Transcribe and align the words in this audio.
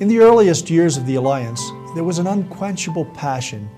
In 0.00 0.08
the 0.08 0.20
earliest 0.20 0.70
years 0.70 0.96
of 0.96 1.04
the 1.04 1.16
Alliance, 1.16 1.60
there 1.94 2.04
was 2.04 2.18
an 2.18 2.26
unquenchable 2.26 3.04
passion 3.04 3.68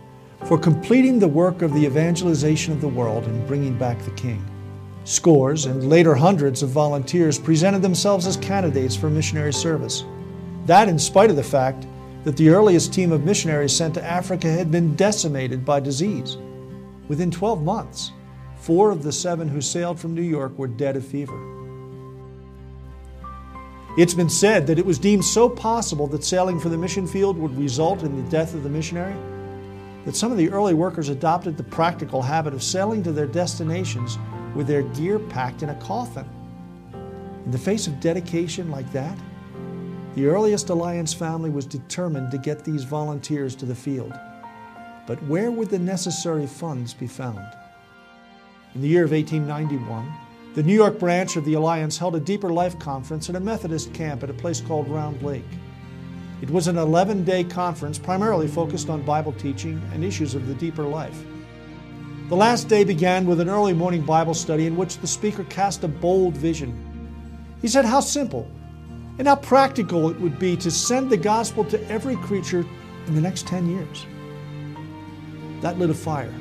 for 0.45 0.57
completing 0.57 1.19
the 1.19 1.27
work 1.27 1.63
of 1.63 1.75
the 1.75 1.85
evangelization 1.85 2.73
of 2.73 2.81
the 2.81 2.87
world 2.87 3.25
and 3.25 3.45
bringing 3.49 3.77
back 3.77 4.01
the 4.03 4.13
King. 4.13 4.41
Scores 5.03 5.67
and 5.67 5.89
later 5.89 6.15
hundreds 6.15 6.63
of 6.63 6.69
volunteers 6.69 7.41
presented 7.41 7.83
themselves 7.83 8.29
as 8.29 8.37
candidates 8.37 8.95
for 8.95 9.11
missionary 9.11 9.53
service. 9.53 10.05
That, 10.67 10.89
in 10.89 10.97
spite 10.97 11.31
of 11.31 11.35
the 11.35 11.43
fact 11.43 11.89
that 12.23 12.37
the 12.37 12.51
earliest 12.51 12.95
team 12.95 13.11
of 13.11 13.25
missionaries 13.25 13.75
sent 13.75 13.95
to 13.95 14.05
Africa 14.05 14.47
had 14.47 14.71
been 14.71 14.95
decimated 14.95 15.65
by 15.65 15.81
disease. 15.81 16.37
Within 17.09 17.33
12 17.33 17.65
months, 17.65 18.13
four 18.55 18.93
of 18.93 19.03
the 19.03 19.11
seven 19.11 19.49
who 19.49 19.61
sailed 19.61 19.99
from 19.99 20.15
New 20.15 20.23
York 20.23 20.57
were 20.57 20.69
dead 20.69 20.95
of 20.95 21.05
fever. 21.05 21.52
It's 23.99 24.15
been 24.15 24.31
said 24.31 24.67
that 24.69 24.79
it 24.79 24.87
was 24.87 24.99
deemed 24.99 25.25
so 25.25 25.51
possible 25.51 26.07
that 26.09 26.25
sailing 26.25 26.59
for 26.59 26.71
the 26.71 26.79
mission 26.79 27.07
field 27.07 27.37
would 27.37 27.57
result 27.59 28.03
in 28.03 28.17
the 28.17 28.31
death 28.31 28.55
of 28.55 28.63
the 28.63 28.71
missionary 28.71 29.15
that 30.05 30.17
some 30.17 30.33
of 30.33 30.39
the 30.39 30.51
early 30.51 30.75
workers 30.75 31.09
adopted 31.09 31.57
the 31.57 31.63
practical 31.63 32.23
habit 32.23 32.55
of 32.55 32.63
sailing 32.63 33.03
to 33.03 33.13
their 33.13 33.27
destinations 33.27 34.19
with 34.55 34.67
their 34.67 34.83
gear 34.83 35.19
packed 35.19 35.63
in 35.63 35.69
a 35.69 35.75
coffin. 35.77 36.29
In 37.45 37.51
the 37.51 37.59
face 37.59 37.87
of 37.87 38.01
dedication 38.01 38.71
like 38.71 38.91
that, 38.93 39.17
the 40.15 40.27
earliest 40.27 40.71
Alliance 40.71 41.13
family 41.15 41.51
was 41.51 41.67
determined 41.67 42.31
to 42.31 42.39
get 42.39 42.65
these 42.65 42.85
volunteers 42.85 43.55
to 43.57 43.67
the 43.67 43.75
field. 43.75 44.13
But 45.07 45.23
where 45.25 45.51
would 45.51 45.71
the 45.71 45.79
necessary 45.79 46.47
funds 46.47 46.95
be 46.95 47.07
found? 47.07 47.47
In 48.75 48.81
the 48.81 48.89
year 48.89 49.05
of 49.05 49.13
1891, 49.13 50.13
the 50.55 50.63
New 50.63 50.75
York 50.75 50.99
branch 50.99 51.37
of 51.37 51.47
the 51.47 51.55
Alliance 51.55 51.97
held 51.97 52.15
a 52.15 52.21
Deeper 52.21 52.53
Life 52.53 52.79
conference 52.79 53.31
at 53.31 53.37
a 53.37 53.41
Methodist 53.41 53.95
camp 53.95 54.23
at 54.23 54.29
a 54.29 54.35
place 54.35 54.61
called 54.61 54.87
Round 54.87 55.23
Lake. 55.23 55.49
It 56.43 56.51
was 56.51 56.69
an 56.69 56.77
11 56.77 57.25
day 57.25 57.43
conference 57.43 57.99
primarily 57.99 58.49
focused 58.49 58.91
on 58.91 59.01
Bible 59.03 59.33
teaching 59.33 59.81
and 59.95 60.05
issues 60.05 60.35
of 60.35 60.47
the 60.47 60.55
deeper 60.55 60.83
life. 60.83 61.25
The 62.29 62.37
last 62.37 62.69
day 62.69 62.85
began 62.85 63.25
with 63.27 63.41
an 63.41 63.49
early 63.49 63.73
morning 63.73 64.03
Bible 64.03 64.35
study 64.35 64.67
in 64.67 64.77
which 64.77 64.99
the 64.99 65.07
speaker 65.07 65.45
cast 65.45 65.85
a 65.85 65.89
bold 65.89 66.37
vision. 66.37 66.77
He 67.63 67.69
said 67.69 67.87
how 67.87 68.01
simple 68.01 68.51
and 69.19 69.29
how 69.29 69.37
practical 69.37 70.11
it 70.11 70.21
would 70.21 70.39
be 70.39 70.55
to 70.59 70.71
send 70.71 71.09
the 71.09 71.17
gospel 71.17 71.65
to 71.65 71.91
every 71.91 72.17
creature 72.17 72.67
in 73.07 73.15
the 73.15 73.21
next 73.23 73.47
10 73.47 73.71
years. 73.71 74.07
That 75.63 75.79
lit 75.79 75.89
a 75.89 75.95
fire. 75.95 76.33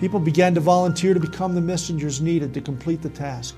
People 0.00 0.20
began 0.20 0.54
to 0.54 0.60
volunteer 0.60 1.14
to 1.14 1.20
become 1.20 1.54
the 1.54 1.60
messengers 1.60 2.20
needed 2.20 2.52
to 2.52 2.60
complete 2.60 3.00
the 3.00 3.08
task. 3.08 3.56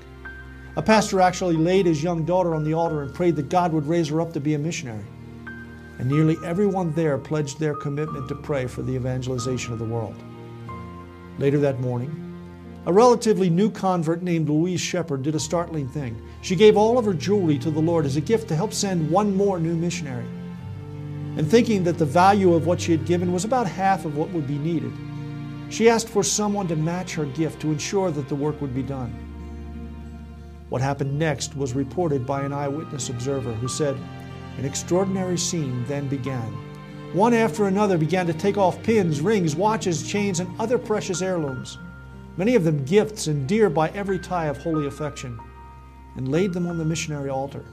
A 0.77 0.81
pastor 0.81 1.19
actually 1.19 1.57
laid 1.57 1.85
his 1.85 2.01
young 2.01 2.23
daughter 2.23 2.55
on 2.55 2.63
the 2.63 2.73
altar 2.73 3.01
and 3.01 3.13
prayed 3.13 3.35
that 3.35 3.49
God 3.49 3.73
would 3.73 3.85
raise 3.85 4.07
her 4.07 4.21
up 4.21 4.31
to 4.33 4.39
be 4.39 4.53
a 4.53 4.59
missionary. 4.59 5.03
And 5.97 6.09
nearly 6.09 6.37
everyone 6.45 6.93
there 6.93 7.17
pledged 7.17 7.59
their 7.59 7.75
commitment 7.75 8.29
to 8.29 8.35
pray 8.35 8.67
for 8.67 8.81
the 8.81 8.93
evangelization 8.93 9.73
of 9.73 9.79
the 9.79 9.85
world. 9.85 10.15
Later 11.37 11.59
that 11.59 11.81
morning, 11.81 12.15
a 12.85 12.93
relatively 12.93 13.49
new 13.49 13.69
convert 13.69 14.23
named 14.23 14.47
Louise 14.47 14.79
Shepard 14.79 15.23
did 15.23 15.35
a 15.35 15.39
startling 15.39 15.89
thing. 15.89 16.25
She 16.41 16.55
gave 16.55 16.77
all 16.77 16.97
of 16.97 17.03
her 17.03 17.13
jewelry 17.13 17.59
to 17.59 17.69
the 17.69 17.81
Lord 17.81 18.05
as 18.05 18.15
a 18.15 18.21
gift 18.21 18.47
to 18.47 18.55
help 18.55 18.71
send 18.71 19.11
one 19.11 19.35
more 19.35 19.59
new 19.59 19.75
missionary. 19.75 20.25
And 21.35 21.51
thinking 21.51 21.83
that 21.83 21.97
the 21.97 22.05
value 22.05 22.53
of 22.53 22.65
what 22.65 22.79
she 22.79 22.93
had 22.93 23.05
given 23.05 23.33
was 23.33 23.43
about 23.43 23.67
half 23.67 24.05
of 24.05 24.15
what 24.15 24.29
would 24.29 24.47
be 24.47 24.57
needed, 24.57 24.93
she 25.69 25.89
asked 25.89 26.09
for 26.09 26.23
someone 26.23 26.67
to 26.67 26.75
match 26.75 27.13
her 27.13 27.25
gift 27.25 27.61
to 27.61 27.71
ensure 27.71 28.11
that 28.11 28.27
the 28.27 28.35
work 28.35 28.59
would 28.61 28.73
be 28.73 28.83
done. 28.83 29.13
What 30.69 30.81
happened 30.81 31.17
next 31.17 31.55
was 31.55 31.73
reported 31.73 32.25
by 32.25 32.41
an 32.41 32.53
eyewitness 32.53 33.09
observer 33.09 33.53
who 33.53 33.67
said, 33.67 33.97
An 34.57 34.65
extraordinary 34.65 35.37
scene 35.37 35.83
then 35.85 36.07
began. 36.07 36.53
One 37.13 37.33
after 37.33 37.67
another 37.67 37.97
began 37.97 38.27
to 38.27 38.33
take 38.33 38.57
off 38.57 38.81
pins, 38.83 39.19
rings, 39.19 39.55
watches, 39.55 40.07
chains, 40.07 40.39
and 40.39 40.59
other 40.59 40.77
precious 40.77 41.23
heirlooms, 41.23 41.79
many 42.37 42.53
of 42.53 42.63
them 42.63 42.85
gifts 42.85 43.25
and 43.25 43.47
dear 43.47 43.67
by 43.69 43.89
every 43.89 44.19
tie 44.19 44.45
of 44.45 44.57
holy 44.57 44.85
affection, 44.85 45.39
and 46.17 46.31
laid 46.31 46.53
them 46.53 46.67
on 46.67 46.77
the 46.77 46.85
missionary 46.85 47.29
altar. 47.29 47.65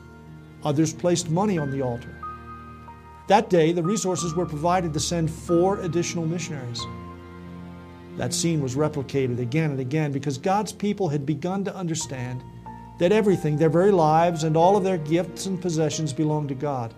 Others 0.64 0.94
placed 0.94 1.28
money 1.28 1.58
on 1.58 1.70
the 1.70 1.82
altar. 1.82 2.18
That 3.28 3.50
day, 3.50 3.72
the 3.72 3.82
resources 3.82 4.34
were 4.34 4.46
provided 4.46 4.94
to 4.94 5.00
send 5.00 5.30
four 5.30 5.80
additional 5.80 6.24
missionaries. 6.24 6.80
That 8.16 8.32
scene 8.32 8.62
was 8.62 8.76
replicated 8.76 9.40
again 9.40 9.70
and 9.70 9.80
again 9.80 10.10
because 10.10 10.38
God's 10.38 10.72
people 10.72 11.10
had 11.10 11.26
begun 11.26 11.64
to 11.64 11.76
understand 11.76 12.42
that 12.98 13.12
everything, 13.12 13.58
their 13.58 13.68
very 13.68 13.92
lives, 13.92 14.42
and 14.44 14.56
all 14.56 14.74
of 14.74 14.84
their 14.84 14.96
gifts 14.96 15.44
and 15.44 15.60
possessions 15.60 16.14
belonged 16.14 16.48
to 16.48 16.54
God, 16.54 16.94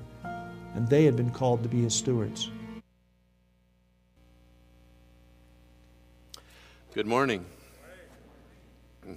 and 0.74 0.88
they 0.88 1.04
had 1.04 1.16
been 1.16 1.30
called 1.30 1.64
to 1.64 1.68
be 1.68 1.82
His 1.82 1.92
stewards. 1.94 2.50
Good 6.94 7.06
morning. 7.06 7.44
Uh, 9.04 9.14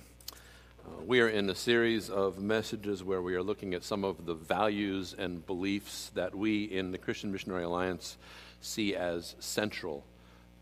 we 1.06 1.20
are 1.20 1.30
in 1.30 1.48
a 1.52 1.56
series 1.56 2.10
of 2.10 2.40
messages 2.40 3.04
where 3.04 3.22
we 3.22 3.36
are 3.36 3.44
looking 3.44 3.76
at 3.76 3.84
some 3.84 4.04
of 4.04 4.26
the 4.26 4.34
values 4.34 5.16
and 5.18 5.46
beliefs 5.46 6.10
that 6.16 6.34
we 6.34 6.64
in 6.64 6.92
the 6.92 6.98
Christian 6.98 7.32
Missionary 7.32 7.64
Alliance 7.64 8.18
see 8.60 8.96
as 8.96 9.36
central 9.40 10.04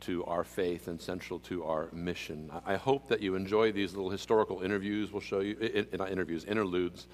to 0.01 0.23
our 0.25 0.43
faith 0.43 0.87
and 0.87 1.01
central 1.01 1.39
to 1.39 1.63
our 1.63 1.89
mission. 1.91 2.51
I 2.65 2.75
hope 2.75 3.07
that 3.09 3.21
you 3.21 3.35
enjoy 3.35 3.71
these 3.71 3.93
little 3.93 4.09
historical 4.09 4.61
interviews. 4.61 5.11
We'll 5.11 5.21
show 5.21 5.39
you, 5.39 5.85
not 5.93 6.11
interviews, 6.11 6.45
interludes 6.45 7.07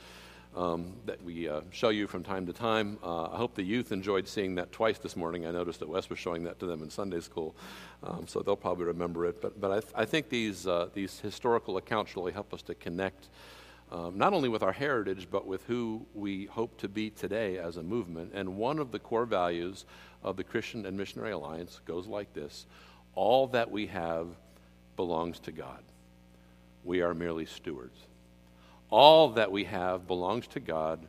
um, 0.56 0.94
that 1.06 1.22
we 1.24 1.50
uh, 1.50 1.62
show 1.72 1.90
you 1.90 2.08
from 2.08 2.24
time 2.24 2.46
to 2.46 2.54
time. 2.54 2.98
Uh, 3.04 3.26
I 3.26 3.38
hope 3.38 3.56
the 3.56 3.64
youth 3.64 3.92
enjoyed 3.92 4.28
seeing 4.28 4.56
that 4.56 4.72
twice 4.72 4.98
this 4.98 5.16
morning. 5.16 5.46
I 5.46 5.52
noticed 5.52 5.80
that 5.80 5.90
Wes 5.90 6.10
was 6.10 6.18
showing 6.18 6.44
that 6.46 6.60
to 6.60 6.66
them 6.66 6.82
in 6.82 6.90
Sunday 6.90 7.20
school, 7.20 7.56
um, 8.04 8.26
so 8.28 8.40
they'll 8.42 8.56
probably 8.56 8.86
remember 8.86 9.26
it. 9.26 9.42
But, 9.42 9.60
but 9.60 9.72
I, 9.72 9.80
th- 9.80 9.94
I 9.96 10.06
think 10.06 10.30
these, 10.30 10.66
uh, 10.66 10.90
these 10.94 11.20
historical 11.20 11.78
accounts 11.78 12.16
really 12.16 12.32
help 12.32 12.54
us 12.54 12.62
to 12.64 12.76
connect. 12.76 13.28
Um, 13.92 14.18
not 14.18 14.34
only 14.34 14.50
with 14.50 14.64
our 14.64 14.72
heritage, 14.72 15.28
but 15.30 15.46
with 15.46 15.64
who 15.66 16.08
we 16.16 16.46
hope 16.46 16.76
to 16.78 16.90
be 16.90 17.12
today 17.12 17.60
as 17.60 17.78
a 17.78 17.84
movement. 17.84 18.32
And 18.34 18.58
one 18.58 18.80
of 18.80 18.92
the 18.92 18.98
core 18.98 19.28
values 19.28 19.86
of 20.26 20.36
the 20.36 20.44
Christian 20.44 20.86
and 20.86 20.98
Missionary 20.98 21.32
Alliance 21.32 21.80
goes 21.86 22.08
like 22.08 22.34
this 22.34 22.66
All 23.14 23.48
that 23.48 23.72
we 23.72 23.88
have 23.88 24.28
belongs 24.98 25.40
to 25.42 25.52
God. 25.52 25.84
We 26.84 27.02
are 27.02 27.14
merely 27.14 27.46
stewards. 27.46 27.98
All 28.90 29.30
that 29.30 29.52
we 29.52 29.64
have 29.66 30.08
belongs 30.08 30.48
to 30.48 30.60
God. 30.60 31.00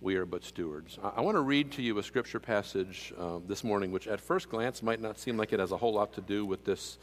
We 0.00 0.16
are 0.16 0.24
but 0.24 0.44
stewards. 0.44 0.98
I, 1.02 1.20
want 1.20 1.36
to 1.36 1.42
read 1.42 1.72
to 1.72 1.82
you 1.82 1.98
a 1.98 2.02
scripture 2.02 2.40
passage 2.40 3.12
uh, 3.18 3.38
this 3.46 3.62
morning, 3.62 3.92
which 3.92 4.08
at 4.08 4.18
first 4.18 4.48
glance 4.48 4.82
might 4.82 5.00
not 5.00 5.18
seem 5.18 5.36
like 5.36 5.52
it 5.52 5.60
has 5.60 5.72
a 5.72 5.76
whole 5.76 5.92
lot 5.92 6.14
to 6.14 6.22
do 6.22 6.46
with 6.46 6.64
this 6.64 6.96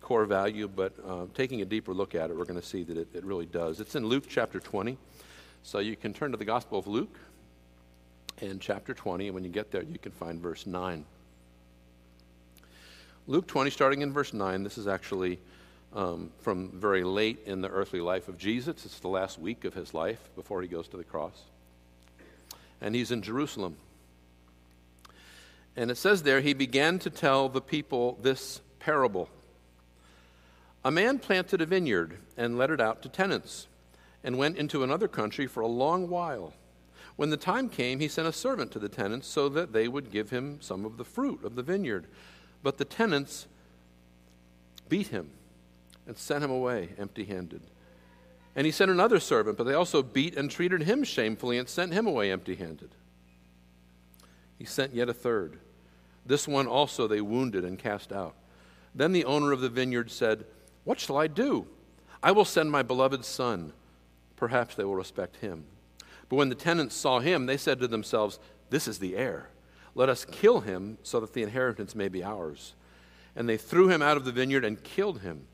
core 0.00 0.24
value, 0.24 0.66
but 0.66 0.92
uh, 1.06 1.26
taking 1.34 1.62
a 1.62 1.64
deeper 1.64 1.94
look 1.94 2.16
at 2.16 2.28
it, 2.30 2.36
we're 2.36 2.44
going 2.44 2.60
to 2.60 2.66
see 2.66 2.82
that 2.82 2.96
it, 2.96 3.08
it 3.14 3.24
really 3.24 3.46
does. 3.46 3.78
It's 3.78 3.94
in 3.94 4.04
Luke 4.04 4.24
chapter 4.28 4.58
20. 4.58 4.98
So 5.62 5.78
you 5.78 5.94
can 5.94 6.12
turn 6.12 6.32
to 6.32 6.36
the 6.36 6.44
Gospel 6.44 6.78
of 6.78 6.88
Luke, 6.88 7.16
in 8.40 8.58
chapter 8.58 8.94
20, 8.94 9.26
and 9.26 9.34
when 9.34 9.44
you 9.44 9.50
get 9.50 9.70
there, 9.70 9.82
you 9.82 9.98
can 9.98 10.12
find 10.12 10.40
verse 10.40 10.66
9. 10.66 11.04
Luke 13.26 13.46
20, 13.46 13.70
starting 13.70 14.02
in 14.02 14.12
verse 14.12 14.32
9, 14.32 14.62
this 14.62 14.78
is 14.78 14.88
actually 14.88 15.38
um, 15.94 16.30
from 16.40 16.70
very 16.70 17.04
late 17.04 17.40
in 17.46 17.60
the 17.60 17.68
earthly 17.68 18.00
life 18.00 18.28
of 18.28 18.38
Jesus. 18.38 18.84
It's 18.84 19.00
the 19.00 19.08
last 19.08 19.38
week 19.38 19.64
of 19.64 19.74
his 19.74 19.92
life 19.94 20.18
before 20.36 20.62
he 20.62 20.68
goes 20.68 20.88
to 20.88 20.96
the 20.96 21.04
cross. 21.04 21.42
And 22.80 22.94
he's 22.94 23.10
in 23.10 23.22
Jerusalem. 23.22 23.76
And 25.76 25.90
it 25.90 25.96
says 25.96 26.22
there, 26.22 26.40
he 26.40 26.54
began 26.54 26.98
to 27.00 27.10
tell 27.10 27.48
the 27.48 27.60
people 27.60 28.18
this 28.22 28.60
parable 28.78 29.28
A 30.84 30.90
man 30.90 31.18
planted 31.18 31.60
a 31.60 31.66
vineyard 31.66 32.16
and 32.36 32.56
let 32.56 32.70
it 32.70 32.80
out 32.80 33.02
to 33.02 33.08
tenants, 33.08 33.66
and 34.24 34.38
went 34.38 34.56
into 34.56 34.82
another 34.82 35.08
country 35.08 35.46
for 35.46 35.60
a 35.60 35.66
long 35.66 36.08
while. 36.08 36.54
When 37.20 37.28
the 37.28 37.36
time 37.36 37.68
came, 37.68 38.00
he 38.00 38.08
sent 38.08 38.26
a 38.26 38.32
servant 38.32 38.70
to 38.70 38.78
the 38.78 38.88
tenants 38.88 39.28
so 39.28 39.50
that 39.50 39.74
they 39.74 39.88
would 39.88 40.10
give 40.10 40.30
him 40.30 40.56
some 40.62 40.86
of 40.86 40.96
the 40.96 41.04
fruit 41.04 41.44
of 41.44 41.54
the 41.54 41.62
vineyard. 41.62 42.06
But 42.62 42.78
the 42.78 42.86
tenants 42.86 43.46
beat 44.88 45.08
him 45.08 45.28
and 46.06 46.16
sent 46.16 46.42
him 46.42 46.50
away 46.50 46.88
empty 46.96 47.26
handed. 47.26 47.60
And 48.56 48.64
he 48.64 48.70
sent 48.72 48.90
another 48.90 49.20
servant, 49.20 49.58
but 49.58 49.64
they 49.64 49.74
also 49.74 50.02
beat 50.02 50.34
and 50.34 50.50
treated 50.50 50.84
him 50.84 51.04
shamefully 51.04 51.58
and 51.58 51.68
sent 51.68 51.92
him 51.92 52.06
away 52.06 52.32
empty 52.32 52.54
handed. 52.54 52.88
He 54.56 54.64
sent 54.64 54.94
yet 54.94 55.10
a 55.10 55.12
third. 55.12 55.58
This 56.24 56.48
one 56.48 56.66
also 56.66 57.06
they 57.06 57.20
wounded 57.20 57.66
and 57.66 57.78
cast 57.78 58.14
out. 58.14 58.34
Then 58.94 59.12
the 59.12 59.26
owner 59.26 59.52
of 59.52 59.60
the 59.60 59.68
vineyard 59.68 60.10
said, 60.10 60.46
What 60.84 60.98
shall 60.98 61.18
I 61.18 61.26
do? 61.26 61.66
I 62.22 62.32
will 62.32 62.46
send 62.46 62.70
my 62.70 62.82
beloved 62.82 63.26
son. 63.26 63.74
Perhaps 64.36 64.76
they 64.76 64.84
will 64.84 64.94
respect 64.94 65.36
him. 65.36 65.66
But 66.30 66.36
when 66.36 66.48
the 66.48 66.54
tenants 66.54 66.94
saw 66.94 67.18
him, 67.18 67.44
they 67.44 67.58
said 67.58 67.80
to 67.80 67.88
themselves, 67.88 68.38
This 68.70 68.88
is 68.88 69.00
the 69.00 69.16
heir. 69.16 69.50
Let 69.94 70.08
us 70.08 70.24
kill 70.24 70.60
him 70.60 70.96
so 71.02 71.20
that 71.20 71.34
the 71.34 71.42
inheritance 71.42 71.94
may 71.94 72.08
be 72.08 72.24
ours. 72.24 72.74
And 73.36 73.48
they 73.48 73.56
threw 73.56 73.88
him 73.88 74.00
out 74.00 74.16
of 74.16 74.24
the 74.24 74.32
vineyard 74.32 74.64
and 74.64 74.82
killed 74.82 75.20
him. 75.20 75.46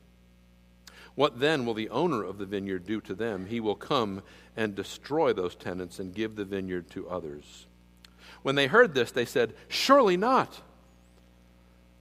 What 1.15 1.39
then 1.39 1.65
will 1.65 1.73
the 1.73 1.89
owner 1.89 2.23
of 2.23 2.37
the 2.37 2.45
vineyard 2.45 2.85
do 2.85 3.01
to 3.01 3.15
them? 3.15 3.47
He 3.47 3.59
will 3.59 3.75
come 3.75 4.21
and 4.55 4.75
destroy 4.75 5.33
those 5.33 5.55
tenants 5.55 5.97
and 5.97 6.13
give 6.13 6.35
the 6.35 6.45
vineyard 6.45 6.91
to 6.91 7.09
others. 7.09 7.65
When 8.43 8.53
they 8.53 8.67
heard 8.67 8.93
this, 8.93 9.11
they 9.11 9.25
said, 9.25 9.55
Surely 9.67 10.15
not. 10.15 10.61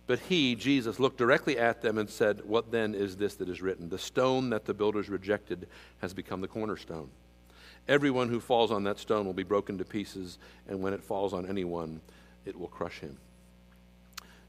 But 0.06 0.19
he, 0.20 0.55
Jesus, 0.55 1.00
looked 1.00 1.17
directly 1.17 1.58
at 1.58 1.81
them 1.81 1.96
and 1.96 2.11
said, 2.11 2.43
What 2.44 2.70
then 2.70 2.94
is 2.94 3.17
this 3.17 3.37
that 3.37 3.49
is 3.49 3.62
written? 3.62 3.88
The 3.88 3.99
stone 3.99 4.50
that 4.50 4.67
the 4.67 4.75
builders 4.75 5.08
rejected 5.08 5.67
has 6.02 6.12
become 6.12 6.43
the 6.43 6.49
cornerstone. 6.49 7.08
Everyone 7.88 8.28
who 8.28 8.40
falls 8.40 8.72
on 8.72 8.84
that 8.84 8.98
stone 8.98 9.26
will 9.26 9.32
be 9.32 9.44
broken 9.44 9.78
to 9.78 9.84
pieces, 9.84 10.38
and 10.68 10.82
when 10.82 10.92
it 10.92 11.02
falls 11.02 11.32
on 11.32 11.48
anyone, 11.48 12.00
it 12.44 12.58
will 12.58 12.68
crush 12.68 12.98
him. 12.98 13.18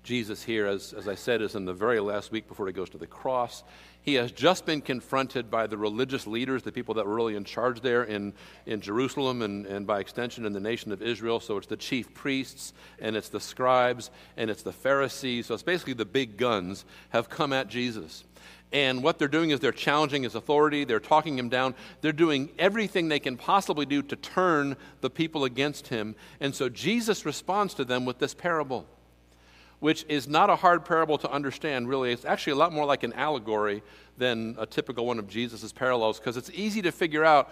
Jesus, 0.08 0.42
here, 0.42 0.68
as, 0.68 0.94
as 0.94 1.08
I 1.08 1.16
said, 1.16 1.42
is 1.42 1.54
in 1.56 1.66
the 1.66 1.74
very 1.74 2.00
last 2.00 2.32
week 2.32 2.48
before 2.48 2.66
he 2.66 2.72
goes 2.72 2.90
to 2.92 2.98
the 2.98 3.06
cross. 3.06 3.64
He 4.02 4.14
has 4.14 4.32
just 4.32 4.66
been 4.66 4.80
confronted 4.80 5.52
by 5.52 5.68
the 5.68 5.78
religious 5.78 6.26
leaders, 6.26 6.64
the 6.64 6.72
people 6.72 6.94
that 6.94 7.06
were 7.06 7.14
really 7.14 7.36
in 7.36 7.44
charge 7.44 7.82
there 7.82 8.06
in, 8.06 8.32
in 8.66 8.80
Jerusalem 8.80 9.42
and, 9.42 9.66
and 9.66 9.86
by 9.86 10.00
extension 10.00 10.46
in 10.46 10.54
the 10.54 10.62
nation 10.62 10.94
of 10.94 11.02
Israel. 11.02 11.42
So 11.42 11.58
it's 11.58 11.68
the 11.68 11.76
chief 11.76 12.14
priests, 12.14 12.72
and 13.00 13.18
it's 13.18 13.28
the 13.28 13.42
scribes, 13.42 14.10
and 14.38 14.50
it's 14.50 14.64
the 14.64 14.72
Pharisees. 14.72 15.48
So 15.48 15.56
it's 15.56 15.62
basically 15.62 15.94
the 15.94 16.06
big 16.06 16.38
guns 16.38 16.86
have 17.10 17.30
come 17.30 17.52
at 17.52 17.68
Jesus. 17.68 18.24
And 18.74 19.02
what 19.02 19.18
they're 19.18 19.28
doing 19.28 19.52
is 19.52 19.60
they're 19.60 19.72
challenging 19.72 20.24
his 20.24 20.36
authority, 20.36 20.84
they're 20.84 21.00
talking 21.00 21.38
him 21.38 21.48
down, 21.48 21.74
they're 22.02 22.12
doing 22.12 22.50
everything 22.60 23.08
they 23.08 23.20
can 23.20 23.38
possibly 23.38 23.86
do 23.86 24.02
to 24.04 24.16
turn 24.18 24.76
the 25.02 25.10
people 25.10 25.46
against 25.46 25.88
him. 25.88 26.16
And 26.42 26.54
so 26.54 26.68
Jesus 26.68 27.26
responds 27.26 27.74
to 27.76 27.86
them 27.86 28.06
with 28.06 28.20
this 28.20 28.34
parable 28.34 28.86
which 29.80 30.06
is 30.10 30.28
not 30.28 30.50
a 30.50 30.56
hard 30.56 30.86
parable 30.86 31.18
to 31.20 31.30
understand, 31.30 31.88
really. 31.88 32.12
It's 32.12 32.26
actually 32.26 32.54
a 32.54 32.56
lot 32.56 32.74
more 32.74 32.86
like 32.86 33.04
an 33.04 33.14
allegory 33.14 33.84
than 34.18 34.56
a 34.58 34.66
typical 34.66 35.06
one 35.06 35.20
of 35.20 35.28
Jesus' 35.28 35.72
parallels, 35.72 36.20
because 36.20 36.38
it's 36.38 36.50
easy 36.52 36.82
to 36.82 36.92
figure 36.92 37.24
out 37.24 37.52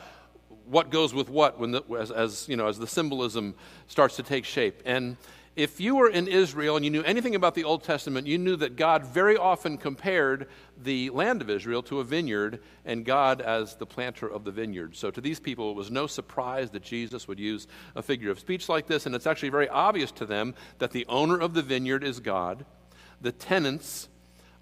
what 0.65 0.89
goes 0.89 1.13
with 1.13 1.29
what 1.29 1.59
when 1.59 1.71
the, 1.71 1.83
as, 1.99 2.09
as, 2.09 2.49
you 2.49 2.55
know, 2.55 2.67
as 2.67 2.79
the 2.79 2.87
symbolism 2.87 3.53
starts 3.87 4.15
to 4.15 4.23
take 4.23 4.45
shape. 4.45 4.81
And 4.85 5.17
if 5.55 5.79
you 5.79 5.95
were 5.95 6.09
in 6.09 6.27
Israel 6.27 6.75
and 6.75 6.83
you 6.83 6.91
knew 6.91 7.03
anything 7.03 7.33
about 7.33 7.55
the 7.55 7.63
Old 7.63 7.83
Testament, 7.83 8.27
you 8.27 8.37
knew 8.37 8.57
that 8.57 8.75
God 8.75 9.05
very 9.05 9.37
often 9.37 9.77
compared 9.77 10.47
the 10.83 11.09
land 11.11 11.41
of 11.41 11.49
Israel 11.49 11.81
to 11.83 12.01
a 12.01 12.03
vineyard 12.03 12.61
and 12.83 13.05
God 13.05 13.39
as 13.39 13.75
the 13.75 13.85
planter 13.85 14.27
of 14.27 14.43
the 14.43 14.51
vineyard. 14.51 14.97
So 14.97 15.11
to 15.11 15.21
these 15.21 15.39
people, 15.39 15.71
it 15.71 15.77
was 15.77 15.89
no 15.89 16.07
surprise 16.07 16.71
that 16.71 16.83
Jesus 16.83 17.27
would 17.29 17.39
use 17.39 17.67
a 17.95 18.01
figure 18.01 18.31
of 18.31 18.39
speech 18.39 18.67
like 18.67 18.87
this, 18.87 19.05
and 19.05 19.15
it's 19.15 19.27
actually 19.27 19.49
very 19.49 19.69
obvious 19.69 20.11
to 20.13 20.25
them 20.25 20.55
that 20.79 20.91
the 20.91 21.05
owner 21.07 21.39
of 21.39 21.53
the 21.53 21.61
vineyard 21.61 22.03
is 22.03 22.19
God. 22.19 22.65
The 23.21 23.31
tenants 23.31 24.09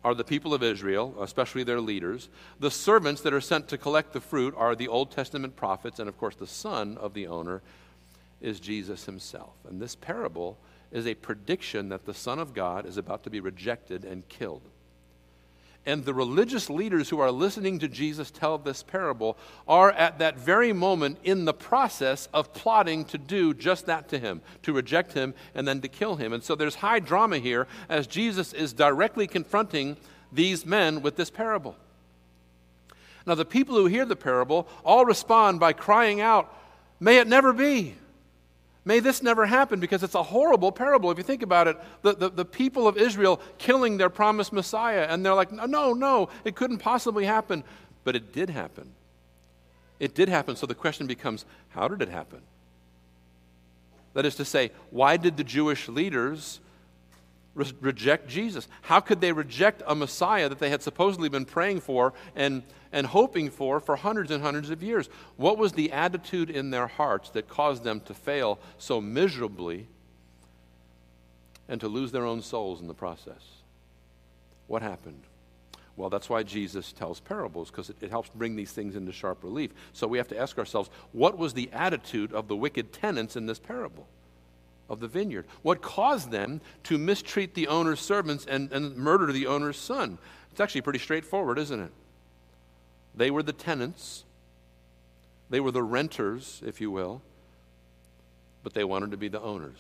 are 0.04 0.14
the 0.14 0.24
people 0.24 0.54
of 0.54 0.62
Israel, 0.62 1.16
especially 1.22 1.64
their 1.64 1.82
leaders. 1.82 2.30
The 2.60 2.70
servants 2.70 3.22
that 3.22 3.34
are 3.34 3.42
sent 3.42 3.68
to 3.70 3.80
collect 3.80 4.14
the 4.14 4.22
fruit 4.22 4.54
are 4.56 4.76
the 4.76 4.90
Old 4.90 5.10
Testament 5.10 5.56
prophets, 5.56 5.98
and 5.98 6.08
of 6.08 6.20
course, 6.20 6.36
the 6.36 6.46
son 6.46 6.98
of 7.00 7.16
the 7.16 7.26
owner 7.28 7.64
is 8.42 8.60
Jesus 8.60 9.06
himself. 9.06 9.54
And 9.68 9.82
this 9.82 9.96
parable 9.96 10.60
is 10.94 11.08
a 11.08 11.16
prediction 11.16 11.90
that 11.90 12.06
the 12.06 12.14
Son 12.14 12.40
of 12.40 12.54
God 12.54 12.86
is 12.86 12.98
about 12.98 13.24
to 13.24 13.30
be 13.30 13.40
rejected 13.42 14.06
and 14.06 14.28
killed. 14.30 14.62
And 15.86 16.06
the 16.06 16.14
religious 16.14 16.70
leaders 16.70 17.10
who 17.10 17.20
are 17.20 17.32
listening 17.32 17.80
to 17.80 17.90
Jesus 17.90 18.32
tell 18.32 18.58
this 18.58 18.84
parable 18.84 19.38
are 19.68 19.92
at 19.92 20.20
that 20.20 20.38
very 20.38 20.72
moment 20.72 21.18
in 21.26 21.44
the 21.44 21.54
process 21.54 22.30
of 22.34 22.54
plotting 22.54 23.04
to 23.06 23.18
do 23.18 23.54
just 23.54 23.88
that 23.88 24.08
to 24.10 24.20
him, 24.20 24.42
to 24.62 24.72
reject 24.72 25.12
him 25.12 25.34
and 25.54 25.68
then 25.68 25.82
to 25.82 25.90
kill 25.90 26.16
him. 26.16 26.32
And 26.32 26.42
so 26.42 26.56
there's 26.56 26.76
high 26.76 27.00
drama 27.00 27.40
here 27.40 27.68
as 27.90 28.08
Jesus 28.08 28.54
is 28.54 28.72
directly 28.72 29.28
confronting 29.28 29.98
these 30.32 30.66
men 30.66 31.02
with 31.02 31.18
this 31.18 31.30
parable. 31.30 31.76
Now, 33.26 33.36
the 33.36 33.46
people 33.46 33.76
who 33.76 33.86
hear 33.88 34.06
the 34.06 34.16
parable 34.16 34.68
all 34.86 35.06
respond 35.06 35.60
by 35.60 35.74
crying 35.74 36.22
out, 36.22 36.54
May 37.00 37.18
it 37.18 37.28
never 37.28 37.52
be! 37.52 37.96
May 38.86 39.00
this 39.00 39.24
never 39.24 39.46
happen 39.46 39.80
because 39.80 40.04
it's 40.04 40.16
a 40.16 40.24
horrible 40.24 40.72
parable. 40.72 41.10
If 41.10 41.18
you 41.18 41.24
think 41.24 41.42
about 41.42 41.68
it, 41.68 41.78
the, 42.02 42.16
the, 42.16 42.30
the, 42.30 42.46
people 42.46 42.86
of 42.86 42.98
Israel 42.98 43.40
killing 43.58 43.98
their 43.98 44.10
promised 44.10 44.52
Messiah, 44.52 45.08
and 45.10 45.26
they're 45.26 45.34
like, 45.34 45.54
no, 45.54 45.94
no, 45.94 46.30
it 46.44 46.56
couldn't 46.56 46.80
possibly 46.80 47.24
happen. 47.24 47.64
But 48.04 48.18
it 48.18 48.34
did 48.34 48.50
happen. 48.50 48.92
It 50.00 50.14
did 50.14 50.28
happen. 50.28 50.58
So 50.58 50.66
the 50.66 50.76
question 50.76 51.08
becomes 51.08 51.46
how 51.70 51.88
did 51.88 52.02
it 52.02 52.10
happen? 52.10 52.42
That 54.14 54.26
is 54.26 54.36
to 54.36 54.46
say, 54.46 54.72
why 54.90 55.16
did 55.16 55.38
the 55.38 55.44
Jewish 55.46 55.88
leaders 55.88 56.60
re- 57.56 57.72
reject 57.82 58.28
Jesus? 58.28 58.68
How 58.82 59.00
could 59.00 59.22
they 59.22 59.32
reject 59.32 59.82
a 59.86 59.96
Messiah 59.96 60.50
that 60.50 60.60
they 60.60 60.70
had 60.70 60.82
supposedly 60.82 61.30
been 61.30 61.46
praying 61.46 61.82
for 61.82 62.14
and, 62.36 62.64
and 62.92 63.08
hoping 63.08 63.50
for 63.50 63.80
for 63.80 63.96
hundreds 63.96 64.32
and 64.32 64.44
hundreds 64.44 64.70
of 64.70 64.84
years? 64.84 65.10
What 65.38 65.58
was 65.58 65.74
the 65.74 65.92
attitude 65.92 66.50
in 66.50 66.72
their 66.72 66.88
hearts 66.88 67.30
that 67.32 67.48
caused 67.48 67.84
them 67.84 68.02
to 68.02 68.14
fail 68.14 68.60
so 68.78 69.02
miserably 69.02 69.88
and 71.68 71.80
to 71.82 71.88
lose 71.88 72.12
their 72.12 72.26
own 72.26 72.42
souls 72.42 72.82
in 72.82 72.88
the 72.88 72.94
process? 72.94 73.44
What 74.68 74.82
happened? 74.82 75.24
Well, 75.96 76.10
that's 76.10 76.30
why 76.30 76.42
Jesus 76.42 76.92
tells 76.92 77.20
parables, 77.20 77.70
because 77.70 77.90
it, 77.92 77.98
it, 78.02 78.10
helps 78.10 78.30
bring 78.34 78.56
these 78.56 78.72
things 78.72 78.96
into 78.96 79.12
sharp 79.12 79.44
relief. 79.44 79.72
So 79.94 80.08
we 80.08 80.18
have 80.18 80.28
to 80.30 80.40
ask 80.40 80.58
ourselves 80.58 80.90
what 81.12 81.38
was 81.38 81.54
the 81.54 81.70
attitude 81.72 82.34
of 82.34 82.48
the 82.48 82.56
wicked 82.56 82.92
tenants 82.92 83.36
in 83.36 83.46
this 83.46 83.60
parable? 83.60 84.08
Of 84.90 85.00
the 85.00 85.08
vineyard? 85.08 85.46
What 85.62 85.82
caused 85.82 86.32
them 86.32 86.62
to 86.84 86.98
mistreat 86.98 87.54
the 87.54 87.68
owner's 87.68 88.00
servants 88.00 88.46
and, 88.46 88.72
and 88.72 88.96
murder 88.96 89.32
the 89.32 89.48
owner's 89.48 89.78
son? 89.78 90.18
It's 90.52 90.60
actually 90.60 90.82
pretty 90.82 91.00
straightforward, 91.00 91.58
isn't 91.58 91.80
it? 91.80 91.92
They 93.16 93.32
were 93.32 93.44
the 93.44 93.54
tenants, 93.54 94.24
they 95.50 95.60
were 95.60 95.72
the 95.72 95.84
renters, 95.84 96.62
if 96.66 96.82
you 96.82 96.90
will, 96.90 97.22
but 98.64 98.74
they 98.74 98.84
wanted 98.84 99.12
to 99.12 99.18
be 99.18 99.28
the 99.28 99.42
owners. 99.42 99.78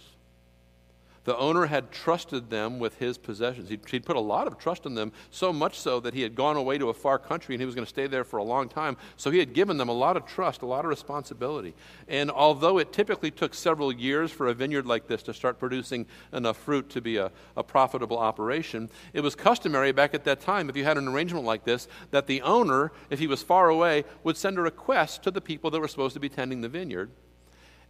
The 1.25 1.37
owner 1.37 1.67
had 1.67 1.91
trusted 1.91 2.49
them 2.49 2.79
with 2.79 2.97
his 2.97 3.17
possessions. 3.17 3.69
He'd, 3.69 3.87
he'd, 3.89 4.05
put 4.05 4.17
a 4.17 4.21
lot 4.21 4.45
of 4.47 4.57
trust 4.57 4.85
in 4.85 4.95
them, 4.95 5.13
so 5.29 5.53
much 5.53 5.79
so 5.79 5.99
that 6.01 6.13
he 6.13 6.21
had 6.21 6.35
gone 6.35 6.57
away 6.57 6.77
to 6.77 6.89
a 6.89 6.93
far 6.93 7.17
country 7.17 7.55
and 7.55 7.61
he 7.61 7.65
was 7.65 7.75
going 7.75 7.85
to 7.85 7.89
stay 7.89 8.07
there 8.07 8.25
for 8.25 8.37
a 8.37 8.43
long 8.43 8.67
time. 8.67 8.97
So 9.15 9.31
he 9.31 9.39
had 9.39 9.53
given 9.53 9.77
them 9.77 9.87
a 9.87 9.93
lot 9.93 10.17
of 10.17 10.25
trust, 10.25 10.61
a 10.61 10.65
lot 10.65 10.83
of 10.83 10.89
responsibility. 10.89 11.73
And 12.09 12.29
although 12.29 12.77
it 12.77 12.91
typically 12.91 13.31
took 13.31 13.53
several 13.53 13.91
years 13.91 14.31
for 14.31 14.47
a 14.47 14.53
vineyard 14.53 14.85
like 14.85 15.07
this 15.07 15.23
to 15.23 15.33
start 15.33 15.59
producing 15.59 16.05
enough 16.33 16.57
fruit 16.57 16.89
to 16.89 17.01
be 17.01 17.17
a, 17.17 17.31
a 17.55 17.63
profitable 17.63 18.17
operation, 18.17 18.89
it 19.13 19.21
was 19.21 19.33
customary 19.33 19.93
back 19.93 20.13
at 20.13 20.25
that 20.25 20.41
time, 20.41 20.69
if 20.69 20.75
you 20.75 20.83
had 20.83 20.97
an 20.97 21.07
arrangement 21.07 21.45
like 21.45 21.63
this, 21.63 21.87
that 22.11 22.27
the 22.27 22.41
owner, 22.41 22.91
if 23.09 23.19
he 23.19 23.27
was 23.27 23.41
far 23.41 23.69
away, 23.69 24.03
would 24.23 24.35
send 24.35 24.57
a 24.57 24.61
request 24.61 25.23
to 25.23 25.31
the 25.31 25.41
people 25.41 25.71
that 25.71 25.79
were 25.79 25.87
supposed 25.87 26.13
to 26.15 26.19
be 26.19 26.29
tending 26.29 26.61
the 26.61 26.69
vineyard 26.69 27.11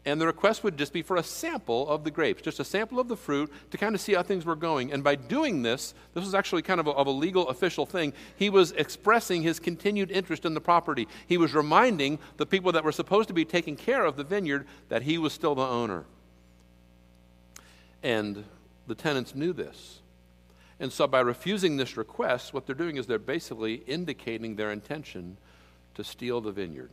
and 0.05 0.19
the 0.19 0.27
request 0.27 0.63
would 0.63 0.77
just 0.77 0.91
be 0.91 1.01
for 1.01 1.15
a 1.15 1.23
sample 1.23 1.87
of 1.87 2.03
the 2.03 2.11
grapes, 2.11 2.41
just 2.41 2.59
a 2.59 2.65
sample 2.65 2.99
of 2.99 3.07
the 3.07 3.15
fruit 3.15 3.51
to 3.71 3.77
kind 3.77 3.95
of 3.95 4.01
see 4.01 4.13
how 4.13 4.23
things 4.23 4.45
were 4.45 4.55
going. 4.55 4.91
And 4.91 5.01
by 5.01 5.15
doing 5.15 5.61
this, 5.61 5.93
this 6.13 6.25
was 6.25 6.35
actually 6.35 6.61
kind 6.61 6.81
of 6.81 6.87
a, 6.87 6.91
of 6.91 7.07
a 7.07 7.11
legal 7.11 7.47
official 7.47 7.85
thing, 7.85 8.11
he 8.35 8.49
was 8.49 8.73
expressing 8.73 9.43
his 9.43 9.59
continued 9.59 10.11
interest 10.11 10.43
in 10.43 10.53
the 10.53 10.61
property. 10.61 11.07
He 11.27 11.37
was 11.37 11.53
reminding 11.53 12.19
the 12.35 12.45
people 12.45 12.73
that 12.73 12.83
were 12.83 12.91
supposed 12.91 13.29
to 13.29 13.33
be 13.33 13.45
taking 13.45 13.77
care 13.77 14.03
of 14.03 14.17
the 14.17 14.25
vineyard 14.25 14.67
that 14.89 15.03
he 15.03 15.17
was 15.17 15.31
still 15.31 15.55
the 15.55 15.61
owner. 15.61 16.03
And 18.01 18.43
the 18.87 18.95
tenants 18.95 19.33
knew 19.33 19.53
this. 19.53 20.01
And 20.81 20.91
so 20.91 21.07
by 21.07 21.21
refusing 21.21 21.77
this 21.77 21.95
request, 21.95 22.53
what 22.53 22.65
they're 22.65 22.75
doing 22.75 22.97
is 22.97 23.07
they're 23.07 23.19
basically 23.19 23.75
indicating 23.87 24.57
their 24.57 24.71
intention 24.73 25.37
to 25.95 26.03
steal 26.03 26.41
the 26.41 26.51
vineyard. 26.51 26.91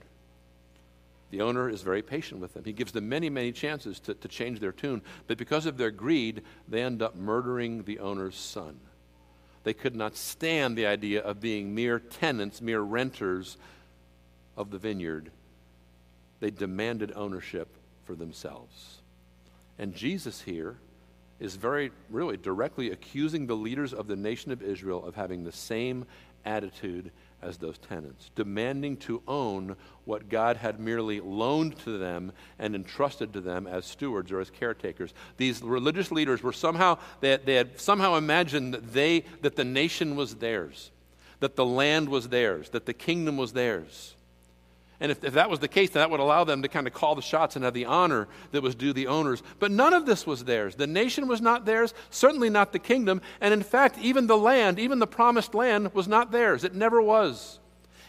The 1.30 1.42
owner 1.42 1.68
is 1.68 1.82
very 1.82 2.02
patient 2.02 2.40
with 2.40 2.54
them. 2.54 2.64
He 2.64 2.72
gives 2.72 2.92
them 2.92 3.08
many, 3.08 3.30
many 3.30 3.52
chances 3.52 4.00
to, 4.00 4.14
to 4.14 4.28
change 4.28 4.58
their 4.58 4.72
tune. 4.72 5.02
But 5.26 5.38
because 5.38 5.66
of 5.66 5.76
their 5.76 5.90
greed, 5.90 6.42
they 6.68 6.82
end 6.82 7.02
up 7.02 7.14
murdering 7.14 7.84
the 7.84 8.00
owner's 8.00 8.36
son. 8.36 8.80
They 9.62 9.74
could 9.74 9.94
not 9.94 10.16
stand 10.16 10.76
the 10.76 10.86
idea 10.86 11.22
of 11.22 11.40
being 11.40 11.74
mere 11.74 11.98
tenants, 11.98 12.60
mere 12.60 12.80
renters 12.80 13.58
of 14.56 14.70
the 14.70 14.78
vineyard. 14.78 15.30
They 16.40 16.50
demanded 16.50 17.12
ownership 17.14 17.68
for 18.04 18.14
themselves. 18.14 18.98
And 19.78 19.94
Jesus 19.94 20.40
here 20.40 20.78
is 21.38 21.56
very, 21.56 21.90
really 22.10 22.36
directly 22.36 22.90
accusing 22.90 23.46
the 23.46 23.56
leaders 23.56 23.94
of 23.94 24.06
the 24.06 24.16
nation 24.16 24.50
of 24.50 24.62
Israel 24.62 25.04
of 25.04 25.14
having 25.14 25.44
the 25.44 25.52
same 25.52 26.06
attitude 26.44 27.10
as 27.42 27.58
those 27.58 27.78
tenants, 27.78 28.30
demanding 28.34 28.96
to 28.98 29.22
own 29.26 29.76
what 30.04 30.28
God 30.28 30.56
had 30.56 30.78
merely 30.78 31.20
loaned 31.20 31.78
to 31.80 31.98
them 31.98 32.32
and 32.58 32.74
entrusted 32.74 33.32
to 33.32 33.40
them 33.40 33.66
as 33.66 33.86
stewards 33.86 34.30
or 34.30 34.40
as 34.40 34.50
caretakers. 34.50 35.14
These 35.36 35.62
religious 35.62 36.10
leaders 36.10 36.42
were 36.42 36.52
somehow, 36.52 36.98
they 37.20 37.30
had, 37.30 37.46
they 37.46 37.54
had 37.54 37.80
somehow 37.80 38.16
imagined 38.16 38.74
that, 38.74 38.92
they, 38.92 39.24
that 39.42 39.56
the 39.56 39.64
nation 39.64 40.16
was 40.16 40.36
theirs, 40.36 40.90
that 41.40 41.56
the 41.56 41.66
land 41.66 42.08
was 42.08 42.28
theirs, 42.28 42.70
that 42.70 42.86
the 42.86 42.94
kingdom 42.94 43.36
was 43.36 43.52
theirs. 43.52 44.14
And 45.00 45.10
if, 45.10 45.24
if 45.24 45.32
that 45.32 45.48
was 45.48 45.60
the 45.60 45.68
case, 45.68 45.90
then 45.90 46.02
that 46.02 46.10
would 46.10 46.20
allow 46.20 46.44
them 46.44 46.60
to 46.62 46.68
kind 46.68 46.86
of 46.86 46.92
call 46.92 47.14
the 47.14 47.22
shots 47.22 47.56
and 47.56 47.64
have 47.64 47.72
the 47.72 47.86
honor 47.86 48.28
that 48.52 48.62
was 48.62 48.74
due 48.74 48.92
the 48.92 49.06
owners. 49.06 49.42
But 49.58 49.70
none 49.70 49.94
of 49.94 50.04
this 50.04 50.26
was 50.26 50.44
theirs. 50.44 50.74
The 50.74 50.86
nation 50.86 51.26
was 51.26 51.40
not 51.40 51.64
theirs, 51.64 51.94
certainly 52.10 52.50
not 52.50 52.72
the 52.72 52.78
kingdom. 52.78 53.22
And 53.40 53.54
in 53.54 53.62
fact, 53.62 53.98
even 53.98 54.26
the 54.26 54.36
land, 54.36 54.78
even 54.78 54.98
the 54.98 55.06
promised 55.06 55.54
land, 55.54 55.94
was 55.94 56.06
not 56.06 56.32
theirs. 56.32 56.64
It 56.64 56.74
never 56.74 57.00
was. 57.00 57.58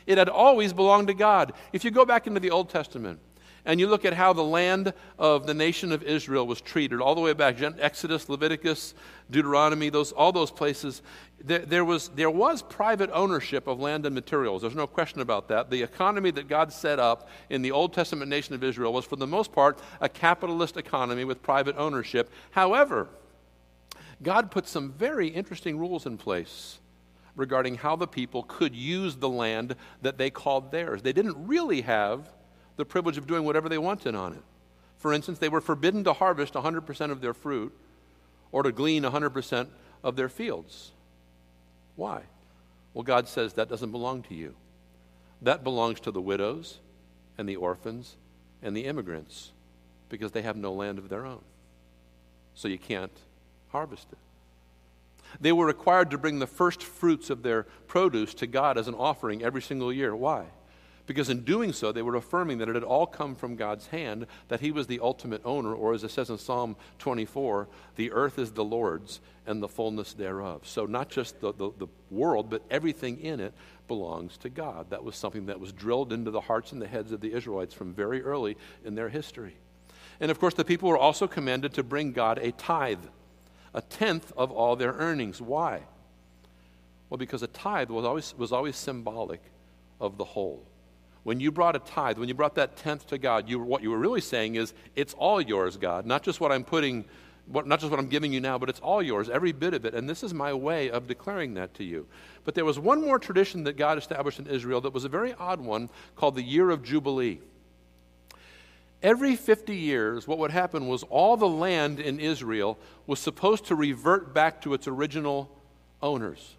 It 0.06 0.18
had 0.18 0.28
always 0.28 0.74
belonged 0.74 1.08
to 1.08 1.14
God. 1.14 1.54
If 1.72 1.86
you 1.86 1.92
go 1.92 2.06
back 2.06 2.28
into 2.28 2.42
the 2.42 2.52
Old 2.52 2.70
Testament 2.70 3.20
and 3.66 3.80
you 3.80 3.88
look 3.88 4.06
at 4.06 4.14
how 4.14 4.34
the 4.34 4.44
land 4.44 4.94
of 5.20 5.46
the 5.46 5.54
nation 5.54 5.92
of 5.92 6.04
Israel 6.04 6.48
was 6.48 6.62
treated, 6.62 7.00
all 7.00 7.16
the 7.16 7.22
way 7.22 7.34
back 7.34 7.62
Exodus, 7.62 8.28
Leviticus, 8.30 8.94
Deuteronomy, 9.30 9.90
those, 9.90 10.12
all 10.12 10.32
those 10.32 10.52
places, 10.52 11.02
there, 11.44 11.60
there, 11.60 11.86
was, 11.86 12.10
there 12.10 12.30
was 12.30 12.62
private 12.62 13.10
ownership 13.14 13.68
of 13.68 13.80
land 13.80 14.06
and 14.06 14.16
materials. 14.16 14.62
There's 14.62 14.76
no 14.76 14.88
question 14.88 15.22
about 15.22 15.48
that. 15.50 15.70
The 15.70 15.82
economy 15.82 16.32
that 16.32 16.48
God 16.48 16.74
set 16.74 17.00
up 17.00 17.30
in 17.50 17.62
the 17.62 17.72
Old 17.72 17.94
Testament 17.94 18.30
nation 18.30 18.56
of 18.56 18.64
Israel 18.64 18.94
was, 18.94 19.06
for 19.06 19.16
the 19.16 19.28
most 19.28 19.52
part, 19.52 19.80
a 20.00 20.10
capitalist 20.10 20.78
economy 20.78 21.24
with 21.24 21.44
private 21.44 21.76
ownership. 21.78 22.32
However, 22.52 23.10
God 24.24 24.52
put 24.52 24.68
some 24.68 24.92
very 24.92 25.28
interesting 25.28 25.78
rules 25.78 26.06
in 26.06 26.18
place 26.18 26.80
regarding 27.36 27.76
how 27.76 27.96
the 27.96 28.08
people 28.08 28.44
could 28.44 28.76
use 28.76 29.16
the 29.16 29.30
land 29.30 29.76
that 30.02 30.18
they 30.18 30.30
called 30.30 30.72
theirs. 30.72 31.02
They 31.02 31.14
didn't 31.14 31.48
really 31.48 31.82
have 31.82 32.32
the 32.78 32.86
privilege 32.86 33.18
of 33.18 33.28
doing 33.28 33.44
whatever 33.44 33.70
they 33.70 33.78
wanted 33.78 34.16
on 34.16 34.34
it. 34.34 34.44
For 34.98 35.14
instance, 35.14 35.40
they 35.40 35.50
were 35.50 35.62
forbidden 35.62 36.04
to 36.04 36.14
harvest 36.14 36.54
100% 36.54 37.12
of 37.12 37.22
their 37.22 37.34
fruit 37.34 37.76
or 38.52 38.64
to 38.64 38.72
glean 38.72 39.04
100% 39.04 39.68
of 40.04 40.16
their 40.16 40.30
fields. 40.30 40.92
Why? 41.96 42.24
Well, 42.94 43.04
God 43.04 43.28
says 43.28 43.54
that 43.54 43.70
doesn't 43.70 43.92
belong 43.92 44.24
to 44.24 44.36
you. 44.36 44.56
That 45.42 45.64
belongs 45.64 46.00
to 46.02 46.12
the 46.12 46.22
widows 46.22 46.80
and 47.38 47.48
the 47.48 47.56
orphans 47.56 48.16
and 48.62 48.76
the 48.76 48.86
immigrants 48.86 49.52
because 50.10 50.32
they 50.32 50.42
have 50.42 50.58
no 50.58 50.74
land 50.74 51.00
of 51.00 51.10
their 51.10 51.26
own. 51.26 51.42
So 52.54 52.68
you 52.68 52.78
can't 52.78 53.16
harvest 53.70 54.08
it. 54.12 54.18
They 55.40 55.52
were 55.52 55.66
required 55.66 56.12
to 56.12 56.18
bring 56.18 56.40
the 56.40 56.48
first 56.48 56.84
fruits 56.84 57.30
of 57.30 57.42
their 57.42 57.64
produce 57.88 58.34
to 58.36 58.48
God 58.48 58.78
as 58.78 58.88
an 58.88 58.96
offering 58.96 59.42
every 59.42 59.62
single 59.62 59.94
year. 59.94 60.16
Why? 60.16 60.46
Because 61.12 61.30
in 61.30 61.42
doing 61.42 61.74
so, 61.74 61.92
they 61.92 62.02
were 62.02 62.16
affirming 62.16 62.60
that 62.60 62.70
it 62.70 62.76
had 62.76 62.86
all 62.86 63.06
come 63.06 63.36
from 63.36 63.58
God's 63.58 63.88
hand, 63.88 64.28
that 64.48 64.62
He 64.62 64.72
was 64.72 64.88
the 64.88 65.02
ultimate 65.02 65.42
owner, 65.44 65.76
or 65.76 65.94
as 65.94 66.06
it 66.06 66.12
says 66.12 66.30
in 66.30 66.38
Psalm 66.38 66.78
24, 67.00 67.68
the 67.98 68.14
earth 68.14 68.40
is 68.40 68.54
the 68.54 68.64
Lord's 68.64 69.20
and 69.46 69.62
the 69.62 69.68
fullness 69.68 70.14
thereof. 70.14 70.62
So, 70.64 70.86
not 70.86 71.10
just 71.10 71.42
the, 71.42 71.52
the, 71.52 71.72
the, 71.78 71.88
world, 72.12 72.50
but 72.50 72.62
everything 72.72 73.20
in 73.20 73.42
it 73.42 73.54
belongs 73.90 74.38
to 74.38 74.50
God. 74.50 74.90
That 74.92 75.04
was 75.04 75.18
something 75.18 75.48
that 75.48 75.60
was 75.60 75.74
drilled 75.74 76.14
into 76.14 76.32
the 76.32 76.40
hearts 76.40 76.72
and 76.72 76.82
the 76.82 76.88
heads 76.88 77.12
of 77.12 77.20
the 77.20 77.34
Israelites 77.34 77.74
from 77.74 77.94
very 77.94 78.22
early 78.24 78.56
in 78.86 78.96
their 78.96 79.10
history. 79.10 79.58
And 80.22 80.32
of 80.32 80.40
course, 80.40 80.54
the 80.54 80.64
people 80.64 80.88
were 80.88 80.98
also 80.98 81.28
commanded 81.28 81.74
to 81.74 81.84
bring 81.84 82.14
God 82.14 82.38
a 82.38 82.54
tithe, 82.54 83.04
a 83.74 83.82
tenth 83.82 84.32
of 84.38 84.50
all 84.50 84.78
their 84.78 84.94
earnings. 84.94 85.42
Why? 85.42 85.82
Well, 87.10 87.18
because 87.18 87.44
a 87.44 87.48
tithe 87.48 87.90
was 87.90 88.06
always, 88.06 88.34
was 88.38 88.54
always 88.54 88.78
symbolic 88.78 89.42
of 90.00 90.18
the 90.18 90.24
whole. 90.24 90.64
When 91.24 91.40
you 91.40 91.52
brought 91.52 91.76
a 91.76 91.80
tithe, 91.80 92.18
when 92.18 92.28
you 92.28 92.34
brought 92.34 92.56
that 92.56 92.78
tenth 92.78 93.08
to 93.08 93.18
God, 93.18 93.48
you, 93.48 93.60
what 93.60 93.84
you 93.84 93.92
were 93.92 93.98
really 93.98 94.22
saying 94.22 94.56
is, 94.56 94.74
it's 94.96 95.14
all 95.14 95.40
yours, 95.40 95.78
God. 95.78 96.06
Not 96.06 96.24
just 96.24 96.40
what 96.40 96.52
I'm 96.52 96.64
putting, 96.64 97.06
what, 97.46 97.68
not 97.68 97.80
just 97.80 97.92
what 97.92 98.00
I'm 98.00 98.08
giving 98.08 98.34
you 98.34 98.42
now, 98.42 98.58
but 98.58 98.70
it's 98.70 98.80
all 98.80 99.04
yours, 99.04 99.30
every 99.30 99.52
bit 99.52 99.74
of 99.76 99.86
it. 99.86 99.94
And 99.94 100.10
this 100.10 100.24
is 100.24 100.34
my 100.34 100.54
way 100.54 100.90
of 100.90 101.08
declaring 101.08 101.54
that 101.56 101.76
to 101.76 101.84
you. 101.84 102.08
But 102.44 102.56
there 102.56 102.66
was 102.66 102.80
one 102.80 103.02
more 103.02 103.20
tradition 103.20 103.64
that 103.66 103.78
God 103.78 104.00
established 104.00 104.40
in 104.40 104.48
Israel 104.48 104.82
that 104.82 104.94
was 104.94 105.06
a 105.06 105.10
very 105.10 105.34
odd 105.36 105.62
one 105.62 105.90
called 106.16 106.36
the 106.36 106.44
year 106.44 106.72
of 106.72 106.84
Jubilee. 106.84 107.40
Every 109.04 109.36
50 109.36 109.76
years, 109.76 110.28
what 110.28 110.38
would 110.40 110.52
happen 110.52 110.88
was 110.88 111.04
all 111.04 111.38
the 111.38 111.48
land 111.48 112.00
in 112.00 112.20
Israel 112.20 112.78
was 113.06 113.20
supposed 113.20 113.66
to 113.66 113.76
revert 113.76 114.34
back 114.34 114.62
to 114.62 114.74
its 114.74 114.88
original 114.88 115.52
owners. 116.02 116.56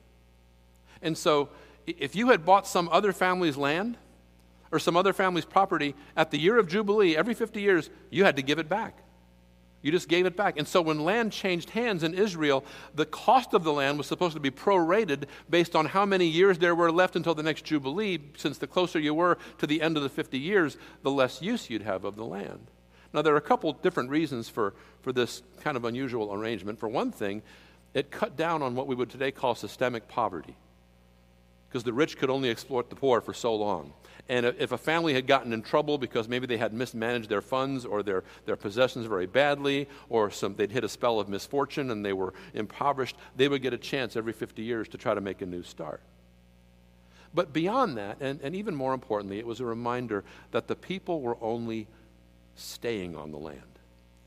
And 1.01 1.17
so, 1.19 1.49
if 1.87 2.15
you 2.15 2.31
had 2.31 2.45
bought 2.45 2.67
some 2.67 2.89
other 2.93 3.13
family's 3.13 3.57
land, 3.57 3.97
or 4.73 4.79
some 4.79 4.97
other 4.97 5.13
family's 5.13 5.45
property, 5.45 5.95
at 6.17 6.31
the 6.31 6.39
year 6.39 6.59
of 6.59 6.67
Jubilee, 6.67 7.17
every 7.17 7.35
50 7.35 7.61
years, 7.61 7.91
you 8.11 8.25
had 8.25 8.37
to 8.37 8.43
give 8.43 8.59
it 8.59 8.69
back. 8.69 8.99
You 9.83 9.91
just 9.91 10.09
gave 10.09 10.27
it 10.27 10.37
back. 10.37 10.57
And 10.59 10.67
so 10.67 10.81
when 10.81 11.05
land 11.05 11.33
changed 11.33 11.71
hands 11.71 12.05
in 12.05 12.15
Israel, 12.15 12.65
the 12.95 13.05
cost 13.05 13.53
of 13.53 13.65
the 13.65 13.73
land 13.73 13.99
was 13.99 14.07
supposed 14.07 14.35
to 14.35 14.41
be 14.41 14.51
prorated 14.51 15.25
based 15.51 15.75
on 15.75 15.87
how 15.87 16.07
many 16.07 16.27
years 16.27 16.59
there 16.59 16.75
were 16.75 16.91
left 16.91 17.17
until 17.17 17.35
the 17.35 17.43
next 17.43 17.65
Jubilee, 17.65 18.21
since 18.37 18.59
the 18.59 18.69
closer 18.69 18.99
you 18.99 19.13
were 19.13 19.39
to 19.59 19.67
the 19.67 19.83
end 19.83 19.97
of 19.97 20.05
the 20.05 20.09
50 20.09 20.39
years, 20.39 20.79
the 21.03 21.11
less 21.11 21.43
use 21.43 21.69
you'd 21.69 21.83
have 21.83 22.05
of 22.05 22.15
the 22.15 22.25
land. 22.25 22.69
Now, 23.13 23.23
there 23.23 23.35
are 23.35 23.39
a 23.39 23.43
couple 23.43 23.73
different 23.73 24.09
reasons 24.09 24.49
for, 24.49 24.73
for 25.03 25.13
this 25.13 25.43
kind 25.61 25.77
of 25.77 25.85
unusual 25.85 26.33
arrangement. 26.33 26.79
For 26.79 26.89
one 26.89 27.11
thing, 27.11 27.43
it 27.93 28.11
cut 28.11 28.37
down 28.37 28.63
on 28.63 28.75
what 28.75 28.87
we 28.87 28.95
would 28.95 29.11
today 29.11 29.33
call 29.33 29.55
systemic 29.55 30.09
poverty, 30.09 30.57
because 31.69 31.83
the 31.83 31.93
rich 31.93 32.17
could 32.17 32.31
only 32.31 32.51
exploit 32.51 32.89
the 32.89 32.97
poor 32.97 33.21
for 33.21 33.35
so 33.35 33.55
long. 33.55 33.93
And 34.33 34.47
if 34.47 34.73
a 34.73 34.79
family 34.79 35.13
had 35.13 35.27
gotten 35.27 35.53
in 35.53 35.61
trouble 35.61 35.99
because 35.99 36.27
maybe 36.27 36.47
they 36.47 36.57
had 36.57 36.73
mismanaged 36.73 37.29
their 37.29 37.43
funds 37.43 37.85
or 37.85 38.03
their, 38.03 38.25
their 38.47 38.57
possessions 38.57 39.05
very 39.05 39.27
badly, 39.27 39.91
or 40.09 40.31
some, 40.31 40.55
they'd 40.55 40.73
hit 40.73 40.85
a 40.85 40.89
spell 40.89 41.21
of 41.21 41.29
misfortune 41.29 41.91
and 41.91 42.03
they 42.03 42.15
were 42.15 42.33
impoverished, 42.55 43.15
they 43.37 43.47
would 43.47 43.61
get 43.61 43.75
a 43.75 43.79
chance 43.79 44.17
every 44.17 44.33
50 44.33 44.63
years 44.63 44.89
to 44.89 44.97
try 44.97 45.13
to 45.13 45.21
make 45.21 45.43
a 45.43 45.47
new 45.47 45.63
start. 45.63 46.01
But 47.35 47.53
beyond 47.53 47.99
that, 47.99 48.23
and, 48.23 48.41
and 48.41 48.57
even 48.57 48.75
more 48.75 48.95
importantly, 48.95 49.39
it 49.39 49.47
was 49.47 49.61
a 49.61 49.67
reminder 49.67 50.25
that 50.53 50.67
the 50.67 50.77
people 50.77 51.21
were 51.21 51.37
only 51.43 51.87
staying 52.55 53.15
on 53.15 53.33
the 53.33 53.39
land, 53.39 53.61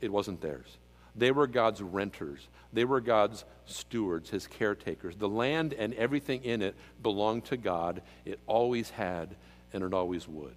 it 0.00 0.12
wasn't 0.12 0.40
theirs. 0.40 0.78
They 1.16 1.32
were 1.32 1.48
God's 1.48 1.82
renters. 1.82 2.46
They 2.72 2.84
were 2.84 3.00
God's 3.00 3.44
stewards, 3.64 4.30
his 4.30 4.46
caretakers. 4.46 5.16
The 5.16 5.28
land 5.28 5.72
and 5.72 5.94
everything 5.94 6.44
in 6.44 6.62
it 6.62 6.76
belonged 7.02 7.46
to 7.46 7.56
God. 7.56 8.02
It 8.24 8.38
always 8.46 8.90
had, 8.90 9.34
and 9.72 9.82
it 9.82 9.94
always 9.94 10.26
would. 10.28 10.56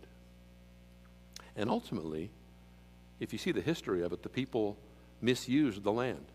And 1.56 1.70
ultimately, 1.70 2.32
if 3.20 3.34
you 3.34 3.39
see 3.39 3.51
the 3.51 3.62
history 3.62 4.01
of 4.01 4.13
it, 4.13 4.24
the 4.24 4.30
people 4.30 4.78
misused 5.22 5.84
the 5.84 5.92
land. 5.92 6.25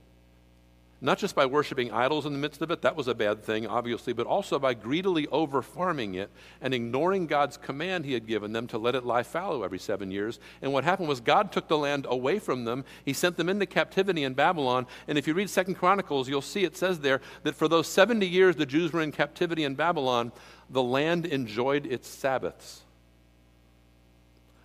Not 1.00 1.18
just 1.18 1.34
by 1.34 1.44
worshiping 1.44 1.92
idols 1.92 2.24
in 2.24 2.32
the 2.32 2.38
midst 2.38 2.62
of 2.62 2.70
it, 2.70 2.80
that 2.80 2.96
was 2.96 3.08
a 3.08 3.14
bad 3.14 3.42
thing, 3.42 3.66
obviously, 3.66 4.14
but 4.14 4.26
also 4.26 4.58
by 4.58 4.72
greedily 4.72 5.26
over 5.26 5.60
farming 5.60 6.14
it 6.14 6.30
and 6.62 6.72
ignoring 6.72 7.26
God's 7.26 7.58
command 7.58 8.06
He 8.06 8.14
had 8.14 8.26
given 8.26 8.52
them 8.52 8.66
to 8.68 8.78
let 8.78 8.94
it 8.94 9.04
lie 9.04 9.22
fallow 9.22 9.64
every 9.64 9.78
seven 9.78 10.10
years. 10.10 10.38
And 10.62 10.72
what 10.72 10.84
happened 10.84 11.10
was 11.10 11.20
God 11.20 11.52
took 11.52 11.68
the 11.68 11.76
land 11.76 12.06
away 12.08 12.38
from 12.38 12.64
them. 12.64 12.86
He 13.04 13.12
sent 13.12 13.36
them 13.36 13.50
into 13.50 13.66
captivity 13.66 14.24
in 14.24 14.32
Babylon. 14.32 14.86
And 15.06 15.18
if 15.18 15.26
you 15.26 15.34
read 15.34 15.50
Second 15.50 15.74
Chronicles, 15.74 16.26
you'll 16.26 16.40
see 16.40 16.64
it 16.64 16.74
says 16.74 17.00
there 17.00 17.20
that 17.42 17.54
for 17.54 17.68
those 17.68 17.86
70 17.86 18.26
years 18.26 18.56
the 18.56 18.64
Jews 18.64 18.90
were 18.90 19.02
in 19.02 19.12
captivity 19.12 19.64
in 19.64 19.74
Babylon, 19.74 20.32
the 20.74 20.82
land 20.82 21.24
enjoyed 21.24 21.86
its 21.86 22.08
Sabbaths. 22.08 22.82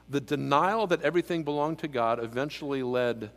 The 0.09 0.19
denial 0.19 0.87
that 0.87 1.03
everything 1.03 1.43
belonged 1.43 1.79
to 1.79 1.87
God 1.87 2.21
eventually 2.21 2.81
led 2.81 3.29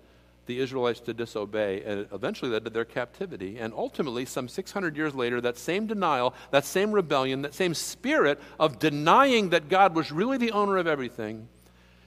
the 0.47 0.59
Israelites 0.59 1.01
to 1.01 1.13
disobey, 1.15 1.83
and 1.85 2.09
eventually 2.13 2.51
led 2.51 2.65
to 2.65 2.71
their 2.71 2.87
captivity. 2.87 3.59
And 3.59 3.75
ultimately, 3.75 4.25
some 4.25 4.49
600 4.49 4.97
years 4.97 5.15
later, 5.15 5.41
that 5.43 5.59
same 5.59 5.87
denial, 5.87 6.35
that 6.51 6.65
same 6.65 6.93
rebellion, 6.93 7.43
that 7.43 7.55
same 7.55 7.75
spirit 7.75 8.41
of 8.59 8.79
denying 8.79 9.51
that 9.51 9.69
God 9.69 9.95
was 9.95 10.11
really 10.11 10.39
the 10.39 10.51
owner 10.53 10.79
of 10.79 10.87
everything, 10.87 11.49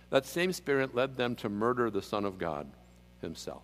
that 0.09 0.25
same 0.25 0.51
spirit 0.51 0.95
led 0.95 1.15
them 1.15 1.35
to 1.35 1.47
murder 1.47 1.91
the 1.91 2.01
Son 2.01 2.25
of 2.25 2.39
God 2.39 2.67
himself. 3.21 3.61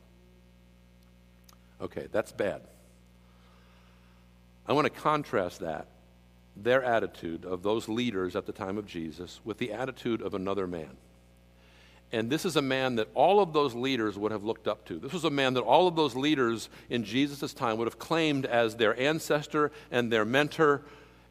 Okay, 1.81 2.07
that's 2.11 2.31
bad. 2.31 2.61
I 4.67 4.73
want 4.73 4.85
to 4.85 5.01
contrast 5.01 5.61
that, 5.61 5.87
their 6.55 6.83
attitude 6.83 7.45
of 7.45 7.63
those 7.63 7.87
leaders 7.87 8.35
at 8.35 8.45
the 8.45 8.51
time 8.51 8.77
of 8.77 8.85
Jesus, 8.85 9.39
with 9.43 9.57
the 9.57 9.71
attitude 9.71 10.21
of 10.21 10.33
another 10.33 10.67
man. 10.67 10.97
And 12.13 12.29
this 12.29 12.43
is 12.43 12.57
a 12.57 12.61
man 12.61 12.95
that 12.95 13.07
all 13.13 13.39
of 13.39 13.53
those 13.53 13.73
leaders 13.73 14.17
would 14.17 14.33
have 14.33 14.43
looked 14.43 14.67
up 14.67 14.85
to. 14.85 14.99
This 14.99 15.13
was 15.13 15.23
a 15.23 15.29
man 15.29 15.53
that 15.53 15.61
all 15.61 15.87
of 15.87 15.95
those 15.95 16.15
leaders 16.15 16.69
in 16.89 17.05
Jesus' 17.05 17.53
time 17.53 17.77
would 17.77 17.87
have 17.87 17.99
claimed 17.99 18.45
as 18.45 18.75
their 18.75 18.99
ancestor 18.99 19.71
and 19.91 20.11
their 20.11 20.25
mentor. 20.25 20.81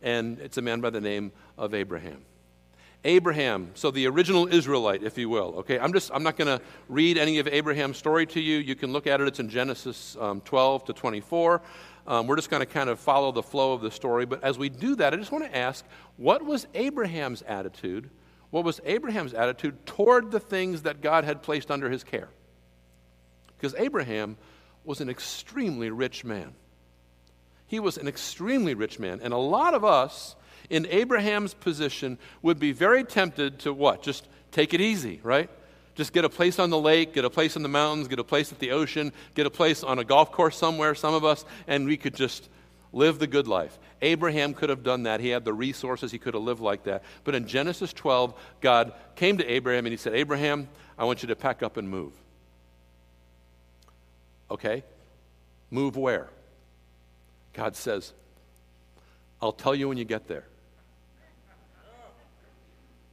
And 0.00 0.38
it's 0.38 0.56
a 0.56 0.62
man 0.62 0.80
by 0.80 0.88
the 0.88 1.00
name 1.00 1.32
of 1.58 1.74
Abraham. 1.74 2.24
Abraham, 3.04 3.70
so 3.74 3.90
the 3.90 4.06
original 4.06 4.46
Israelite, 4.46 5.02
if 5.02 5.16
you 5.16 5.28
will. 5.30 5.54
Okay, 5.58 5.78
I'm 5.78 5.92
just 5.92 6.10
I'm 6.12 6.22
not 6.22 6.36
going 6.36 6.58
to 6.58 6.62
read 6.88 7.16
any 7.16 7.38
of 7.38 7.48
Abraham's 7.48 7.96
story 7.96 8.26
to 8.26 8.40
you. 8.40 8.58
You 8.58 8.74
can 8.74 8.92
look 8.92 9.06
at 9.06 9.22
it. 9.22 9.28
It's 9.28 9.40
in 9.40 9.48
Genesis 9.48 10.18
um, 10.20 10.42
12 10.42 10.84
to 10.86 10.92
24. 10.92 11.62
Um, 12.06 12.26
we're 12.26 12.36
just 12.36 12.50
going 12.50 12.60
to 12.60 12.66
kind 12.66 12.90
of 12.90 12.98
follow 12.98 13.32
the 13.32 13.42
flow 13.42 13.72
of 13.72 13.80
the 13.80 13.90
story. 13.90 14.26
But 14.26 14.42
as 14.42 14.58
we 14.58 14.68
do 14.68 14.96
that, 14.96 15.12
I 15.12 15.16
just 15.16 15.32
want 15.32 15.44
to 15.44 15.56
ask, 15.56 15.84
what 16.16 16.44
was 16.44 16.66
Abraham's 16.74 17.42
attitude 17.42 18.10
what 18.50 18.64
was 18.64 18.80
Abraham's 18.84 19.32
attitude 19.32 19.86
toward 19.86 20.30
the 20.30 20.40
things 20.40 20.82
that 20.82 21.00
God 21.00 21.24
had 21.24 21.42
placed 21.42 21.70
under 21.70 21.88
his 21.88 22.04
care? 22.04 22.28
Because 23.56 23.74
Abraham 23.76 24.36
was 24.84 25.00
an 25.00 25.08
extremely 25.08 25.90
rich 25.90 26.24
man. 26.24 26.54
He 27.66 27.78
was 27.78 27.96
an 27.96 28.08
extremely 28.08 28.74
rich 28.74 28.98
man. 28.98 29.20
And 29.22 29.32
a 29.32 29.38
lot 29.38 29.74
of 29.74 29.84
us 29.84 30.34
in 30.68 30.86
Abraham's 30.86 31.54
position 31.54 32.18
would 32.42 32.58
be 32.58 32.72
very 32.72 33.04
tempted 33.04 33.60
to 33.60 33.72
what? 33.72 34.02
Just 34.02 34.26
take 34.50 34.74
it 34.74 34.80
easy, 34.80 35.20
right? 35.22 35.48
Just 35.94 36.12
get 36.12 36.24
a 36.24 36.28
place 36.28 36.58
on 36.58 36.70
the 36.70 36.78
lake, 36.78 37.14
get 37.14 37.24
a 37.24 37.30
place 37.30 37.56
in 37.56 37.62
the 37.62 37.68
mountains, 37.68 38.08
get 38.08 38.18
a 38.18 38.24
place 38.24 38.52
at 38.52 38.58
the 38.58 38.70
ocean, 38.70 39.12
get 39.34 39.46
a 39.46 39.50
place 39.50 39.82
on 39.82 39.98
a 39.98 40.04
golf 40.04 40.32
course 40.32 40.56
somewhere, 40.56 40.94
some 40.94 41.14
of 41.14 41.24
us, 41.24 41.44
and 41.66 41.86
we 41.86 41.96
could 41.96 42.14
just 42.14 42.48
live 42.92 43.18
the 43.18 43.26
good 43.26 43.46
life. 43.46 43.78
Abraham 44.02 44.54
could 44.54 44.68
have 44.68 44.82
done 44.82 45.04
that. 45.04 45.20
He 45.20 45.28
had 45.28 45.44
the 45.44 45.52
resources, 45.52 46.10
he 46.10 46.18
could 46.18 46.34
have 46.34 46.42
lived 46.42 46.60
like 46.60 46.84
that. 46.84 47.02
But 47.24 47.34
in 47.34 47.46
Genesis 47.46 47.92
12, 47.92 48.34
God 48.60 48.92
came 49.16 49.38
to 49.38 49.46
Abraham 49.50 49.86
and 49.86 49.92
he 49.92 49.96
said, 49.96 50.14
Abraham, 50.14 50.68
I 50.98 51.04
want 51.04 51.22
you 51.22 51.28
to 51.28 51.36
pack 51.36 51.62
up 51.62 51.76
and 51.76 51.88
move. 51.88 52.12
Okay? 54.50 54.82
Move 55.70 55.96
where? 55.96 56.28
God 57.52 57.76
says, 57.76 58.12
I'll 59.40 59.52
tell 59.52 59.74
you 59.74 59.88
when 59.88 59.98
you 59.98 60.04
get 60.04 60.28
there. 60.28 60.44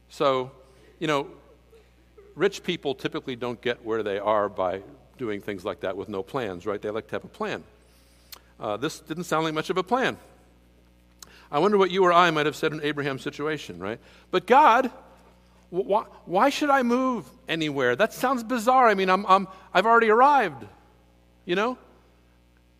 So, 0.10 0.52
you 1.00 1.08
know, 1.08 1.28
rich 2.38 2.64
people 2.64 2.96
typically 2.96 3.36
don't 3.36 3.60
get 3.62 3.84
where 3.84 4.04
they 4.04 4.20
are 4.20 4.48
by 4.48 4.82
doing 5.18 5.42
things 5.42 5.66
like 5.66 5.82
that 5.82 5.98
with 5.98 6.08
no 6.08 6.24
plans, 6.24 6.66
right? 6.66 6.82
They 6.82 6.90
like 6.90 7.08
to 7.08 7.16
have 7.16 7.26
a 7.26 7.30
plan. 7.30 7.64
Uh, 8.60 8.78
this 8.78 9.00
didn't 9.00 9.26
sound 9.26 9.44
like 9.44 9.54
much 9.54 9.70
of 9.70 9.78
a 9.78 9.84
plan. 9.84 10.18
I 11.52 11.60
wonder 11.60 11.78
what 11.78 11.92
you 11.92 12.04
or 12.04 12.14
I 12.14 12.30
might 12.32 12.46
have 12.46 12.56
said 12.56 12.74
in 12.74 12.82
Abraham's 12.82 13.24
situation, 13.24 13.80
right? 13.80 14.00
But 14.32 14.46
God, 14.46 14.92
why, 15.70 16.04
why 16.26 16.50
should 16.50 16.70
I 16.70 16.84
move 16.84 17.26
anywhere? 17.48 17.96
That 17.96 18.14
sounds 18.14 18.44
bizarre. 18.44 18.88
I 18.88 18.94
mean, 18.94 19.10
I'm, 19.10 19.26
I'm, 19.26 19.48
I've 19.74 19.86
already 19.86 20.10
arrived, 20.10 20.66
you 21.46 21.56
know? 21.56 21.78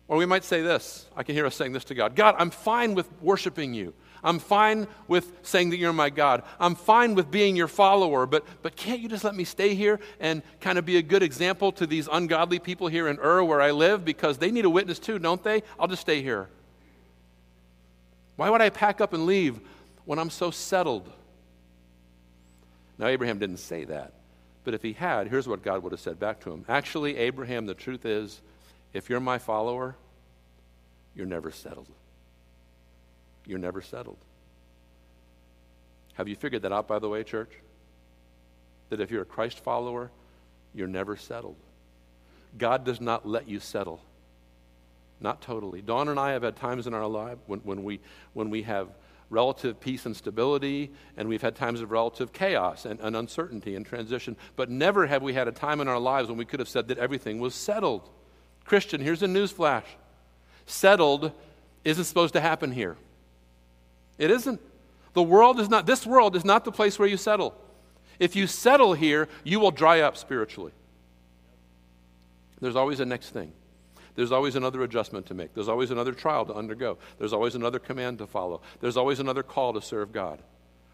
Or 0.06 0.16
we 0.16 0.26
might 0.26 0.44
say 0.44 0.62
this 0.62 1.06
I 1.16 1.22
can 1.22 1.34
hear 1.34 1.46
us 1.46 1.54
saying 1.54 1.72
this 1.72 1.84
to 1.84 1.94
God 1.94 2.14
God, 2.14 2.34
I'm 2.38 2.50
fine 2.50 2.94
with 2.94 3.08
worshiping 3.20 3.74
you. 3.74 3.92
I'm 4.22 4.38
fine 4.38 4.86
with 5.06 5.32
saying 5.42 5.70
that 5.70 5.76
you're 5.76 5.92
my 5.92 6.10
God. 6.10 6.42
I'm 6.58 6.74
fine 6.74 7.14
with 7.14 7.30
being 7.30 7.56
your 7.56 7.68
follower, 7.68 8.26
but, 8.26 8.44
but 8.62 8.76
can't 8.76 9.00
you 9.00 9.08
just 9.08 9.24
let 9.24 9.34
me 9.34 9.44
stay 9.44 9.74
here 9.74 10.00
and 10.20 10.42
kind 10.60 10.78
of 10.78 10.84
be 10.84 10.96
a 10.96 11.02
good 11.02 11.22
example 11.22 11.72
to 11.72 11.86
these 11.86 12.08
ungodly 12.10 12.58
people 12.58 12.88
here 12.88 13.08
in 13.08 13.18
Ur 13.18 13.44
where 13.44 13.60
I 13.60 13.70
live? 13.70 14.04
Because 14.04 14.38
they 14.38 14.50
need 14.50 14.64
a 14.64 14.70
witness 14.70 14.98
too, 14.98 15.18
don't 15.18 15.42
they? 15.42 15.62
I'll 15.78 15.88
just 15.88 16.02
stay 16.02 16.22
here. 16.22 16.48
Why 18.36 18.50
would 18.50 18.60
I 18.60 18.70
pack 18.70 19.00
up 19.00 19.12
and 19.12 19.26
leave 19.26 19.60
when 20.04 20.18
I'm 20.18 20.30
so 20.30 20.50
settled? 20.50 21.10
Now, 22.98 23.06
Abraham 23.06 23.38
didn't 23.38 23.58
say 23.58 23.84
that. 23.84 24.12
But 24.64 24.74
if 24.74 24.82
he 24.82 24.92
had, 24.92 25.28
here's 25.28 25.48
what 25.48 25.62
God 25.62 25.82
would 25.82 25.92
have 25.92 26.00
said 26.00 26.20
back 26.20 26.40
to 26.40 26.52
him 26.52 26.64
Actually, 26.68 27.16
Abraham, 27.16 27.66
the 27.66 27.74
truth 27.74 28.04
is, 28.04 28.40
if 28.92 29.08
you're 29.08 29.20
my 29.20 29.38
follower, 29.38 29.96
you're 31.14 31.26
never 31.26 31.50
settled. 31.50 31.88
You're 33.48 33.58
never 33.58 33.82
settled. 33.82 34.18
Have 36.14 36.28
you 36.28 36.36
figured 36.36 36.62
that 36.62 36.72
out, 36.72 36.86
by 36.86 37.00
the 37.00 37.08
way, 37.08 37.24
church? 37.24 37.50
That 38.90 39.00
if 39.00 39.10
you're 39.10 39.22
a 39.22 39.26
Christ 39.26 39.58
follower, 39.60 40.10
you're 40.74 40.86
never 40.86 41.16
settled. 41.16 41.56
God 42.56 42.84
does 42.84 43.00
not 43.00 43.26
let 43.26 43.48
you 43.48 43.58
settle. 43.58 44.00
Not 45.20 45.40
totally. 45.40 45.80
Dawn 45.80 46.08
and 46.08 46.20
I 46.20 46.32
have 46.32 46.42
had 46.42 46.56
times 46.56 46.86
in 46.86 46.94
our 46.94 47.06
life 47.06 47.38
when, 47.46 47.60
when, 47.60 47.82
we, 47.82 48.00
when 48.34 48.50
we 48.50 48.62
have 48.62 48.88
relative 49.30 49.80
peace 49.80 50.06
and 50.06 50.16
stability, 50.16 50.90
and 51.16 51.28
we've 51.28 51.42
had 51.42 51.54
times 51.54 51.80
of 51.80 51.90
relative 51.90 52.32
chaos 52.32 52.84
and, 52.84 53.00
and 53.00 53.16
uncertainty 53.16 53.76
and 53.76 53.84
transition, 53.84 54.36
but 54.56 54.70
never 54.70 55.06
have 55.06 55.22
we 55.22 55.34
had 55.34 55.48
a 55.48 55.52
time 55.52 55.80
in 55.80 55.88
our 55.88 55.98
lives 55.98 56.28
when 56.28 56.38
we 56.38 56.44
could 56.44 56.60
have 56.60 56.68
said 56.68 56.88
that 56.88 56.98
everything 56.98 57.38
was 57.38 57.54
settled. 57.54 58.08
Christian, 58.64 59.00
here's 59.00 59.22
a 59.22 59.28
news 59.28 59.50
flash 59.50 59.86
settled 60.66 61.32
isn't 61.84 62.04
supposed 62.04 62.34
to 62.34 62.40
happen 62.40 62.70
here. 62.72 62.96
It 64.18 64.30
isn't. 64.30 64.60
The 65.14 65.22
world 65.22 65.58
is 65.60 65.68
not, 65.68 65.86
this 65.86 66.06
world 66.06 66.36
is 66.36 66.44
not 66.44 66.64
the 66.64 66.72
place 66.72 66.98
where 66.98 67.08
you 67.08 67.16
settle. 67.16 67.54
If 68.18 68.36
you 68.36 68.46
settle 68.46 68.94
here, 68.94 69.28
you 69.44 69.60
will 69.60 69.70
dry 69.70 70.00
up 70.00 70.16
spiritually. 70.16 70.72
There's 72.60 72.76
always 72.76 73.00
a 73.00 73.04
next 73.04 73.30
thing. 73.30 73.52
There's 74.16 74.32
always 74.32 74.56
another 74.56 74.82
adjustment 74.82 75.26
to 75.26 75.34
make. 75.34 75.54
There's 75.54 75.68
always 75.68 75.92
another 75.92 76.12
trial 76.12 76.44
to 76.46 76.54
undergo. 76.54 76.98
There's 77.18 77.32
always 77.32 77.54
another 77.54 77.78
command 77.78 78.18
to 78.18 78.26
follow. 78.26 78.60
There's 78.80 78.96
always 78.96 79.20
another 79.20 79.44
call 79.44 79.72
to 79.74 79.80
serve 79.80 80.12
God. 80.12 80.42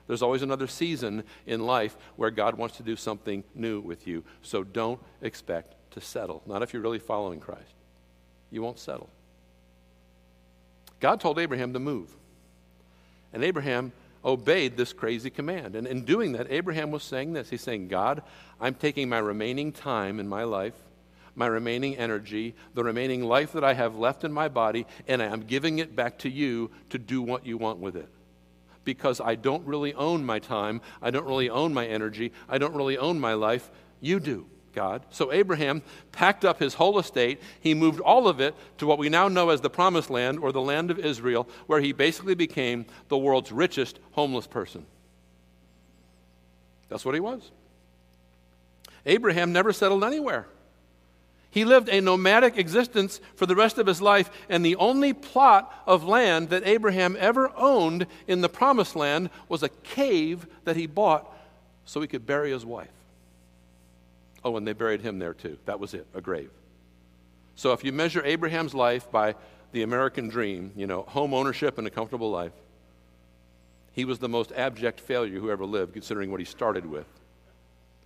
There's 0.07 0.21
always 0.21 0.43
another 0.43 0.67
season 0.67 1.25
in 1.47 1.65
life 1.65 1.97
where 2.17 2.31
God 2.31 2.57
wants 2.57 2.77
to 2.77 2.83
do 2.83 2.97
something 2.97 3.43
new 3.55 3.81
with 3.81 4.07
you. 4.07 4.25
So 4.43 4.63
don't 4.63 5.01
expect 5.23 5.75
to 5.93 6.03
settle. 6.03 6.43
Not 6.45 6.63
if 6.63 6.75
you're 6.75 6.83
really 6.83 6.99
following 6.99 7.41
Christ. 7.41 7.75
You 8.51 8.61
won't 8.61 8.79
settle. 8.79 9.09
God 11.01 11.21
told 11.21 11.39
Abraham 11.39 11.73
to 11.73 11.79
move. 11.79 12.15
And 13.35 13.43
Abraham 13.43 13.93
obeyed 14.25 14.77
this 14.77 14.93
crazy 14.93 15.29
command. 15.29 15.75
And 15.77 15.87
in 15.87 16.05
doing 16.05 16.33
that, 16.33 16.47
Abraham 16.51 16.91
was 16.91 17.03
saying 17.03 17.35
this 17.35 17.51
He's 17.51 17.61
saying, 17.61 17.89
God, 17.89 18.23
I'm 18.61 18.75
taking 18.75 19.09
my 19.09 19.19
remaining 19.19 19.73
time 19.73 20.21
in 20.21 20.29
my 20.29 20.45
life, 20.45 20.75
my 21.35 21.47
remaining 21.47 21.97
energy, 21.97 22.55
the 22.75 22.85
remaining 22.85 23.25
life 23.25 23.53
that 23.53 23.65
I 23.65 23.75
have 23.75 23.97
left 23.97 24.25
in 24.25 24.33
my 24.33 24.49
body, 24.49 24.87
and 25.09 25.23
I'm 25.23 25.43
giving 25.43 25.81
it 25.81 25.95
back 25.95 26.19
to 26.21 26.31
you 26.31 26.71
to 26.91 26.99
do 26.99 27.21
what 27.21 27.45
you 27.45 27.59
want 27.59 27.81
with 27.81 27.97
it. 27.97 28.09
Because 28.85 29.21
I 29.21 29.35
don't 29.35 29.67
really 29.67 29.95
own 29.95 30.25
my 30.25 30.39
time, 30.39 30.81
I 31.03 31.11
don't 31.11 31.27
really 31.27 31.51
own 31.51 31.75
my 31.75 31.87
energy, 31.87 32.33
I 32.49 32.59
don't 32.59 32.75
really 32.75 32.97
own 32.97 33.19
my 33.19 33.35
life. 33.35 33.71
You 34.01 34.21
do. 34.21 34.47
God. 34.75 35.03
So 35.11 35.33
Abraham 35.33 35.83
packed 36.13 36.45
up 36.45 36.59
his 36.59 36.75
whole 36.75 36.99
estate. 36.99 37.41
He 37.61 37.75
moved 37.75 38.01
all 38.01 38.29
of 38.29 38.41
it 38.41 38.55
to 38.79 38.87
what 38.87 38.99
we 38.99 39.09
now 39.09 39.29
know 39.29 39.51
as 39.51 39.61
the 39.61 39.71
Promised 39.71 40.11
Land 40.11 40.39
or 40.39 40.53
the 40.53 40.61
land 40.61 40.91
of 40.91 40.99
Israel, 40.99 41.49
where 41.67 41.81
he 41.81 41.93
basically 41.93 42.35
became 42.35 42.87
the 43.09 43.19
world's 43.19 43.53
richest 43.53 43.99
homeless 44.13 44.47
person. 44.47 44.85
That's 46.89 47.05
what 47.05 47.15
he 47.15 47.21
was. 47.21 47.51
Abraham 49.07 49.53
never 49.53 49.73
settled 49.73 50.05
anywhere. 50.05 50.47
He 51.51 51.65
lived 51.65 51.89
a 51.89 52.01
nomadic 52.01 52.59
existence 52.59 53.21
for 53.37 53.47
the 53.47 53.55
rest 53.55 53.79
of 53.79 53.87
his 53.87 54.03
life, 54.03 54.29
and 54.49 54.65
the 54.65 54.75
only 54.75 55.13
plot 55.13 55.73
of 55.87 56.03
land 56.03 56.49
that 56.49 56.67
Abraham 56.67 57.17
ever 57.21 57.53
owned 57.57 58.09
in 58.27 58.41
the 58.41 58.49
Promised 58.49 58.97
Land 58.97 59.31
was 59.49 59.63
a 59.63 59.69
cave 59.69 60.49
that 60.65 60.75
he 60.75 60.89
bought 60.89 61.33
so 61.85 62.01
he 62.01 62.09
could 62.09 62.27
bury 62.27 62.51
his 62.51 62.67
wife. 62.67 62.89
Oh, 64.45 64.57
and 64.57 64.67
they 64.67 64.73
buried 64.73 65.01
him 65.01 65.19
there 65.19 65.35
too. 65.35 65.59
That 65.65 65.81
was 65.81 65.95
it, 65.95 66.07
a 66.15 66.21
grave. 66.21 66.51
So 67.57 67.73
if 67.73 67.85
you 67.85 67.93
measure 67.93 68.23
Abraham's 68.25 68.75
life 68.75 69.11
by 69.11 69.37
the 69.73 69.83
American 69.83 70.29
dream, 70.29 70.73
you 70.77 70.87
know, 70.87 71.03
home 71.03 71.33
ownership 71.33 71.79
and 71.79 71.87
a 71.87 71.91
comfortable 71.91 72.31
life, 72.31 72.53
he 73.93 74.05
was 74.05 74.19
the 74.19 74.29
most 74.29 74.53
abject 74.53 75.01
failure 75.01 75.39
who 75.39 75.51
ever 75.51 75.65
lived, 75.65 75.93
considering 75.93 76.31
what 76.31 76.41
he 76.41 76.47
started 76.47 76.85
with. 76.85 77.07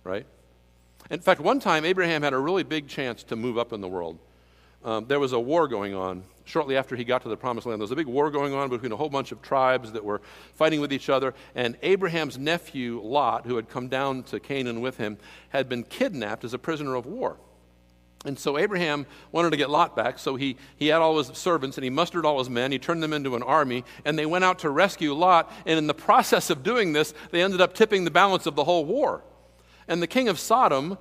Right? 0.03 0.25
In 1.09 1.19
fact, 1.19 1.41
one 1.41 1.59
time 1.59 1.83
Abraham 1.83 2.21
had 2.21 2.33
a 2.33 2.37
really 2.37 2.63
big 2.63 2.87
chance 2.87 3.23
to 3.23 3.35
move 3.35 3.57
up 3.57 3.73
in 3.73 3.81
the 3.81 3.87
world. 3.87 4.17
Um, 4.83 5.05
there 5.07 5.19
was 5.19 5.33
a 5.33 5.39
war 5.39 5.67
going 5.67 5.93
on 5.93 6.23
shortly 6.45 6.75
after 6.77 6.95
he 6.95 7.03
got 7.03 7.21
to 7.21 7.29
the 7.29 7.37
promised 7.37 7.67
land. 7.67 7.79
There 7.79 7.83
was 7.83 7.91
a 7.91 7.95
big 7.95 8.07
war 8.07 8.31
going 8.31 8.53
on 8.53 8.69
between 8.69 8.91
a 8.91 8.95
whole 8.95 9.09
bunch 9.09 9.31
of 9.31 9.41
tribes 9.41 9.91
that 9.91 10.03
were 10.03 10.21
fighting 10.55 10.81
with 10.81 10.91
each 10.91 11.09
other. 11.09 11.33
And 11.53 11.77
Abraham's 11.83 12.37
nephew, 12.37 13.01
Lot, 13.03 13.45
who 13.45 13.55
had 13.55 13.69
come 13.69 13.87
down 13.87 14.23
to 14.23 14.39
Canaan 14.39 14.81
with 14.81 14.97
him, 14.97 15.17
had 15.49 15.69
been 15.69 15.83
kidnapped 15.83 16.43
as 16.43 16.53
a 16.53 16.59
prisoner 16.59 16.95
of 16.95 17.05
war. 17.05 17.37
And 18.25 18.37
so 18.37 18.57
Abraham 18.57 19.05
wanted 19.31 19.51
to 19.51 19.57
get 19.57 19.69
Lot 19.69 19.95
back, 19.95 20.19
so 20.19 20.35
he, 20.35 20.57
he 20.75 20.87
had 20.87 21.01
all 21.01 21.17
his 21.17 21.27
servants 21.37 21.77
and 21.77 21.85
he 21.85 21.89
mustered 21.89 22.25
all 22.25 22.39
his 22.39 22.49
men. 22.49 22.71
He 22.71 22.79
turned 22.79 23.01
them 23.01 23.13
into 23.13 23.35
an 23.37 23.43
army, 23.43 23.85
and 24.03 24.19
they 24.19 24.25
went 24.25 24.43
out 24.43 24.59
to 24.59 24.69
rescue 24.69 25.13
Lot. 25.13 25.49
And 25.65 25.77
in 25.77 25.87
the 25.87 25.93
process 25.93 26.49
of 26.49 26.61
doing 26.61 26.91
this, 26.91 27.13
they 27.31 27.41
ended 27.41 27.61
up 27.61 27.73
tipping 27.73 28.03
the 28.03 28.11
balance 28.11 28.45
of 28.45 28.55
the 28.55 28.65
whole 28.65 28.83
war. 28.83 29.23
And 29.87 30.01
the 30.01 30.07
king 30.07 30.27
of 30.27 30.37
Sodom, 30.37 30.97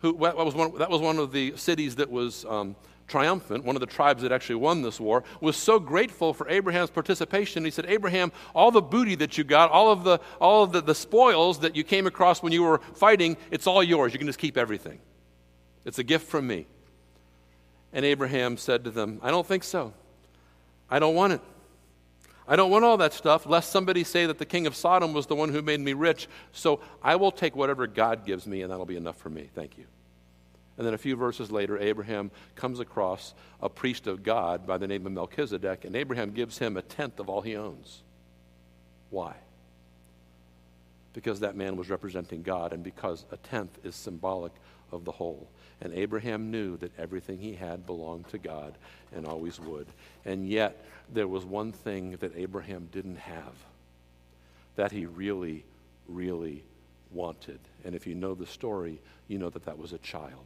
who 0.00 0.18
that 0.18 0.36
was 0.36 0.54
one, 0.54 0.76
that 0.78 0.90
was 0.90 1.00
one 1.00 1.18
of 1.18 1.30
the 1.30 1.56
cities 1.56 1.96
that 1.96 2.10
was 2.10 2.44
um, 2.46 2.74
triumphant, 3.06 3.64
one 3.64 3.76
of 3.76 3.80
the 3.80 3.86
tribes 3.86 4.22
that 4.22 4.32
actually 4.32 4.56
won 4.56 4.82
this 4.82 5.00
war, 5.00 5.24
was 5.40 5.56
so 5.56 5.78
grateful 5.78 6.34
for 6.34 6.48
Abraham's 6.48 6.90
participation. 6.90 7.64
He 7.64 7.70
said, 7.70 7.86
Abraham, 7.86 8.32
all 8.54 8.70
the 8.70 8.82
booty 8.82 9.14
that 9.16 9.38
you 9.38 9.44
got, 9.44 9.70
all 9.70 9.92
of 9.92 10.04
the, 10.04 10.18
all 10.40 10.64
of 10.64 10.72
the, 10.72 10.80
the 10.80 10.94
spoils 10.94 11.60
that 11.60 11.76
you 11.76 11.84
came 11.84 12.06
across 12.06 12.42
when 12.42 12.52
you 12.52 12.62
were 12.62 12.78
fighting, 12.94 13.36
it's 13.50 13.66
all 13.66 13.82
yours. 13.82 14.12
You 14.12 14.18
can 14.18 14.26
just 14.26 14.38
keep 14.38 14.56
everything. 14.56 14.98
It's 15.84 15.98
a 15.98 16.04
gift 16.04 16.26
from 16.26 16.46
me. 16.46 16.66
And 17.92 18.04
Abraham 18.04 18.56
said 18.56 18.84
to 18.84 18.90
them, 18.90 19.20
I 19.22 19.30
don't 19.30 19.46
think 19.46 19.64
so. 19.64 19.94
I 20.90 20.98
don't 20.98 21.14
want 21.14 21.34
it. 21.34 21.40
I 22.48 22.54
don't 22.54 22.70
want 22.70 22.84
all 22.84 22.96
that 22.98 23.12
stuff, 23.12 23.46
lest 23.46 23.72
somebody 23.72 24.04
say 24.04 24.26
that 24.26 24.38
the 24.38 24.44
king 24.44 24.66
of 24.66 24.76
Sodom 24.76 25.12
was 25.12 25.26
the 25.26 25.34
one 25.34 25.48
who 25.48 25.62
made 25.62 25.80
me 25.80 25.94
rich. 25.94 26.28
So 26.52 26.80
I 27.02 27.16
will 27.16 27.32
take 27.32 27.56
whatever 27.56 27.86
God 27.86 28.24
gives 28.24 28.46
me, 28.46 28.62
and 28.62 28.70
that'll 28.70 28.86
be 28.86 28.96
enough 28.96 29.16
for 29.16 29.30
me. 29.30 29.50
Thank 29.54 29.78
you. 29.78 29.86
And 30.76 30.86
then 30.86 30.94
a 30.94 30.98
few 30.98 31.16
verses 31.16 31.50
later, 31.50 31.78
Abraham 31.78 32.30
comes 32.54 32.80
across 32.80 33.34
a 33.62 33.68
priest 33.68 34.06
of 34.06 34.22
God 34.22 34.66
by 34.66 34.76
the 34.76 34.86
name 34.86 35.06
of 35.06 35.12
Melchizedek, 35.12 35.84
and 35.84 35.96
Abraham 35.96 36.32
gives 36.32 36.58
him 36.58 36.76
a 36.76 36.82
tenth 36.82 37.18
of 37.18 37.28
all 37.28 37.40
he 37.40 37.56
owns. 37.56 38.02
Why? 39.10 39.34
Because 41.14 41.40
that 41.40 41.56
man 41.56 41.76
was 41.76 41.88
representing 41.88 42.42
God, 42.42 42.74
and 42.74 42.82
because 42.82 43.24
a 43.32 43.38
tenth 43.38 43.78
is 43.84 43.94
symbolic 43.94 44.52
of 44.92 45.04
the 45.04 45.12
whole. 45.12 45.48
And 45.80 45.92
Abraham 45.94 46.50
knew 46.50 46.76
that 46.78 46.98
everything 46.98 47.38
he 47.38 47.54
had 47.54 47.86
belonged 47.86 48.28
to 48.28 48.38
God 48.38 48.74
and 49.14 49.26
always 49.26 49.58
would. 49.60 49.86
And 50.24 50.46
yet, 50.48 50.84
there 51.12 51.28
was 51.28 51.44
one 51.44 51.72
thing 51.72 52.16
that 52.20 52.36
Abraham 52.36 52.88
didn't 52.92 53.18
have 53.18 53.54
that 54.76 54.92
he 54.92 55.06
really, 55.06 55.64
really 56.06 56.62
wanted. 57.10 57.60
And 57.84 57.94
if 57.94 58.06
you 58.06 58.14
know 58.14 58.34
the 58.34 58.46
story, 58.46 59.00
you 59.28 59.38
know 59.38 59.50
that 59.50 59.64
that 59.64 59.78
was 59.78 59.92
a 59.92 59.98
child. 59.98 60.44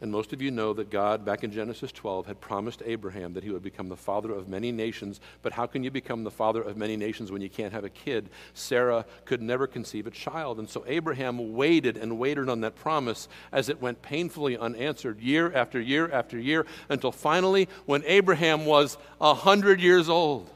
And 0.00 0.10
most 0.10 0.32
of 0.32 0.42
you 0.42 0.50
know 0.50 0.72
that 0.74 0.90
God, 0.90 1.24
back 1.24 1.44
in 1.44 1.52
Genesis 1.52 1.92
12, 1.92 2.26
had 2.26 2.40
promised 2.40 2.82
Abraham 2.84 3.32
that 3.34 3.44
he 3.44 3.50
would 3.50 3.62
become 3.62 3.88
the 3.88 3.96
father 3.96 4.32
of 4.32 4.48
many 4.48 4.72
nations. 4.72 5.20
But 5.40 5.52
how 5.52 5.66
can 5.66 5.84
you 5.84 5.90
become 5.90 6.24
the 6.24 6.32
father 6.32 6.60
of 6.60 6.76
many 6.76 6.96
nations 6.96 7.30
when 7.30 7.40
you 7.40 7.48
can't 7.48 7.72
have 7.72 7.84
a 7.84 7.88
kid? 7.88 8.28
Sarah 8.54 9.06
could 9.24 9.40
never 9.40 9.66
conceive 9.66 10.06
a 10.06 10.10
child. 10.10 10.58
And 10.58 10.68
so 10.68 10.84
Abraham 10.86 11.54
waited 11.54 11.96
and 11.96 12.18
waited 12.18 12.48
on 12.48 12.60
that 12.62 12.74
promise 12.74 13.28
as 13.52 13.68
it 13.68 13.80
went 13.80 14.02
painfully 14.02 14.58
unanswered 14.58 15.20
year 15.20 15.52
after 15.54 15.80
year 15.80 16.10
after 16.10 16.38
year 16.38 16.66
until 16.88 17.12
finally, 17.12 17.68
when 17.86 18.02
Abraham 18.04 18.66
was 18.66 18.98
100 19.18 19.80
years 19.80 20.08
old, 20.08 20.50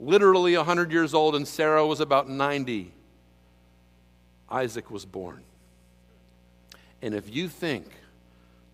literally 0.00 0.56
100 0.56 0.90
years 0.90 1.14
old, 1.14 1.36
and 1.36 1.46
Sarah 1.46 1.86
was 1.86 2.00
about 2.00 2.28
90, 2.28 2.92
Isaac 4.50 4.90
was 4.90 5.06
born. 5.06 5.42
And 7.00 7.14
if 7.14 7.34
you 7.34 7.48
think 7.48 7.86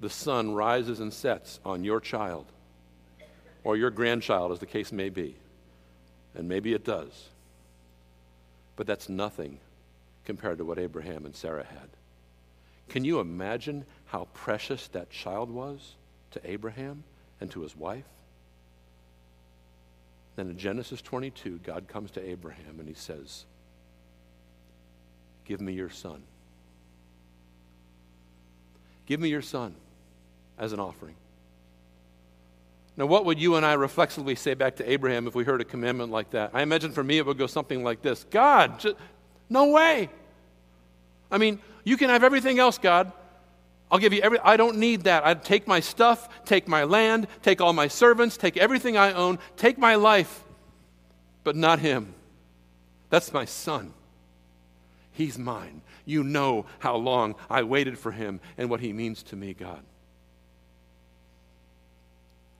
the 0.02 0.10
sun 0.10 0.52
rises 0.52 0.98
and 0.98 1.12
sets 1.12 1.60
on 1.64 1.84
your 1.84 2.00
child 2.00 2.46
or 3.62 3.76
your 3.76 3.90
grandchild, 3.90 4.50
as 4.50 4.58
the 4.58 4.66
case 4.66 4.90
may 4.90 5.08
be. 5.08 5.36
And 6.34 6.48
maybe 6.48 6.72
it 6.72 6.84
does. 6.84 7.28
But 8.74 8.88
that's 8.88 9.08
nothing 9.08 9.60
compared 10.24 10.58
to 10.58 10.64
what 10.64 10.80
Abraham 10.80 11.24
and 11.24 11.36
Sarah 11.36 11.64
had. 11.64 11.88
Can 12.88 13.04
you 13.04 13.20
imagine 13.20 13.84
how 14.06 14.26
precious 14.34 14.88
that 14.88 15.08
child 15.08 15.48
was 15.50 15.94
to 16.32 16.50
Abraham 16.50 17.04
and 17.40 17.48
to 17.52 17.60
his 17.60 17.76
wife? 17.76 18.04
Then 20.34 20.50
in 20.50 20.58
Genesis 20.58 21.00
22, 21.00 21.60
God 21.62 21.86
comes 21.86 22.10
to 22.12 22.28
Abraham 22.28 22.80
and 22.80 22.88
he 22.88 22.94
says, 22.94 23.44
Give 25.44 25.60
me 25.60 25.74
your 25.74 25.90
son. 25.90 26.24
Give 29.06 29.20
me 29.20 29.28
your 29.28 29.42
son 29.42 29.76
as 30.58 30.72
an 30.72 30.80
offering. 30.80 31.14
Now, 32.96 33.06
what 33.06 33.24
would 33.24 33.38
you 33.38 33.56
and 33.56 33.64
I 33.64 33.72
reflexively 33.72 34.34
say 34.34 34.54
back 34.54 34.76
to 34.76 34.90
Abraham 34.90 35.26
if 35.26 35.34
we 35.34 35.44
heard 35.44 35.60
a 35.60 35.64
commandment 35.64 36.12
like 36.12 36.30
that? 36.30 36.50
I 36.52 36.62
imagine 36.62 36.92
for 36.92 37.02
me 37.02 37.18
it 37.18 37.26
would 37.26 37.38
go 37.38 37.46
something 37.46 37.82
like 37.82 38.02
this 38.02 38.24
God, 38.24 38.80
just, 38.80 38.96
no 39.48 39.68
way. 39.70 40.10
I 41.30 41.38
mean, 41.38 41.58
you 41.84 41.96
can 41.96 42.10
have 42.10 42.22
everything 42.22 42.58
else, 42.58 42.76
God. 42.78 43.10
I'll 43.90 43.98
give 43.98 44.12
you 44.12 44.22
every, 44.22 44.38
I 44.38 44.56
don't 44.56 44.78
need 44.78 45.04
that. 45.04 45.24
I'd 45.24 45.44
take 45.44 45.66
my 45.66 45.80
stuff, 45.80 46.28
take 46.44 46.66
my 46.66 46.84
land, 46.84 47.28
take 47.42 47.60
all 47.60 47.72
my 47.72 47.88
servants, 47.88 48.36
take 48.36 48.56
everything 48.56 48.96
I 48.96 49.12
own, 49.12 49.38
take 49.56 49.76
my 49.76 49.96
life, 49.96 50.44
but 51.44 51.56
not 51.56 51.78
him. 51.78 52.14
That's 53.10 53.32
my 53.32 53.44
son. 53.44 53.92
He's 55.12 55.38
mine. 55.38 55.82
You 56.06 56.24
know 56.24 56.66
how 56.78 56.96
long 56.96 57.34
I 57.50 57.62
waited 57.62 57.98
for 57.98 58.12
him 58.12 58.40
and 58.56 58.70
what 58.70 58.80
he 58.80 58.94
means 58.94 59.22
to 59.24 59.36
me, 59.36 59.52
God. 59.52 59.82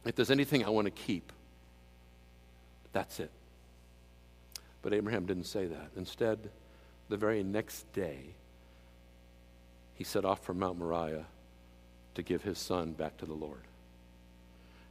If 0.05 0.17
there's 0.17 0.31
anything 0.31 0.65
I 0.65 0.71
want 0.71 0.87
to 0.87 0.91
keep, 0.91 1.33
that's 2.93 3.21
it. 3.21 3.31
But 4.83 4.93
Abraham 4.93 5.27
didn't 5.27 5.45
say 5.45 5.67
that. 5.67 5.91
Instead, 5.97 6.51
the 7.09 7.17
very 7.17 7.43
next 7.43 7.91
day, 7.93 8.35
he 9.95 10.05
set 10.05 10.25
off 10.25 10.45
from 10.45 10.59
Mount 10.59 10.79
Moriah 10.79 11.27
to 12.15 12.23
give 12.23 12.43
his 12.43 12.59
son 12.59 12.93
back 12.93 13.17
to 13.19 13.27
the 13.27 13.33
Lord. 13.33 13.63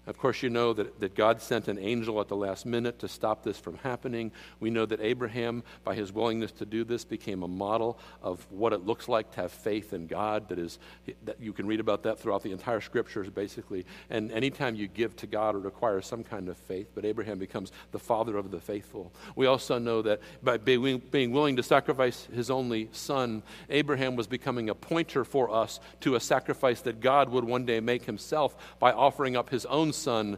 Of 0.08 0.18
course, 0.18 0.42
you 0.42 0.50
know 0.50 0.74
that, 0.74 1.00
that 1.00 1.14
God 1.14 1.42
sent 1.44 1.68
an 1.68 1.78
angel 1.78 2.20
at 2.22 2.28
the 2.28 2.36
last 2.36 2.66
minute 2.66 2.98
to 3.00 3.08
stop 3.08 3.44
this 3.44 3.60
from 3.60 3.78
happening. 3.78 4.32
We 4.60 4.72
know 4.72 4.88
that 4.88 5.00
Abraham, 5.00 5.64
by 5.84 5.94
his 5.94 6.12
willingness 6.12 6.52
to 6.54 6.66
do 6.66 6.84
this, 6.84 7.06
became 7.06 7.44
a 7.44 7.48
model 7.48 8.00
of 8.24 8.46
what 8.50 8.74
it 8.74 8.84
looks 8.84 9.08
like 9.08 9.30
to 9.34 9.42
have 9.42 9.52
faith 9.52 9.94
in 9.94 10.08
God. 10.08 10.50
That 10.50 10.58
is, 10.58 10.80
that 11.26 11.40
you 11.40 11.54
can 11.54 11.68
read 11.68 11.80
about 11.80 12.02
that 12.04 12.20
throughout 12.20 12.42
the 12.42 12.52
entire 12.52 12.82
scriptures, 12.82 13.30
basically. 13.30 13.86
And 14.10 14.32
anytime 14.32 14.74
you 14.74 14.88
give 14.88 15.16
to 15.18 15.28
God, 15.28 15.56
it 15.56 15.60
requires 15.60 16.08
some 16.08 16.24
kind 16.24 16.50
of 16.50 16.58
faith. 16.58 16.88
But 16.96 17.06
Abraham 17.06 17.38
becomes 17.38 17.72
the 17.92 18.00
father 18.00 18.38
of 18.38 18.50
the 18.50 18.60
faithful. 18.60 19.14
We 19.36 19.46
also 19.46 19.78
know 19.78 20.02
that 20.02 20.20
by 20.42 20.58
being, 20.58 20.98
being 21.12 21.32
willing 21.32 21.58
to 21.58 21.64
sacrifice 21.64 22.28
his 22.34 22.50
only 22.50 22.90
son, 22.92 23.44
Abraham 23.70 24.16
was 24.16 24.26
becoming 24.26 24.72
a 24.72 24.76
pointer 24.76 25.24
for 25.24 25.52
us 25.52 25.80
to 26.00 26.16
a 26.16 26.20
sacrifice 26.20 26.82
that 26.82 27.02
God 27.02 27.30
would 27.30 27.44
one 27.44 27.66
day 27.66 27.80
make 27.80 28.06
himself 28.06 28.56
by 28.80 28.92
offering 28.92 29.38
up 29.38 29.52
his 29.52 29.68
own 29.68 29.91
son 29.92 30.38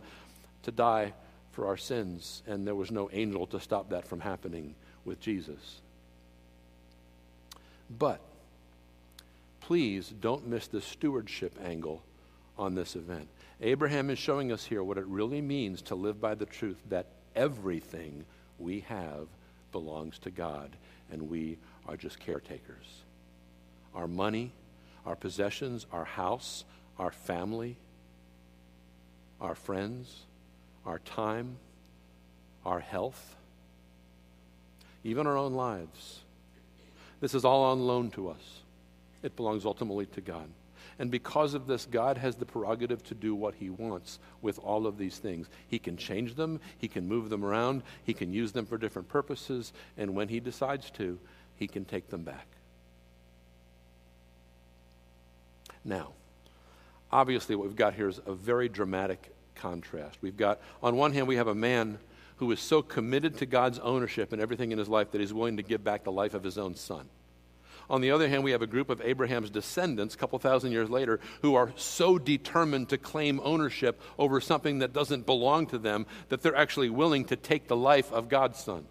to 0.63 0.71
die 0.71 1.13
for 1.51 1.67
our 1.67 1.77
sins, 1.77 2.41
and 2.47 2.65
there 2.65 2.75
was 2.75 2.91
no 2.91 3.09
angel 3.11 3.45
to 3.47 3.59
stop 3.59 3.89
that 3.89 4.07
from 4.07 4.19
happening 4.19 4.75
with 5.05 5.19
Jesus. 5.19 5.81
But 7.89 8.19
please 9.61 10.09
don't 10.09 10.47
miss 10.47 10.67
the 10.67 10.81
stewardship 10.81 11.57
angle 11.63 12.01
on 12.57 12.75
this 12.75 12.95
event. 12.95 13.27
Abraham 13.61 14.09
is 14.09 14.19
showing 14.19 14.51
us 14.51 14.65
here 14.65 14.83
what 14.83 14.97
it 14.97 15.05
really 15.05 15.41
means 15.41 15.81
to 15.83 15.95
live 15.95 16.19
by 16.19 16.35
the 16.35 16.45
truth 16.45 16.77
that 16.89 17.07
everything 17.35 18.25
we 18.59 18.81
have 18.81 19.27
belongs 19.71 20.19
to 20.19 20.31
God, 20.31 20.69
and 21.11 21.29
we 21.29 21.57
are 21.87 21.97
just 21.97 22.19
caretakers. 22.19 23.03
Our 23.93 24.07
money, 24.07 24.51
our 25.05 25.15
possessions, 25.15 25.85
our 25.91 26.05
house, 26.05 26.63
our 26.97 27.11
family, 27.11 27.77
our 29.43 29.55
friends, 29.55 30.21
our 30.85 30.99
time, 30.99 31.57
our 32.65 32.79
health, 32.79 33.35
even 35.03 35.27
our 35.27 35.37
own 35.37 35.53
lives. 35.53 36.21
This 37.19 37.35
is 37.35 37.45
all 37.45 37.63
on 37.65 37.85
loan 37.85 38.09
to 38.11 38.29
us. 38.29 38.61
It 39.21 39.35
belongs 39.35 39.65
ultimately 39.65 40.05
to 40.07 40.21
God. 40.21 40.47
And 40.99 41.09
because 41.09 41.53
of 41.53 41.67
this, 41.67 41.85
God 41.85 42.17
has 42.17 42.35
the 42.35 42.45
prerogative 42.45 43.03
to 43.05 43.15
do 43.15 43.33
what 43.33 43.55
He 43.55 43.69
wants 43.69 44.19
with 44.41 44.59
all 44.59 44.85
of 44.85 44.97
these 44.97 45.17
things. 45.17 45.49
He 45.67 45.79
can 45.79 45.97
change 45.97 46.35
them, 46.35 46.59
He 46.77 46.87
can 46.87 47.07
move 47.07 47.29
them 47.29 47.43
around, 47.43 47.83
He 48.03 48.13
can 48.13 48.31
use 48.31 48.51
them 48.51 48.65
for 48.65 48.77
different 48.77 49.09
purposes, 49.09 49.73
and 49.97 50.15
when 50.15 50.29
He 50.29 50.39
decides 50.39 50.89
to, 50.91 51.19
He 51.55 51.67
can 51.67 51.83
take 51.83 52.09
them 52.09 52.23
back. 52.23 52.47
Now, 55.83 56.13
obviously, 57.11 57.55
what 57.55 57.67
we've 57.67 57.75
got 57.75 57.95
here 57.95 58.07
is 58.07 58.21
a 58.25 58.33
very 58.33 58.69
dramatic 58.69 59.32
contrast. 59.63 60.17
We've 60.21 60.35
got, 60.35 60.59
on 60.83 60.97
one 60.97 61.13
hand, 61.13 61.25
we 61.25 61.37
have 61.37 61.47
a 61.47 61.55
man 61.55 61.97
who 62.35 62.51
is 62.51 62.59
so 62.59 62.81
committed 62.81 63.37
to 63.37 63.45
God's 63.45 63.79
ownership 63.79 64.33
and 64.33 64.41
everything 64.41 64.73
in 64.73 64.77
his 64.77 64.89
life 64.89 65.11
that 65.11 65.21
he's 65.21 65.33
willing 65.33 65.55
to 65.55 65.63
give 65.63 65.85
back 65.85 66.03
the 66.03 66.11
life 66.11 66.33
of 66.33 66.43
his 66.43 66.57
own 66.57 66.75
son. 66.75 67.07
On 67.89 68.01
the 68.01 68.11
other 68.11 68.27
hand, 68.27 68.43
we 68.43 68.51
have 68.51 68.61
a 68.61 68.67
group 68.67 68.89
of 68.89 68.99
Abraham's 68.99 69.49
descendants, 69.49 70.15
a 70.15 70.17
couple 70.17 70.37
thousand 70.37 70.73
years 70.73 70.89
later, 70.89 71.21
who 71.41 71.55
are 71.55 71.71
so 71.77 72.19
determined 72.19 72.89
to 72.89 72.97
claim 72.97 73.39
ownership 73.41 74.01
over 74.19 74.41
something 74.41 74.79
that 74.79 74.91
doesn't 74.91 75.25
belong 75.25 75.67
to 75.67 75.77
them 75.77 76.05
that 76.27 76.41
they're 76.41 76.55
actually 76.55 76.89
willing 76.89 77.23
to 77.25 77.37
take 77.37 77.69
the 77.69 77.77
life 77.77 78.11
of 78.11 78.27
God's 78.27 78.59
son. 78.59 78.85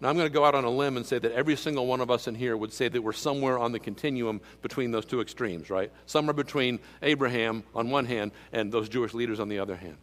Now, 0.00 0.08
I'm 0.08 0.16
going 0.16 0.28
to 0.28 0.32
go 0.32 0.44
out 0.44 0.54
on 0.54 0.64
a 0.64 0.70
limb 0.70 0.96
and 0.96 1.04
say 1.04 1.18
that 1.18 1.32
every 1.32 1.56
single 1.56 1.86
one 1.86 2.00
of 2.00 2.08
us 2.08 2.28
in 2.28 2.36
here 2.36 2.56
would 2.56 2.72
say 2.72 2.88
that 2.88 3.02
we're 3.02 3.12
somewhere 3.12 3.58
on 3.58 3.72
the 3.72 3.80
continuum 3.80 4.40
between 4.62 4.92
those 4.92 5.04
two 5.04 5.20
extremes, 5.20 5.70
right? 5.70 5.90
Somewhere 6.06 6.34
between 6.34 6.78
Abraham 7.02 7.64
on 7.74 7.90
one 7.90 8.04
hand 8.04 8.30
and 8.52 8.70
those 8.70 8.88
Jewish 8.88 9.12
leaders 9.12 9.40
on 9.40 9.48
the 9.48 9.58
other 9.58 9.74
hand. 9.74 9.96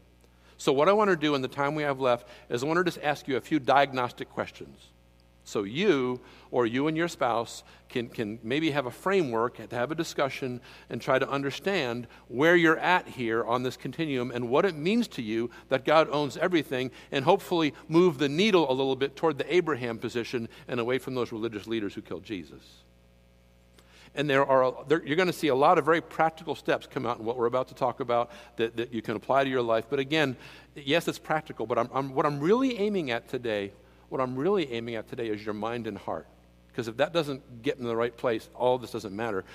So, 0.57 0.73
what 0.73 0.89
I 0.89 0.93
want 0.93 1.11
to 1.11 1.15
do 1.15 1.33
in 1.35 1.41
the 1.41 1.47
time 1.47 1.75
we 1.75 1.83
have 1.83 1.99
left 1.99 2.27
is 2.49 2.61
I 2.63 2.67
want 2.67 2.77
to 2.77 2.83
just 2.83 2.99
ask 3.01 3.27
you 3.27 3.37
a 3.37 3.41
few 3.41 3.59
diagnostic 3.59 4.29
questions. 4.29 4.89
So 5.45 5.63
you 5.63 6.19
or 6.49 6.65
you 6.65 6.87
and 6.87 6.97
your 6.97 7.07
spouse 7.07 7.63
can, 7.87 8.09
can 8.09 8.39
maybe 8.41 8.71
have 8.71 8.87
a 8.87 8.91
framework 8.91 9.69
to 9.69 9.75
have 9.75 9.91
a 9.91 9.95
discussion 9.95 10.59
and 10.89 10.99
try 10.99 11.19
to 11.19 11.29
understand 11.29 12.07
where 12.27 12.55
you're 12.55 12.79
at 12.79 13.07
here 13.07 13.43
on 13.45 13.61
this 13.61 13.77
continuum 13.77 14.31
and 14.31 14.49
what 14.49 14.65
it 14.65 14.75
means 14.75 15.07
to 15.09 15.21
you 15.21 15.51
that 15.69 15.85
God 15.85 16.09
owns 16.09 16.35
everything 16.35 16.89
and 17.11 17.23
hopefully 17.23 17.75
move 17.87 18.17
the 18.17 18.27
needle 18.27 18.69
a 18.69 18.73
little 18.73 18.95
bit 18.95 19.15
toward 19.15 19.37
the 19.37 19.53
Abraham 19.53 19.99
position 19.99 20.49
and 20.67 20.79
away 20.79 20.97
from 20.97 21.13
those 21.13 21.31
religious 21.31 21.67
leaders 21.67 21.93
who 21.93 22.01
killed 22.01 22.23
Jesus. 22.23 22.81
And 24.15 24.27
there 24.27 24.45
are, 24.45 24.73
there, 24.87 25.05
you're 25.05 25.17
going 25.17 25.27
to 25.27 25.33
see 25.33 25.49
a 25.49 25.55
lot 25.55 25.77
of 25.77 25.85
very 25.85 26.01
practical 26.01 26.55
steps 26.55 26.87
come 26.87 27.05
out 27.05 27.19
in 27.19 27.25
what 27.25 27.37
we're 27.37 27.45
about 27.45 27.67
to 27.67 27.75
talk 27.75 27.99
about 27.99 28.31
that, 28.55 28.75
that 28.77 28.93
you 28.93 29.03
can 29.03 29.15
apply 29.15 29.43
to 29.43 29.49
your 29.49 29.61
life. 29.61 29.85
But 29.89 29.99
again, 29.99 30.37
yes, 30.73 31.07
it's 31.07 31.19
practical, 31.19 31.67
but 31.67 31.77
I'm, 31.77 31.89
I'm, 31.93 32.15
what 32.15 32.25
I'm 32.25 32.39
really 32.39 32.79
aiming 32.79 33.11
at 33.11 33.27
today 33.27 33.73
what 34.09 34.21
I'm 34.21 34.35
really 34.35 34.71
aiming 34.71 34.95
at 34.95 35.09
today 35.09 35.27
is 35.27 35.43
your 35.43 35.53
mind 35.53 35.87
and 35.87 35.97
heart. 35.97 36.27
Because 36.67 36.87
if 36.87 36.97
that 36.97 37.13
doesn't 37.13 37.61
get 37.61 37.77
in 37.77 37.85
the 37.85 37.95
right 37.95 38.15
place, 38.15 38.49
all 38.53 38.77
this 38.77 38.91
doesn't 38.91 39.15
matter. 39.15 39.45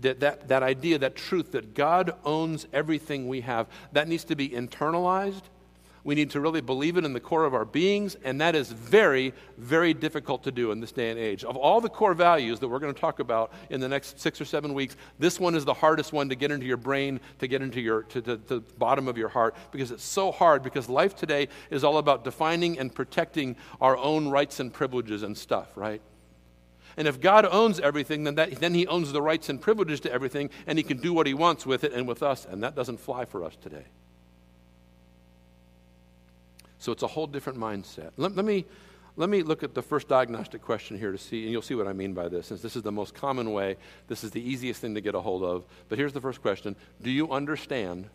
That, 0.00 0.20
that, 0.20 0.48
that 0.48 0.62
idea, 0.62 0.98
that 0.98 1.16
truth 1.16 1.52
that 1.52 1.74
God 1.74 2.14
owns 2.24 2.66
everything 2.72 3.28
we 3.28 3.42
have, 3.42 3.66
that 3.92 4.08
needs 4.08 4.24
to 4.24 4.36
be 4.36 4.48
internalized 4.48 5.42
we 6.04 6.14
need 6.14 6.30
to 6.30 6.40
really 6.40 6.60
believe 6.60 6.98
it 6.98 7.04
in 7.04 7.14
the 7.14 7.20
core 7.20 7.44
of 7.44 7.54
our 7.54 7.64
beings, 7.64 8.16
and 8.22 8.40
that 8.40 8.54
is 8.54 8.70
very, 8.70 9.32
very 9.56 9.94
difficult 9.94 10.44
to 10.44 10.52
do 10.52 10.70
in 10.70 10.80
this 10.80 10.92
day 10.92 11.10
and 11.10 11.18
age. 11.18 11.44
Of 11.44 11.56
all 11.56 11.80
the 11.80 11.88
core 11.88 12.12
values 12.12 12.60
that 12.60 12.68
we're 12.68 12.78
going 12.78 12.92
to 12.92 13.00
talk 13.00 13.20
about 13.20 13.52
in 13.70 13.80
the 13.80 13.88
next 13.88 14.20
six 14.20 14.40
or 14.40 14.44
seven 14.44 14.74
weeks, 14.74 14.96
this 15.18 15.40
one 15.40 15.54
is 15.54 15.64
the 15.64 15.74
hardest 15.74 16.12
one 16.12 16.28
to 16.28 16.34
get 16.34 16.50
into 16.50 16.66
your 16.66 16.76
brain, 16.76 17.20
to 17.38 17.48
get 17.48 17.62
into 17.62 17.80
your 17.80 18.02
to, 18.04 18.20
to, 18.20 18.36
to 18.36 18.60
the 18.60 18.60
bottom 18.78 19.08
of 19.08 19.16
your 19.16 19.30
heart, 19.30 19.56
because 19.72 19.90
it's 19.90 20.04
so 20.04 20.30
hard. 20.30 20.62
Because 20.62 20.88
life 20.88 21.16
today 21.16 21.48
is 21.70 21.82
all 21.82 21.96
about 21.96 22.22
defining 22.22 22.78
and 22.78 22.94
protecting 22.94 23.56
our 23.80 23.96
own 23.96 24.28
rights 24.28 24.60
and 24.60 24.72
privileges 24.72 25.22
and 25.22 25.36
stuff, 25.36 25.74
right? 25.74 26.02
And 26.96 27.08
if 27.08 27.20
God 27.20 27.46
owns 27.46 27.80
everything, 27.80 28.24
then, 28.24 28.34
that, 28.36 28.60
then 28.60 28.74
He 28.74 28.86
owns 28.86 29.10
the 29.10 29.22
rights 29.22 29.48
and 29.48 29.60
privileges 29.60 30.00
to 30.00 30.12
everything, 30.12 30.50
and 30.66 30.78
He 30.78 30.82
can 30.84 30.98
do 30.98 31.12
what 31.12 31.26
He 31.26 31.34
wants 31.34 31.66
with 31.66 31.82
it 31.82 31.92
and 31.92 32.06
with 32.06 32.22
us, 32.22 32.46
and 32.48 32.62
that 32.62 32.76
doesn't 32.76 33.00
fly 33.00 33.24
for 33.24 33.42
us 33.42 33.56
today. 33.56 33.86
So 36.84 36.92
it's 36.92 37.02
a 37.02 37.06
whole 37.06 37.26
different 37.26 37.58
mindset. 37.58 38.10
Let, 38.18 38.36
let, 38.36 38.44
me, 38.44 38.66
let 39.16 39.30
me 39.30 39.42
look 39.42 39.62
at 39.62 39.72
the 39.72 39.80
first 39.80 40.06
diagnostic 40.06 40.60
question 40.60 40.98
here 40.98 41.12
to 41.12 41.16
see, 41.16 41.44
and 41.44 41.50
you'll 41.50 41.62
see 41.62 41.74
what 41.74 41.88
I 41.88 41.94
mean 41.94 42.12
by 42.12 42.28
this, 42.28 42.48
since 42.48 42.60
this 42.60 42.76
is 42.76 42.82
the 42.82 42.92
most 42.92 43.14
common 43.14 43.54
way, 43.54 43.78
this 44.06 44.22
is 44.22 44.32
the 44.32 44.46
easiest 44.46 44.82
thing 44.82 44.94
to 44.94 45.00
get 45.00 45.14
a 45.14 45.20
hold 45.22 45.42
of. 45.44 45.64
But 45.88 45.96
here's 45.96 46.12
the 46.12 46.20
first 46.20 46.42
question 46.42 46.76
Do 47.00 47.10
you 47.10 47.32
understand 47.32 48.10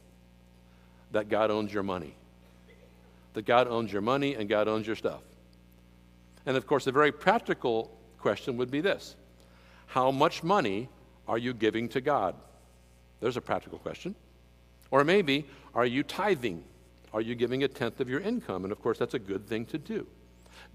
that 1.10 1.29
God 1.29 1.49
owns 1.49 1.73
your 1.73 1.82
money? 1.82 2.13
That 3.34 3.47
God 3.47 3.67
owns 3.67 3.91
your 3.91 4.03
money 4.03 4.36
and 4.36 4.47
God 4.47 4.67
owns 4.67 4.86
your 4.86 4.95
stuff? 4.95 5.21
And 6.45 6.55
of 6.55 6.67
course, 6.67 6.86
a 6.86 6.91
very 6.91 7.12
practical 7.12 7.89
question 8.19 8.55
would 8.58 8.69
be 8.69 8.82
this 8.82 9.15
How 9.88 10.12
much 10.12 10.43
money 10.43 10.89
are 11.27 11.39
you 11.39 11.55
giving 11.55 11.89
to 11.89 12.01
God? 12.01 12.36
There's 13.19 13.36
a 13.36 13.41
practical 13.41 13.79
question. 13.79 14.13
Or 14.91 15.03
maybe, 15.03 15.47
are 15.73 15.88
you 15.88 16.03
tithing? 16.03 16.63
Are 17.13 17.22
you 17.22 17.36
giving 17.36 17.63
a 17.63 17.67
tenth 17.67 18.00
of 18.00 18.10
your 18.10 18.19
income? 18.19 18.63
And 18.63 18.72
of 18.72 18.82
course, 18.82 18.98
that's 18.98 19.13
a 19.13 19.19
good 19.19 19.48
thing 19.48 19.65
to 19.67 19.78
do. 19.78 20.08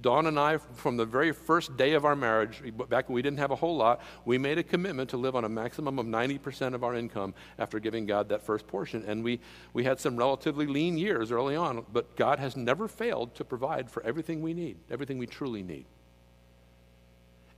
Dawn 0.01 0.27
and 0.27 0.39
I, 0.39 0.57
from 0.57 0.97
the 0.97 1.05
very 1.05 1.33
first 1.33 1.77
day 1.77 1.93
of 1.93 2.05
our 2.05 2.17
marriage, 2.17 2.63
back 2.89 3.09
when 3.09 3.15
we 3.15 3.23
didn't 3.23 3.39
have 3.39 3.51
a 3.51 3.57
whole 3.57 3.77
lot, 3.77 4.01
we 4.25 4.39
made 4.39 4.59
a 4.59 4.63
commitment 4.63 5.11
to 5.11 5.17
live 5.17 5.37
on 5.37 5.45
a 5.45 5.49
maximum 5.49 5.99
of 5.99 6.07
90% 6.07 6.75
of 6.75 6.83
our 6.83 6.95
income 6.95 7.35
after 7.59 7.79
giving 7.79 8.07
God 8.07 8.29
that 8.29 8.43
first 8.43 8.67
portion. 8.67 9.05
And 9.07 9.23
we, 9.23 9.41
we 9.73 9.85
had 9.85 10.01
some 10.01 10.17
relatively 10.17 10.67
lean 10.67 10.99
years 10.99 11.31
early 11.31 11.55
on, 11.55 11.85
but 11.93 12.17
God 12.17 12.39
has 12.39 12.57
never 12.57 12.89
failed 12.89 13.35
to 13.37 13.45
provide 13.45 13.91
for 13.91 14.03
everything 14.03 14.43
we 14.43 14.53
need, 14.53 14.79
everything 14.91 15.19
we 15.19 15.27
truly 15.27 15.63
need. 15.63 15.87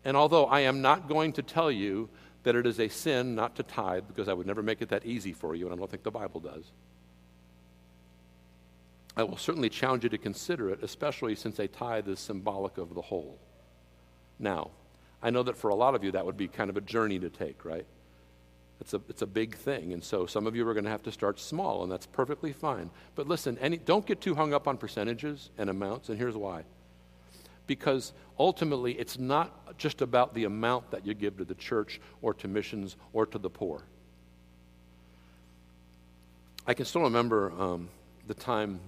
And 0.04 0.16
although 0.16 0.46
I 0.46 0.60
am 0.60 0.82
not 0.82 1.08
going 1.08 1.32
to 1.34 1.42
tell 1.42 1.70
you 1.70 2.08
that 2.42 2.54
it 2.54 2.66
is 2.66 2.78
a 2.78 2.88
sin 2.88 3.34
not 3.34 3.56
to 3.56 3.64
tithe, 3.64 4.04
because 4.06 4.28
I 4.28 4.32
would 4.32 4.46
never 4.46 4.62
make 4.62 4.80
it 4.80 4.90
that 4.90 5.04
easy 5.04 5.32
for 5.32 5.56
you, 5.56 5.66
and 5.66 5.74
I 5.74 5.76
don't 5.76 5.90
think 5.90 6.04
the 6.04 6.12
Bible 6.12 6.38
does. 6.38 6.70
I 9.16 9.22
will 9.22 9.38
certainly 9.38 9.70
challenge 9.70 10.04
you 10.04 10.10
to 10.10 10.18
consider 10.18 10.70
it, 10.70 10.82
especially 10.82 11.34
since 11.34 11.58
a 11.58 11.66
tithe 11.66 12.08
is 12.08 12.20
symbolic 12.20 12.76
of 12.76 12.94
the 12.94 13.00
whole. 13.00 13.38
Now, 14.38 14.70
I 15.22 15.30
know 15.30 15.42
that 15.42 15.56
for 15.56 15.70
a 15.70 15.74
lot 15.74 15.94
of 15.94 16.04
you 16.04 16.12
that 16.12 16.26
would 16.26 16.36
be 16.36 16.48
kind 16.48 16.68
of 16.68 16.76
a 16.76 16.82
journey 16.82 17.18
to 17.20 17.30
take, 17.30 17.64
right? 17.64 17.86
It's 18.80 18.92
a, 18.92 19.00
it's 19.08 19.22
a 19.22 19.26
big 19.26 19.56
thing. 19.56 19.94
And 19.94 20.04
so 20.04 20.26
some 20.26 20.46
of 20.46 20.54
you 20.54 20.68
are 20.68 20.74
going 20.74 20.84
to 20.84 20.90
have 20.90 21.02
to 21.04 21.12
start 21.12 21.40
small, 21.40 21.82
and 21.82 21.90
that's 21.90 22.04
perfectly 22.04 22.52
fine. 22.52 22.90
But 23.14 23.26
listen, 23.26 23.56
any, 23.58 23.78
don't 23.78 24.04
get 24.04 24.20
too 24.20 24.34
hung 24.34 24.52
up 24.52 24.68
on 24.68 24.76
percentages 24.76 25.50
and 25.56 25.70
amounts, 25.70 26.10
and 26.10 26.18
here's 26.18 26.36
why. 26.36 26.64
Because 27.66 28.12
ultimately, 28.38 28.92
it's 28.92 29.18
not 29.18 29.78
just 29.78 30.02
about 30.02 30.34
the 30.34 30.44
amount 30.44 30.90
that 30.90 31.06
you 31.06 31.14
give 31.14 31.38
to 31.38 31.44
the 31.44 31.54
church 31.54 32.00
or 32.20 32.34
to 32.34 32.48
missions 32.48 32.96
or 33.14 33.24
to 33.24 33.38
the 33.38 33.50
poor. 33.50 33.82
I 36.66 36.74
can 36.74 36.84
still 36.84 37.02
remember 37.02 37.52
um, 37.58 37.88
the 38.26 38.34
time 38.34 38.78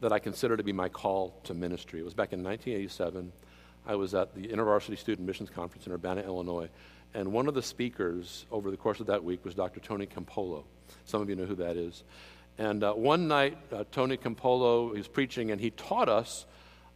that 0.00 0.12
I 0.12 0.18
consider 0.18 0.56
to 0.56 0.62
be 0.62 0.72
my 0.72 0.88
call 0.88 1.40
to 1.44 1.54
ministry. 1.54 2.00
It 2.00 2.04
was 2.04 2.14
back 2.14 2.32
in 2.32 2.42
1987. 2.42 3.32
I 3.86 3.94
was 3.96 4.14
at 4.14 4.34
the 4.34 4.48
InterVarsity 4.48 4.98
Student 4.98 5.26
Missions 5.26 5.50
Conference 5.50 5.86
in 5.86 5.92
Urbana, 5.92 6.22
Illinois, 6.22 6.68
and 7.14 7.32
one 7.32 7.46
of 7.46 7.54
the 7.54 7.62
speakers 7.62 8.44
over 8.50 8.70
the 8.70 8.76
course 8.76 9.00
of 9.00 9.06
that 9.06 9.22
week 9.22 9.44
was 9.44 9.54
Dr. 9.54 9.80
Tony 9.80 10.06
Campolo. 10.06 10.64
Some 11.04 11.22
of 11.22 11.28
you 11.28 11.36
know 11.36 11.44
who 11.44 11.54
that 11.56 11.76
is. 11.76 12.02
And 12.58 12.82
uh, 12.82 12.92
one 12.92 13.28
night, 13.28 13.56
uh, 13.72 13.84
Tony 13.92 14.16
Campolo 14.16 14.92
was 14.92 15.08
preaching, 15.08 15.50
and 15.50 15.60
he 15.60 15.70
taught 15.70 16.08
us 16.08 16.46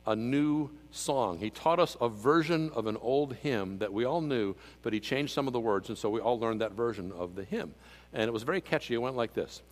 a 0.07 0.17
new 0.17 0.71
song. 0.91 1.39
He 1.39 1.51
taught 1.51 1.79
us 1.79 1.97
a 2.01 2.09
version 2.09 2.71
of 2.75 2.87
an 2.87 2.97
old 2.97 3.35
hymn 3.35 3.79
that 3.79 3.93
we 3.93 4.05
all 4.05 4.21
knew, 4.21 4.57
but 4.83 4.93
he 4.93 5.01
changed 5.01 5.33
some 5.33 5.47
of 5.47 5.53
the 5.53 5.61
words, 5.61 5.89
and 5.89 5.99
so 5.99 6.11
we 6.11 6.21
all 6.21 6.39
learned 6.39 6.61
that 6.63 6.73
version 6.73 7.13
of 7.13 7.35
the 7.35 7.45
hymn. 7.45 7.75
And 8.13 8.23
it 8.23 8.33
was 8.33 8.43
very 8.43 8.61
catchy. 8.61 8.95
It 8.95 8.99
went 8.99 9.17
like 9.17 9.35
this 9.35 9.63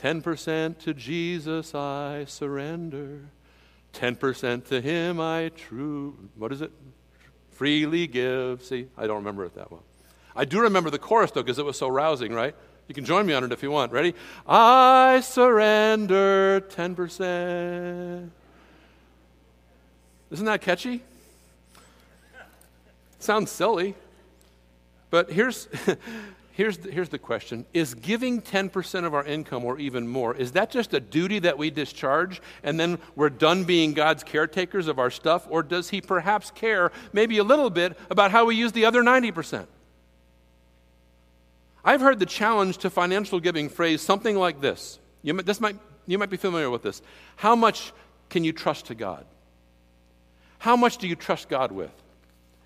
10% 0.00 0.78
to 0.78 0.94
Jesus 0.94 1.74
I 1.74 2.24
surrender. 2.26 3.20
10% 3.92 4.66
to 4.66 4.80
him 4.80 5.20
I 5.20 5.50
true, 5.50 6.16
what 6.36 6.52
is 6.52 6.60
it? 6.60 6.72
Freely 7.50 8.06
give. 8.06 8.62
See, 8.64 8.88
I 8.98 9.06
don't 9.06 9.16
remember 9.16 9.44
it 9.44 9.54
that 9.54 9.70
well. 9.70 9.84
I 10.34 10.44
do 10.44 10.60
remember 10.60 10.90
the 10.90 10.98
chorus 10.98 11.30
though 11.30 11.42
because 11.42 11.58
it 11.58 11.64
was 11.64 11.78
so 11.78 11.88
rousing, 11.88 12.32
right? 12.32 12.54
You 12.88 12.94
can 12.94 13.04
join 13.04 13.24
me 13.24 13.32
on 13.32 13.44
it 13.44 13.52
if 13.52 13.62
you 13.62 13.70
want. 13.70 13.92
Ready? 13.92 14.14
I 14.46 15.20
surrender 15.20 16.60
10%. 16.60 18.30
Isn't 20.30 20.46
that 20.46 20.60
catchy? 20.60 21.02
Sounds 23.20 23.50
silly. 23.50 23.94
But 25.10 25.30
here's 25.30 25.68
here's 26.54 26.78
the, 26.78 26.90
here's 26.90 27.10
the 27.10 27.18
question 27.18 27.66
Is 27.74 27.94
giving 27.94 28.40
10% 28.40 29.04
of 29.04 29.12
our 29.12 29.24
income 29.24 29.64
or 29.64 29.78
even 29.78 30.08
more, 30.08 30.34
is 30.34 30.52
that 30.52 30.70
just 30.70 30.94
a 30.94 31.00
duty 31.00 31.40
that 31.40 31.58
we 31.58 31.70
discharge 31.70 32.40
and 32.62 32.80
then 32.80 32.98
we're 33.14 33.30
done 33.30 33.64
being 33.64 33.92
God's 33.92 34.24
caretakers 34.24 34.88
of 34.88 34.98
our 34.98 35.10
stuff? 35.10 35.46
Or 35.50 35.62
does 35.62 35.90
He 35.90 36.00
perhaps 36.00 36.50
care 36.50 36.92
maybe 37.12 37.38
a 37.38 37.44
little 37.44 37.70
bit 37.70 37.98
about 38.08 38.30
how 38.30 38.46
we 38.46 38.54
use 38.54 38.72
the 38.72 38.86
other 38.86 39.02
90%? 39.02 39.66
I've 41.84 42.00
heard 42.00 42.18
the 42.18 42.26
challenge 42.26 42.78
to 42.78 42.90
financial 42.90 43.40
giving 43.40 43.68
phrase 43.68 44.00
something 44.00 44.36
like 44.36 44.60
this. 44.60 44.98
You 45.22 45.34
this 45.42 45.60
might, 45.60 45.76
you 46.06 46.16
might 46.18 46.30
be 46.30 46.38
familiar 46.38 46.70
with 46.70 46.82
this. 46.82 47.02
How 47.36 47.54
much 47.54 47.92
can 48.30 48.42
you 48.42 48.52
trust 48.52 48.86
to 48.86 48.94
God? 48.94 49.26
How 50.58 50.76
much 50.76 50.96
do 50.96 51.06
you 51.06 51.14
trust 51.14 51.50
God 51.50 51.72
with? 51.72 51.92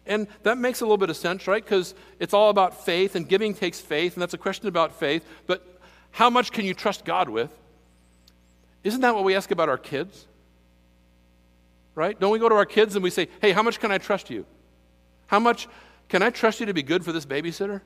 And 0.08 0.26
that 0.42 0.58
makes 0.58 0.80
a 0.80 0.84
little 0.84 0.96
bit 0.96 1.10
of 1.10 1.16
sense, 1.16 1.46
right? 1.46 1.62
Because 1.62 1.94
it's 2.18 2.34
all 2.34 2.50
about 2.50 2.84
faith, 2.84 3.14
and 3.14 3.28
giving 3.28 3.54
takes 3.54 3.78
faith, 3.78 4.14
and 4.14 4.22
that's 4.22 4.34
a 4.34 4.38
question 4.38 4.66
about 4.66 4.98
faith. 4.98 5.24
But 5.46 5.80
how 6.10 6.30
much 6.30 6.50
can 6.50 6.64
you 6.64 6.74
trust 6.74 7.04
God 7.04 7.28
with? 7.28 7.56
Isn't 8.82 9.02
that 9.02 9.14
what 9.14 9.24
we 9.24 9.34
ask 9.34 9.50
about 9.50 9.68
our 9.68 9.78
kids? 9.78 10.26
Right? 11.94 12.18
Don't 12.18 12.32
we 12.32 12.38
go 12.38 12.48
to 12.48 12.54
our 12.54 12.64
kids 12.64 12.94
and 12.94 13.02
we 13.02 13.10
say, 13.10 13.28
hey, 13.40 13.52
how 13.52 13.62
much 13.62 13.80
can 13.80 13.90
I 13.90 13.98
trust 13.98 14.30
you? 14.30 14.46
How 15.26 15.38
much 15.38 15.68
can 16.08 16.22
I 16.22 16.30
trust 16.30 16.58
you 16.60 16.66
to 16.66 16.74
be 16.74 16.82
good 16.82 17.04
for 17.04 17.12
this 17.12 17.26
babysitter? 17.26 17.82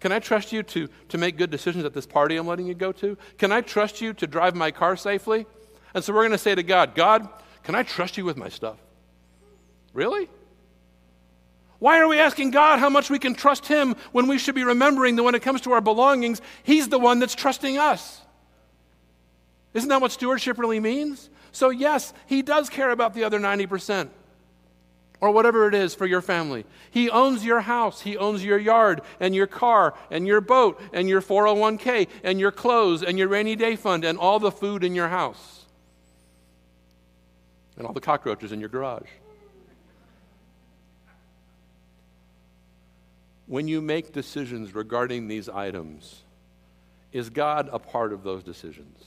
Can 0.00 0.12
I 0.12 0.18
trust 0.18 0.52
you 0.52 0.62
to, 0.62 0.88
to 1.08 1.18
make 1.18 1.38
good 1.38 1.50
decisions 1.50 1.84
at 1.84 1.94
this 1.94 2.06
party 2.06 2.36
I'm 2.36 2.46
letting 2.46 2.66
you 2.66 2.74
go 2.74 2.92
to? 2.92 3.16
Can 3.38 3.50
I 3.50 3.62
trust 3.62 4.00
you 4.00 4.12
to 4.14 4.26
drive 4.26 4.54
my 4.54 4.70
car 4.70 4.96
safely? 4.96 5.46
And 5.94 6.04
so 6.04 6.12
we're 6.12 6.22
going 6.22 6.32
to 6.32 6.38
say 6.38 6.54
to 6.54 6.62
God, 6.62 6.94
God, 6.94 7.28
can 7.62 7.74
I 7.74 7.82
trust 7.82 8.16
you 8.18 8.24
with 8.24 8.36
my 8.36 8.48
stuff? 8.48 8.76
Really? 9.94 10.28
Why 11.78 12.00
are 12.00 12.08
we 12.08 12.18
asking 12.18 12.50
God 12.50 12.80
how 12.80 12.90
much 12.90 13.08
we 13.08 13.18
can 13.18 13.34
trust 13.34 13.66
Him 13.66 13.94
when 14.12 14.26
we 14.26 14.38
should 14.38 14.54
be 14.54 14.64
remembering 14.64 15.16
that 15.16 15.22
when 15.22 15.34
it 15.34 15.42
comes 15.42 15.60
to 15.62 15.72
our 15.72 15.80
belongings, 15.80 16.40
He's 16.64 16.88
the 16.88 16.98
one 16.98 17.20
that's 17.20 17.34
trusting 17.34 17.78
us? 17.78 18.20
Isn't 19.74 19.88
that 19.88 20.00
what 20.00 20.12
stewardship 20.12 20.58
really 20.58 20.80
means? 20.80 21.30
So, 21.52 21.70
yes, 21.70 22.12
He 22.26 22.42
does 22.42 22.68
care 22.68 22.90
about 22.90 23.14
the 23.14 23.24
other 23.24 23.38
90% 23.38 24.08
or 25.20 25.30
whatever 25.30 25.68
it 25.68 25.74
is 25.74 25.94
for 25.94 26.06
your 26.06 26.20
family. 26.20 26.64
He 26.90 27.10
owns 27.10 27.44
your 27.44 27.60
house, 27.60 28.00
He 28.00 28.16
owns 28.16 28.44
your 28.44 28.58
yard 28.58 29.02
and 29.20 29.34
your 29.34 29.46
car 29.46 29.94
and 30.10 30.26
your 30.26 30.40
boat 30.40 30.80
and 30.92 31.08
your 31.08 31.22
401k 31.22 32.08
and 32.24 32.40
your 32.40 32.52
clothes 32.52 33.02
and 33.04 33.18
your 33.18 33.28
rainy 33.28 33.54
day 33.54 33.76
fund 33.76 34.04
and 34.04 34.18
all 34.18 34.40
the 34.40 34.52
food 34.52 34.82
in 34.82 34.94
your 34.94 35.08
house 35.08 35.64
and 37.76 37.86
all 37.86 37.92
the 37.92 38.00
cockroaches 38.00 38.50
in 38.50 38.58
your 38.58 38.68
garage. 38.68 39.08
When 43.48 43.66
you 43.66 43.80
make 43.80 44.12
decisions 44.12 44.74
regarding 44.74 45.26
these 45.26 45.48
items, 45.48 46.22
is 47.12 47.30
God 47.30 47.70
a 47.72 47.78
part 47.78 48.12
of 48.12 48.22
those 48.22 48.44
decisions? 48.44 49.02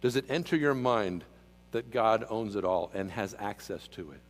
Does 0.00 0.16
it 0.16 0.24
enter 0.30 0.56
your 0.56 0.74
mind 0.74 1.24
that 1.72 1.90
God 1.90 2.24
owns 2.30 2.56
it 2.56 2.64
all 2.64 2.90
and 2.94 3.10
has 3.10 3.36
access 3.38 3.86
to 3.88 4.12
it? 4.12 4.20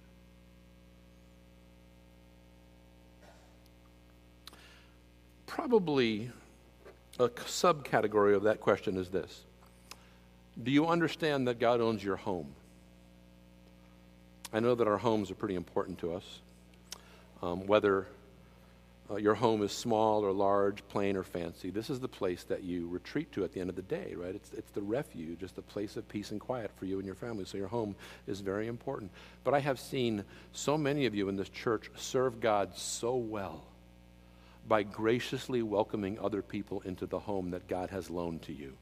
Probably 5.46 6.30
a 7.20 7.28
subcategory 7.28 8.34
of 8.34 8.42
that 8.42 8.60
question 8.60 8.96
is 8.96 9.08
this 9.10 9.42
Do 10.60 10.72
you 10.72 10.88
understand 10.88 11.46
that 11.46 11.60
God 11.60 11.80
owns 11.80 12.02
your 12.02 12.16
home? 12.16 12.52
I 14.52 14.58
know 14.58 14.74
that 14.74 14.88
our 14.88 14.98
homes 14.98 15.30
are 15.30 15.34
pretty 15.34 15.54
important 15.54 15.98
to 16.00 16.14
us 16.14 16.40
um, 17.42 17.66
whether 17.66 18.06
uh, 19.10 19.16
your 19.16 19.34
home 19.34 19.62
is 19.62 19.72
small 19.72 20.24
or 20.24 20.32
large, 20.32 20.86
plain 20.88 21.16
or 21.16 21.22
fancy. 21.22 21.70
This 21.70 21.88
is 21.88 22.00
the 22.00 22.08
place 22.08 22.44
that 22.44 22.62
you 22.62 22.88
retreat 22.88 23.32
to 23.32 23.44
at 23.44 23.52
the 23.52 23.60
end 23.60 23.70
of 23.70 23.76
the 23.76 23.82
day, 23.82 24.14
right? 24.16 24.34
It's, 24.34 24.52
it's 24.52 24.70
the 24.72 24.82
refuge, 24.82 25.42
it's 25.42 25.52
the 25.52 25.62
place 25.62 25.96
of 25.96 26.06
peace 26.08 26.30
and 26.30 26.40
quiet 26.40 26.70
for 26.76 26.84
you 26.84 26.98
and 26.98 27.06
your 27.06 27.14
family. 27.14 27.44
So 27.46 27.56
your 27.56 27.68
home 27.68 27.96
is 28.26 28.40
very 28.40 28.66
important. 28.66 29.10
But 29.44 29.54
I 29.54 29.60
have 29.60 29.80
seen 29.80 30.24
so 30.52 30.76
many 30.76 31.06
of 31.06 31.14
you 31.14 31.28
in 31.28 31.36
this 31.36 31.48
church 31.48 31.90
serve 31.96 32.40
God 32.40 32.76
so 32.76 33.16
well 33.16 33.62
by 34.66 34.82
graciously 34.82 35.62
welcoming 35.62 36.18
other 36.18 36.42
people 36.42 36.82
into 36.84 37.06
the 37.06 37.18
home 37.18 37.52
that 37.52 37.66
God 37.66 37.88
has 37.88 38.10
loaned 38.10 38.42
to 38.42 38.52
you. 38.52 38.74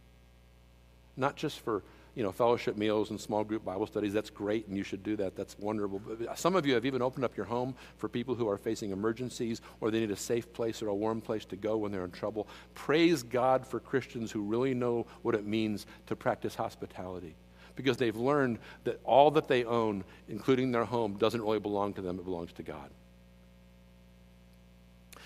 Not 1.16 1.36
just 1.36 1.60
for 1.60 1.84
you 2.16 2.22
know, 2.22 2.32
fellowship 2.32 2.78
meals 2.78 3.10
and 3.10 3.20
small 3.20 3.44
group 3.44 3.62
Bible 3.62 3.86
studies. 3.86 4.14
That's 4.14 4.30
great, 4.30 4.66
and 4.66 4.76
you 4.76 4.82
should 4.82 5.02
do 5.02 5.16
that. 5.16 5.36
That's 5.36 5.56
wonderful. 5.58 6.00
But 6.00 6.38
some 6.38 6.56
of 6.56 6.64
you 6.64 6.72
have 6.74 6.86
even 6.86 7.02
opened 7.02 7.26
up 7.26 7.36
your 7.36 7.44
home 7.44 7.74
for 7.98 8.08
people 8.08 8.34
who 8.34 8.48
are 8.48 8.56
facing 8.56 8.90
emergencies 8.90 9.60
or 9.80 9.90
they 9.90 10.00
need 10.00 10.10
a 10.10 10.16
safe 10.16 10.50
place 10.54 10.82
or 10.82 10.88
a 10.88 10.94
warm 10.94 11.20
place 11.20 11.44
to 11.44 11.56
go 11.56 11.76
when 11.76 11.92
they're 11.92 12.06
in 12.06 12.10
trouble. 12.10 12.48
Praise 12.74 13.22
God 13.22 13.66
for 13.66 13.78
Christians 13.78 14.32
who 14.32 14.40
really 14.40 14.72
know 14.72 15.06
what 15.20 15.34
it 15.34 15.44
means 15.44 15.84
to 16.06 16.16
practice 16.16 16.54
hospitality 16.54 17.36
because 17.76 17.98
they've 17.98 18.16
learned 18.16 18.58
that 18.84 18.98
all 19.04 19.30
that 19.32 19.46
they 19.46 19.64
own, 19.64 20.02
including 20.28 20.72
their 20.72 20.86
home, 20.86 21.18
doesn't 21.18 21.42
really 21.42 21.60
belong 21.60 21.92
to 21.92 22.00
them, 22.00 22.18
it 22.18 22.24
belongs 22.24 22.52
to 22.54 22.62
God. 22.62 22.90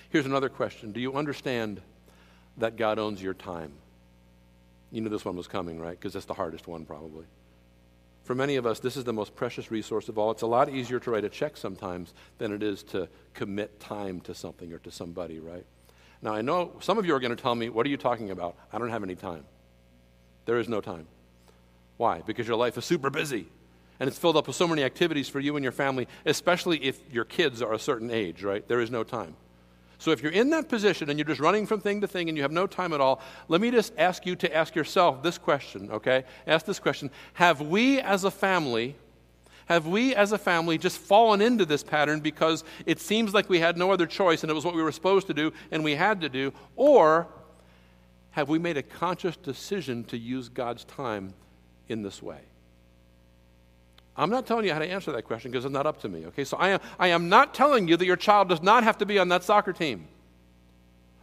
Here's 0.08 0.26
another 0.26 0.48
question 0.48 0.90
Do 0.90 1.00
you 1.00 1.14
understand 1.14 1.80
that 2.58 2.76
God 2.76 2.98
owns 2.98 3.22
your 3.22 3.34
time? 3.34 3.72
You 4.90 5.00
knew 5.00 5.08
this 5.08 5.24
one 5.24 5.36
was 5.36 5.46
coming, 5.46 5.80
right? 5.80 5.98
Because 5.98 6.12
that's 6.12 6.26
the 6.26 6.34
hardest 6.34 6.66
one, 6.66 6.84
probably. 6.84 7.24
For 8.24 8.34
many 8.34 8.56
of 8.56 8.66
us, 8.66 8.80
this 8.80 8.96
is 8.96 9.04
the 9.04 9.12
most 9.12 9.34
precious 9.34 9.70
resource 9.70 10.08
of 10.08 10.18
all. 10.18 10.30
It's 10.30 10.42
a 10.42 10.46
lot 10.46 10.68
easier 10.68 11.00
to 11.00 11.10
write 11.10 11.24
a 11.24 11.28
check 11.28 11.56
sometimes 11.56 12.12
than 12.38 12.52
it 12.52 12.62
is 12.62 12.82
to 12.84 13.08
commit 13.34 13.80
time 13.80 14.20
to 14.22 14.34
something 14.34 14.72
or 14.72 14.78
to 14.78 14.90
somebody, 14.90 15.40
right? 15.40 15.64
Now, 16.22 16.34
I 16.34 16.42
know 16.42 16.72
some 16.80 16.98
of 16.98 17.06
you 17.06 17.14
are 17.14 17.20
going 17.20 17.34
to 17.34 17.42
tell 17.42 17.54
me, 17.54 17.68
What 17.68 17.86
are 17.86 17.88
you 17.88 17.96
talking 17.96 18.30
about? 18.30 18.56
I 18.72 18.78
don't 18.78 18.90
have 18.90 19.02
any 19.02 19.14
time. 19.14 19.44
There 20.44 20.58
is 20.58 20.68
no 20.68 20.80
time. 20.80 21.06
Why? 21.96 22.22
Because 22.24 22.46
your 22.46 22.56
life 22.56 22.76
is 22.78 22.84
super 22.84 23.10
busy 23.10 23.46
and 24.00 24.08
it's 24.08 24.18
filled 24.18 24.36
up 24.36 24.46
with 24.46 24.56
so 24.56 24.66
many 24.66 24.82
activities 24.82 25.28
for 25.28 25.38
you 25.40 25.56
and 25.56 25.62
your 25.62 25.72
family, 25.72 26.08
especially 26.24 26.82
if 26.82 26.98
your 27.12 27.24
kids 27.24 27.60
are 27.60 27.74
a 27.74 27.78
certain 27.78 28.10
age, 28.10 28.42
right? 28.42 28.66
There 28.66 28.80
is 28.80 28.90
no 28.90 29.04
time. 29.04 29.36
So 30.00 30.12
if 30.12 30.22
you're 30.22 30.32
in 30.32 30.48
that 30.50 30.70
position 30.70 31.10
and 31.10 31.18
you're 31.18 31.26
just 31.26 31.40
running 31.40 31.66
from 31.66 31.80
thing 31.80 32.00
to 32.00 32.08
thing 32.08 32.30
and 32.30 32.36
you 32.36 32.42
have 32.42 32.50
no 32.50 32.66
time 32.66 32.94
at 32.94 33.02
all, 33.02 33.20
let 33.48 33.60
me 33.60 33.70
just 33.70 33.92
ask 33.98 34.24
you 34.24 34.34
to 34.36 34.56
ask 34.56 34.74
yourself 34.74 35.22
this 35.22 35.36
question, 35.36 35.90
okay? 35.92 36.24
Ask 36.46 36.64
this 36.64 36.80
question 36.80 37.10
Have 37.34 37.60
we 37.60 38.00
as 38.00 38.24
a 38.24 38.30
family, 38.30 38.96
have 39.66 39.86
we 39.86 40.14
as 40.14 40.32
a 40.32 40.38
family 40.38 40.78
just 40.78 40.96
fallen 40.96 41.42
into 41.42 41.66
this 41.66 41.84
pattern 41.84 42.20
because 42.20 42.64
it 42.86 42.98
seems 42.98 43.34
like 43.34 43.50
we 43.50 43.60
had 43.60 43.76
no 43.76 43.92
other 43.92 44.06
choice 44.06 44.42
and 44.42 44.50
it 44.50 44.54
was 44.54 44.64
what 44.64 44.74
we 44.74 44.82
were 44.82 44.90
supposed 44.90 45.26
to 45.26 45.34
do 45.34 45.52
and 45.70 45.84
we 45.84 45.94
had 45.94 46.22
to 46.22 46.30
do? 46.30 46.50
Or 46.76 47.28
have 48.30 48.48
we 48.48 48.58
made 48.58 48.78
a 48.78 48.82
conscious 48.82 49.36
decision 49.36 50.04
to 50.04 50.16
use 50.16 50.48
God's 50.48 50.84
time 50.84 51.34
in 51.88 52.02
this 52.02 52.22
way? 52.22 52.40
I'm 54.16 54.30
not 54.30 54.46
telling 54.46 54.66
you 54.66 54.72
how 54.72 54.78
to 54.80 54.90
answer 54.90 55.12
that 55.12 55.22
question 55.22 55.50
because 55.50 55.64
it's 55.64 55.72
not 55.72 55.86
up 55.86 56.00
to 56.02 56.08
me, 56.08 56.26
okay? 56.26 56.44
So 56.44 56.56
I 56.56 56.70
am, 56.70 56.80
I 56.98 57.08
am 57.08 57.28
not 57.28 57.54
telling 57.54 57.88
you 57.88 57.96
that 57.96 58.06
your 58.06 58.16
child 58.16 58.48
does 58.48 58.62
not 58.62 58.84
have 58.84 58.98
to 58.98 59.06
be 59.06 59.18
on 59.18 59.28
that 59.28 59.44
soccer 59.44 59.72
team 59.72 60.08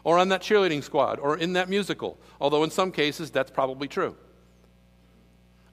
or 0.03 0.17
on 0.17 0.29
that 0.29 0.41
cheerleading 0.41 0.83
squad 0.83 1.19
or 1.19 1.37
in 1.37 1.53
that 1.53 1.69
musical, 1.69 2.17
although 2.39 2.63
in 2.63 2.71
some 2.71 2.91
cases 2.91 3.29
that's 3.29 3.51
probably 3.51 3.87
true. 3.87 4.15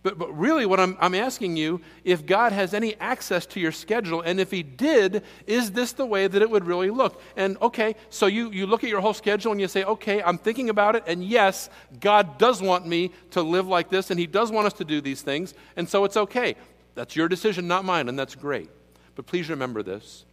But, 0.05 0.19
but 0.19 0.37
really, 0.37 0.67
what 0.67 0.79
I'm, 0.79 0.99
I'm 1.01 1.15
asking 1.15 1.57
you, 1.57 1.81
if 2.05 2.27
God 2.27 2.53
has 2.53 2.75
any 2.75 2.95
access 2.97 3.47
to 3.47 3.61
your 3.61 3.73
schedule, 3.73 4.21
and 4.21 4.39
if 4.39 4.51
He 4.51 4.63
did, 4.63 5.23
is 5.47 5.73
this 5.73 5.93
the 5.93 6.05
way 6.05 6.27
that 6.27 6.43
it 6.43 6.51
would 6.51 6.67
really 6.67 6.91
look? 6.91 7.23
And 7.37 7.57
okay, 7.63 7.97
so 8.11 8.27
you, 8.27 8.51
you 8.51 8.67
look 8.67 8.85
at 8.85 8.91
your 8.91 9.01
whole 9.01 9.15
schedule 9.15 9.53
and 9.53 9.61
you 9.61 9.67
say, 9.67 9.83
okay, 9.85 10.23
I'm 10.23 10.37
thinking 10.37 10.69
about 10.69 10.95
it, 10.95 11.05
and 11.07 11.25
yes, 11.25 11.71
God 12.01 12.37
does 12.37 12.61
want 12.61 12.87
me 12.87 13.13
to 13.31 13.41
live 13.41 13.67
like 13.67 13.89
this, 13.89 14.11
and 14.11 14.21
He 14.21 14.27
does 14.27 14.53
want 14.53 14.67
us 14.67 14.75
to 14.75 14.85
do 14.85 15.01
these 15.01 15.23
things, 15.23 15.55
and 15.75 15.89
so 15.89 16.05
it's 16.05 16.19
okay. 16.19 16.55
That's 16.95 17.17
your 17.17 17.29
decision, 17.29 17.67
not 17.67 17.85
mine, 17.85 18.09
and 18.09 18.19
that's 18.19 18.35
great. 18.35 18.71
But 19.15 19.27
please 19.27 19.51
remember 19.51 19.83
this. 19.83 20.25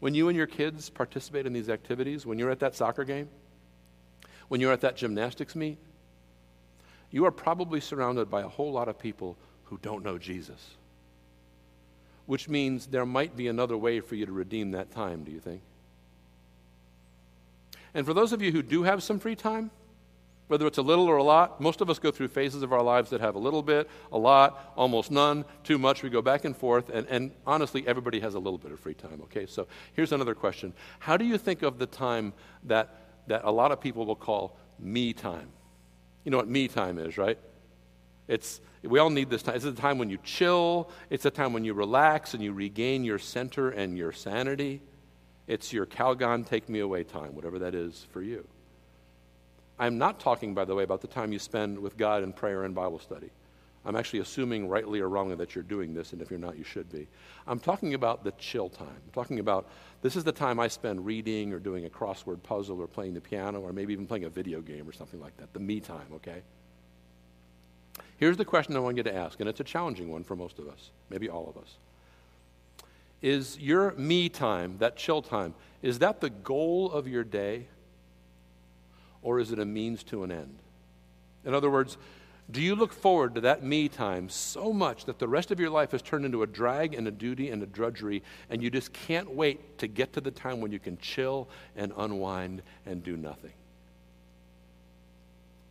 When 0.00 0.14
you 0.14 0.28
and 0.28 0.36
your 0.36 0.46
kids 0.46 0.90
participate 0.90 1.46
in 1.46 1.52
these 1.52 1.68
activities, 1.68 2.26
when 2.26 2.38
you're 2.38 2.50
at 2.50 2.60
that 2.60 2.74
soccer 2.74 3.04
game, 3.04 3.28
when 4.48 4.60
you're 4.60 4.72
at 4.72 4.82
that 4.82 4.96
gymnastics 4.96 5.54
meet, 5.54 5.78
you 7.10 7.24
are 7.24 7.30
probably 7.30 7.80
surrounded 7.80 8.30
by 8.30 8.42
a 8.42 8.48
whole 8.48 8.72
lot 8.72 8.88
of 8.88 8.98
people 8.98 9.36
who 9.64 9.78
don't 9.82 10.04
know 10.04 10.18
Jesus. 10.18 10.76
Which 12.26 12.48
means 12.48 12.86
there 12.86 13.06
might 13.06 13.36
be 13.36 13.48
another 13.48 13.76
way 13.76 14.00
for 14.00 14.16
you 14.16 14.26
to 14.26 14.32
redeem 14.32 14.72
that 14.72 14.90
time, 14.90 15.24
do 15.24 15.30
you 15.30 15.40
think? 15.40 15.62
And 17.94 18.04
for 18.04 18.12
those 18.12 18.32
of 18.32 18.42
you 18.42 18.52
who 18.52 18.62
do 18.62 18.82
have 18.82 19.02
some 19.02 19.18
free 19.18 19.36
time, 19.36 19.70
whether 20.48 20.66
it's 20.66 20.78
a 20.78 20.82
little 20.82 21.06
or 21.06 21.16
a 21.16 21.22
lot, 21.22 21.60
most 21.60 21.80
of 21.80 21.90
us 21.90 21.98
go 21.98 22.10
through 22.10 22.28
phases 22.28 22.62
of 22.62 22.72
our 22.72 22.82
lives 22.82 23.10
that 23.10 23.20
have 23.20 23.34
a 23.34 23.38
little 23.38 23.62
bit, 23.62 23.88
a 24.12 24.18
lot, 24.18 24.72
almost 24.76 25.10
none, 25.10 25.44
too 25.64 25.76
much. 25.76 26.02
We 26.02 26.10
go 26.10 26.22
back 26.22 26.44
and 26.44 26.56
forth, 26.56 26.88
and, 26.88 27.06
and 27.08 27.32
honestly, 27.46 27.86
everybody 27.86 28.20
has 28.20 28.34
a 28.34 28.38
little 28.38 28.58
bit 28.58 28.70
of 28.70 28.78
free 28.78 28.94
time, 28.94 29.20
okay? 29.24 29.46
So 29.46 29.66
here's 29.94 30.12
another 30.12 30.34
question 30.34 30.72
How 31.00 31.16
do 31.16 31.24
you 31.24 31.36
think 31.38 31.62
of 31.62 31.78
the 31.78 31.86
time 31.86 32.32
that, 32.64 32.94
that 33.26 33.42
a 33.44 33.50
lot 33.50 33.72
of 33.72 33.80
people 33.80 34.06
will 34.06 34.16
call 34.16 34.56
me 34.78 35.12
time? 35.12 35.48
You 36.24 36.30
know 36.30 36.36
what 36.36 36.48
me 36.48 36.68
time 36.68 36.98
is, 36.98 37.18
right? 37.18 37.38
It's, 38.28 38.60
we 38.82 38.98
all 38.98 39.10
need 39.10 39.30
this 39.30 39.42
time. 39.42 39.56
It's 39.56 39.64
a 39.64 39.72
time 39.72 39.98
when 39.98 40.10
you 40.10 40.18
chill, 40.22 40.90
it's 41.10 41.24
a 41.24 41.30
time 41.30 41.52
when 41.52 41.64
you 41.64 41.74
relax 41.74 42.34
and 42.34 42.42
you 42.42 42.52
regain 42.52 43.04
your 43.04 43.18
center 43.18 43.70
and 43.70 43.96
your 43.96 44.12
sanity. 44.12 44.82
It's 45.46 45.72
your 45.72 45.86
Calgon 45.86 46.44
take 46.46 46.68
me 46.68 46.80
away 46.80 47.04
time, 47.04 47.34
whatever 47.34 47.60
that 47.60 47.74
is 47.74 48.06
for 48.10 48.22
you. 48.22 48.46
I'm 49.78 49.98
not 49.98 50.20
talking, 50.20 50.54
by 50.54 50.64
the 50.64 50.74
way, 50.74 50.84
about 50.84 51.00
the 51.00 51.06
time 51.06 51.32
you 51.32 51.38
spend 51.38 51.78
with 51.78 51.96
God 51.96 52.22
in 52.22 52.32
prayer 52.32 52.64
and 52.64 52.74
Bible 52.74 52.98
study. 52.98 53.30
I'm 53.84 53.94
actually 53.94 54.18
assuming, 54.18 54.68
rightly 54.68 55.00
or 55.00 55.08
wrongly, 55.08 55.36
that 55.36 55.54
you're 55.54 55.62
doing 55.62 55.94
this, 55.94 56.12
and 56.12 56.20
if 56.20 56.28
you're 56.28 56.40
not, 56.40 56.58
you 56.58 56.64
should 56.64 56.90
be. 56.90 57.06
I'm 57.46 57.60
talking 57.60 57.94
about 57.94 58.24
the 58.24 58.32
chill 58.32 58.68
time. 58.68 58.88
I'm 58.88 59.12
talking 59.12 59.38
about 59.38 59.68
this 60.02 60.16
is 60.16 60.24
the 60.24 60.32
time 60.32 60.58
I 60.58 60.66
spend 60.66 61.06
reading 61.06 61.52
or 61.52 61.60
doing 61.60 61.84
a 61.84 61.88
crossword 61.88 62.42
puzzle 62.42 62.80
or 62.80 62.88
playing 62.88 63.14
the 63.14 63.20
piano 63.20 63.60
or 63.60 63.72
maybe 63.72 63.92
even 63.92 64.06
playing 64.06 64.24
a 64.24 64.28
video 64.28 64.60
game 64.60 64.88
or 64.88 64.92
something 64.92 65.20
like 65.20 65.36
that. 65.36 65.52
The 65.52 65.60
me 65.60 65.78
time, 65.78 66.06
okay? 66.14 66.42
Here's 68.16 68.36
the 68.36 68.44
question 68.44 68.74
I 68.76 68.80
want 68.80 68.96
you 68.96 69.04
to 69.04 69.14
ask, 69.14 69.38
and 69.38 69.48
it's 69.48 69.60
a 69.60 69.64
challenging 69.64 70.10
one 70.10 70.24
for 70.24 70.34
most 70.34 70.58
of 70.58 70.66
us, 70.66 70.90
maybe 71.08 71.28
all 71.28 71.48
of 71.48 71.62
us. 71.62 71.76
Is 73.22 73.58
your 73.58 73.92
me 73.92 74.28
time, 74.28 74.78
that 74.78 74.96
chill 74.96 75.22
time, 75.22 75.54
is 75.82 76.00
that 76.00 76.20
the 76.20 76.30
goal 76.30 76.90
of 76.90 77.06
your 77.06 77.24
day? 77.24 77.68
Or 79.26 79.40
is 79.40 79.50
it 79.50 79.58
a 79.58 79.64
means 79.64 80.04
to 80.04 80.22
an 80.22 80.30
end? 80.30 80.56
In 81.44 81.52
other 81.52 81.68
words, 81.68 81.98
do 82.48 82.62
you 82.62 82.76
look 82.76 82.92
forward 82.92 83.34
to 83.34 83.40
that 83.40 83.64
me 83.64 83.88
time 83.88 84.28
so 84.28 84.72
much 84.72 85.06
that 85.06 85.18
the 85.18 85.26
rest 85.26 85.50
of 85.50 85.58
your 85.58 85.68
life 85.68 85.90
has 85.90 86.00
turned 86.00 86.24
into 86.24 86.44
a 86.44 86.46
drag 86.46 86.94
and 86.94 87.08
a 87.08 87.10
duty 87.10 87.50
and 87.50 87.60
a 87.60 87.66
drudgery, 87.66 88.22
and 88.48 88.62
you 88.62 88.70
just 88.70 88.92
can't 88.92 89.28
wait 89.28 89.78
to 89.78 89.88
get 89.88 90.12
to 90.12 90.20
the 90.20 90.30
time 90.30 90.60
when 90.60 90.70
you 90.70 90.78
can 90.78 90.96
chill 90.98 91.48
and 91.74 91.92
unwind 91.96 92.62
and 92.86 93.02
do 93.02 93.16
nothing? 93.16 93.50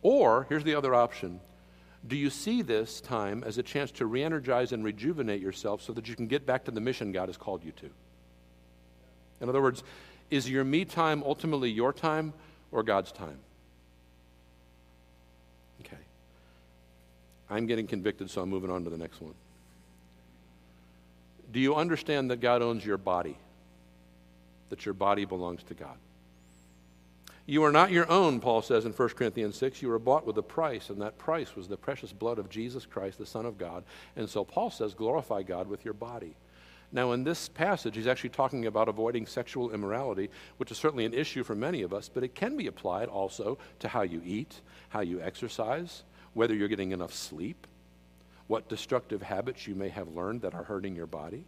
Or, 0.02 0.44
here's 0.50 0.64
the 0.64 0.74
other 0.74 0.94
option 0.94 1.40
do 2.06 2.14
you 2.14 2.28
see 2.28 2.60
this 2.60 3.00
time 3.00 3.42
as 3.42 3.56
a 3.56 3.62
chance 3.62 3.90
to 3.92 4.04
re 4.04 4.22
energize 4.22 4.72
and 4.72 4.84
rejuvenate 4.84 5.40
yourself 5.40 5.80
so 5.80 5.94
that 5.94 6.08
you 6.08 6.14
can 6.14 6.26
get 6.26 6.44
back 6.44 6.66
to 6.66 6.70
the 6.70 6.80
mission 6.82 7.10
God 7.10 7.30
has 7.30 7.38
called 7.38 7.64
you 7.64 7.72
to? 7.72 7.88
In 9.40 9.48
other 9.48 9.62
words, 9.62 9.82
is 10.30 10.50
your 10.50 10.62
me 10.62 10.84
time 10.84 11.22
ultimately 11.24 11.70
your 11.70 11.94
time 11.94 12.34
or 12.70 12.82
God's 12.82 13.12
time? 13.12 13.38
I'm 17.48 17.66
getting 17.66 17.86
convicted, 17.86 18.30
so 18.30 18.42
I'm 18.42 18.48
moving 18.48 18.70
on 18.70 18.84
to 18.84 18.90
the 18.90 18.98
next 18.98 19.20
one. 19.20 19.34
Do 21.52 21.60
you 21.60 21.74
understand 21.76 22.30
that 22.30 22.40
God 22.40 22.62
owns 22.62 22.84
your 22.84 22.98
body? 22.98 23.36
That 24.70 24.84
your 24.84 24.94
body 24.94 25.24
belongs 25.24 25.62
to 25.64 25.74
God? 25.74 25.96
You 27.48 27.62
are 27.62 27.70
not 27.70 27.92
your 27.92 28.10
own, 28.10 28.40
Paul 28.40 28.60
says 28.60 28.84
in 28.84 28.92
1 28.92 29.08
Corinthians 29.10 29.56
6. 29.56 29.80
You 29.80 29.88
were 29.88 30.00
bought 30.00 30.26
with 30.26 30.36
a 30.38 30.42
price, 30.42 30.90
and 30.90 31.00
that 31.00 31.16
price 31.16 31.54
was 31.54 31.68
the 31.68 31.76
precious 31.76 32.12
blood 32.12 32.40
of 32.40 32.50
Jesus 32.50 32.84
Christ, 32.84 33.18
the 33.18 33.26
Son 33.26 33.46
of 33.46 33.56
God. 33.56 33.84
And 34.16 34.28
so 34.28 34.44
Paul 34.44 34.70
says, 34.70 34.94
glorify 34.94 35.44
God 35.44 35.68
with 35.68 35.84
your 35.84 35.94
body. 35.94 36.34
Now, 36.90 37.12
in 37.12 37.22
this 37.22 37.48
passage, 37.48 37.94
he's 37.94 38.06
actually 38.08 38.30
talking 38.30 38.66
about 38.66 38.88
avoiding 38.88 39.26
sexual 39.26 39.72
immorality, 39.72 40.30
which 40.56 40.72
is 40.72 40.78
certainly 40.78 41.04
an 41.04 41.14
issue 41.14 41.44
for 41.44 41.54
many 41.54 41.82
of 41.82 41.92
us, 41.92 42.08
but 42.12 42.24
it 42.24 42.34
can 42.34 42.56
be 42.56 42.66
applied 42.66 43.08
also 43.08 43.58
to 43.78 43.88
how 43.88 44.02
you 44.02 44.20
eat, 44.24 44.60
how 44.88 45.00
you 45.00 45.20
exercise, 45.20 46.02
whether 46.36 46.52
you're 46.54 46.68
getting 46.68 46.92
enough 46.92 47.14
sleep, 47.14 47.66
what 48.46 48.68
destructive 48.68 49.22
habits 49.22 49.66
you 49.66 49.74
may 49.74 49.88
have 49.88 50.06
learned 50.08 50.42
that 50.42 50.52
are 50.54 50.64
hurting 50.64 50.94
your 50.94 51.06
body. 51.06 51.42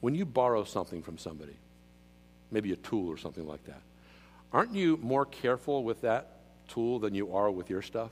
When 0.00 0.16
you 0.16 0.26
borrow 0.26 0.64
something 0.64 1.02
from 1.02 1.18
somebody, 1.18 1.54
maybe 2.50 2.72
a 2.72 2.76
tool 2.76 3.08
or 3.08 3.16
something 3.16 3.46
like 3.46 3.64
that, 3.66 3.80
aren't 4.52 4.74
you 4.74 4.98
more 5.00 5.24
careful 5.24 5.84
with 5.84 6.00
that 6.00 6.26
tool 6.66 6.98
than 6.98 7.14
you 7.14 7.32
are 7.36 7.48
with 7.48 7.70
your 7.70 7.80
stuff? 7.80 8.10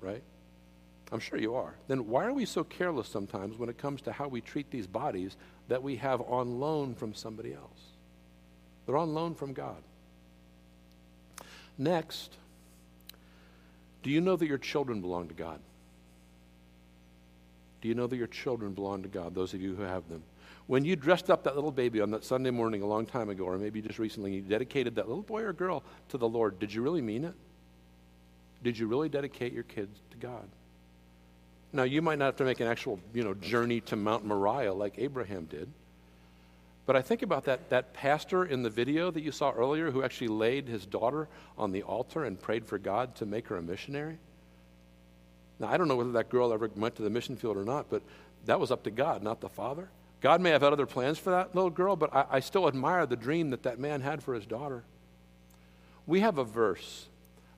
Right? 0.00 0.22
I'm 1.12 1.20
sure 1.20 1.38
you 1.38 1.54
are. 1.54 1.74
Then 1.86 2.08
why 2.08 2.24
are 2.24 2.32
we 2.32 2.46
so 2.46 2.64
careless 2.64 3.08
sometimes 3.08 3.58
when 3.58 3.68
it 3.68 3.76
comes 3.76 4.00
to 4.02 4.12
how 4.12 4.26
we 4.26 4.40
treat 4.40 4.70
these 4.70 4.86
bodies 4.86 5.36
that 5.68 5.82
we 5.82 5.96
have 5.96 6.22
on 6.22 6.60
loan 6.60 6.94
from 6.94 7.12
somebody 7.12 7.52
else? 7.52 7.90
They're 8.86 8.96
on 8.96 9.12
loan 9.12 9.34
from 9.34 9.52
God. 9.52 9.82
Next, 11.78 12.36
do 14.02 14.10
you 14.10 14.20
know 14.20 14.36
that 14.36 14.46
your 14.46 14.58
children 14.58 15.00
belong 15.00 15.28
to 15.28 15.34
God? 15.34 15.60
Do 17.80 17.88
you 17.88 17.94
know 17.94 18.06
that 18.06 18.16
your 18.16 18.28
children 18.28 18.72
belong 18.72 19.02
to 19.02 19.08
God, 19.08 19.34
those 19.34 19.54
of 19.54 19.60
you 19.60 19.74
who 19.74 19.82
have 19.82 20.08
them? 20.08 20.22
When 20.68 20.84
you 20.84 20.94
dressed 20.94 21.30
up 21.30 21.44
that 21.44 21.56
little 21.56 21.72
baby 21.72 22.00
on 22.00 22.10
that 22.12 22.24
Sunday 22.24 22.50
morning 22.50 22.82
a 22.82 22.86
long 22.86 23.04
time 23.04 23.28
ago, 23.28 23.44
or 23.44 23.58
maybe 23.58 23.82
just 23.82 23.98
recently, 23.98 24.34
you 24.34 24.42
dedicated 24.42 24.94
that 24.94 25.08
little 25.08 25.24
boy 25.24 25.42
or 25.42 25.52
girl 25.52 25.82
to 26.10 26.18
the 26.18 26.28
Lord, 26.28 26.58
did 26.58 26.72
you 26.72 26.82
really 26.82 27.02
mean 27.02 27.24
it? 27.24 27.34
Did 28.62 28.78
you 28.78 28.86
really 28.86 29.08
dedicate 29.08 29.52
your 29.52 29.64
kids 29.64 29.98
to 30.12 30.16
God? 30.16 30.48
Now, 31.72 31.82
you 31.82 32.02
might 32.02 32.18
not 32.18 32.26
have 32.26 32.36
to 32.36 32.44
make 32.44 32.60
an 32.60 32.68
actual, 32.68 33.00
you 33.12 33.24
know, 33.24 33.34
journey 33.34 33.80
to 33.82 33.96
Mount 33.96 34.24
Moriah 34.24 34.72
like 34.72 34.94
Abraham 34.98 35.46
did. 35.46 35.68
But 36.84 36.96
I 36.96 37.02
think 37.02 37.22
about 37.22 37.44
that, 37.44 37.70
that 37.70 37.94
pastor 37.94 38.44
in 38.44 38.62
the 38.62 38.70
video 38.70 39.10
that 39.10 39.22
you 39.22 39.30
saw 39.30 39.52
earlier 39.52 39.90
who 39.90 40.02
actually 40.02 40.28
laid 40.28 40.66
his 40.66 40.84
daughter 40.84 41.28
on 41.56 41.70
the 41.70 41.82
altar 41.82 42.24
and 42.24 42.40
prayed 42.40 42.66
for 42.66 42.78
God 42.78 43.14
to 43.16 43.26
make 43.26 43.48
her 43.48 43.56
a 43.56 43.62
missionary. 43.62 44.18
Now, 45.60 45.68
I 45.68 45.76
don't 45.76 45.86
know 45.86 45.96
whether 45.96 46.12
that 46.12 46.28
girl 46.28 46.52
ever 46.52 46.68
went 46.74 46.96
to 46.96 47.02
the 47.02 47.10
mission 47.10 47.36
field 47.36 47.56
or 47.56 47.64
not, 47.64 47.88
but 47.88 48.02
that 48.46 48.58
was 48.58 48.72
up 48.72 48.82
to 48.84 48.90
God, 48.90 49.22
not 49.22 49.40
the 49.40 49.48
father. 49.48 49.88
God 50.20 50.40
may 50.40 50.50
have 50.50 50.62
had 50.62 50.72
other 50.72 50.86
plans 50.86 51.18
for 51.18 51.30
that 51.30 51.54
little 51.54 51.70
girl, 51.70 51.94
but 51.94 52.14
I, 52.14 52.24
I 52.30 52.40
still 52.40 52.66
admire 52.66 53.06
the 53.06 53.16
dream 53.16 53.50
that 53.50 53.62
that 53.62 53.78
man 53.78 54.00
had 54.00 54.22
for 54.22 54.34
his 54.34 54.44
daughter. 54.44 54.82
We 56.06 56.20
have 56.20 56.38
a 56.38 56.44
verse 56.44 57.06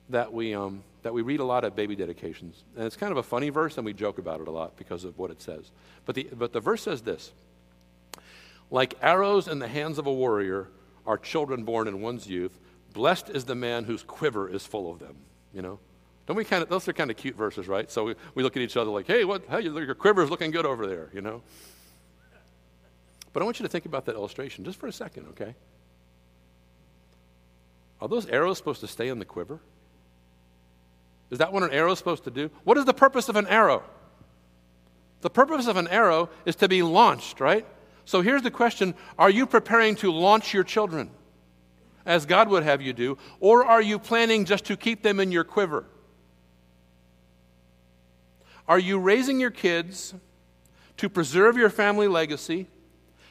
that 0.09 0.31
we, 0.31 0.53
um, 0.53 0.83
that 1.01 1.13
we 1.13 1.23
read 1.23 1.39
a 1.39 1.43
lot 1.43 1.65
at 1.65 1.75
baby 1.75 1.95
dedications. 1.95 2.63
And 2.75 2.85
it's 2.85 2.95
kind 2.95 3.11
of 3.11 3.17
a 3.17 3.23
funny 3.23 3.49
verse, 3.49 3.77
and 3.77 3.85
we 3.85 3.93
joke 3.93 4.19
about 4.19 4.39
it 4.39 4.47
a 4.47 4.51
lot 4.51 4.77
because 4.77 5.03
of 5.03 5.17
what 5.17 5.31
it 5.31 5.41
says. 5.41 5.71
But 6.05 6.13
the, 6.13 6.27
but 6.31 6.53
the 6.53 6.59
verse 6.59 6.83
says 6.83 7.01
this 7.01 7.31
Like 8.71 8.95
arrows 9.01 9.47
in 9.47 9.59
the 9.59 9.67
hands 9.67 9.97
of 9.97 10.07
a 10.07 10.13
warrior 10.13 10.69
are 11.05 11.17
children 11.17 11.63
born 11.63 11.87
in 11.87 12.01
one's 12.01 12.27
youth. 12.27 12.57
Blessed 12.93 13.29
is 13.29 13.45
the 13.45 13.55
man 13.55 13.83
whose 13.83 14.03
quiver 14.03 14.49
is 14.49 14.65
full 14.65 14.91
of 14.91 14.99
them. 14.99 15.15
You 15.53 15.61
know? 15.61 15.79
Don't 16.25 16.37
we 16.37 16.43
kind 16.43 16.63
of, 16.63 16.69
those 16.69 16.87
are 16.87 16.93
kind 16.93 17.11
of 17.11 17.17
cute 17.17 17.35
verses, 17.35 17.67
right? 17.67 17.91
So 17.91 18.05
we, 18.05 18.15
we 18.33 18.43
look 18.43 18.57
at 18.57 18.63
each 18.63 18.77
other 18.77 18.89
like, 18.89 19.05
hey, 19.05 19.25
what, 19.25 19.43
hey, 19.47 19.61
your 19.61 19.95
quiver 19.95 20.23
is 20.23 20.29
looking 20.29 20.51
good 20.51 20.65
over 20.65 20.87
there, 20.87 21.09
you 21.13 21.21
know? 21.21 21.43
But 23.31 23.41
I 23.41 23.45
want 23.45 23.59
you 23.59 23.63
to 23.63 23.69
think 23.69 23.85
about 23.85 24.05
that 24.05 24.15
illustration 24.15 24.63
just 24.63 24.79
for 24.79 24.87
a 24.87 24.93
second, 24.93 25.27
okay? 25.31 25.53
Are 28.01 28.07
those 28.07 28.25
arrows 28.27 28.57
supposed 28.57 28.81
to 28.81 28.87
stay 28.87 29.09
in 29.09 29.19
the 29.19 29.25
quiver? 29.25 29.59
Is 31.29 31.39
that 31.39 31.51
what 31.51 31.63
an 31.63 31.71
arrow 31.71 31.91
is 31.91 31.97
supposed 31.97 32.23
to 32.23 32.31
do? 32.31 32.49
What 32.63 32.77
is 32.77 32.85
the 32.85 32.93
purpose 32.93 33.29
of 33.29 33.35
an 33.35 33.47
arrow? 33.47 33.83
The 35.21 35.29
purpose 35.29 35.67
of 35.67 35.77
an 35.77 35.87
arrow 35.87 36.29
is 36.45 36.55
to 36.57 36.67
be 36.67 36.81
launched, 36.81 37.39
right? 37.39 37.65
So 38.05 38.21
here's 38.21 38.43
the 38.43 38.51
question 38.51 38.93
Are 39.17 39.29
you 39.29 39.45
preparing 39.45 39.95
to 39.97 40.11
launch 40.11 40.53
your 40.53 40.63
children 40.63 41.09
as 42.05 42.25
God 42.25 42.49
would 42.49 42.63
have 42.63 42.81
you 42.81 42.93
do, 42.93 43.17
or 43.39 43.65
are 43.65 43.81
you 43.81 43.97
planning 43.97 44.45
just 44.45 44.65
to 44.65 44.77
keep 44.77 45.01
them 45.01 45.19
in 45.19 45.31
your 45.31 45.43
quiver? 45.43 45.85
Are 48.67 48.79
you 48.79 48.99
raising 48.99 49.39
your 49.39 49.51
kids 49.51 50.13
to 50.97 51.09
preserve 51.09 51.57
your 51.57 51.69
family 51.69 52.07
legacy, 52.07 52.67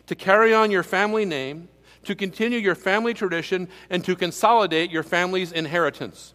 to 0.07 0.15
carry 0.15 0.53
on 0.53 0.71
your 0.71 0.83
family 0.83 1.25
name, 1.25 1.69
to 2.05 2.15
continue 2.15 2.59
your 2.59 2.75
family 2.75 3.15
tradition, 3.15 3.69
and 3.91 4.05
to 4.05 4.17
consolidate 4.17 4.91
your 4.91 5.03
family's 5.03 5.53
inheritance? 5.53 6.35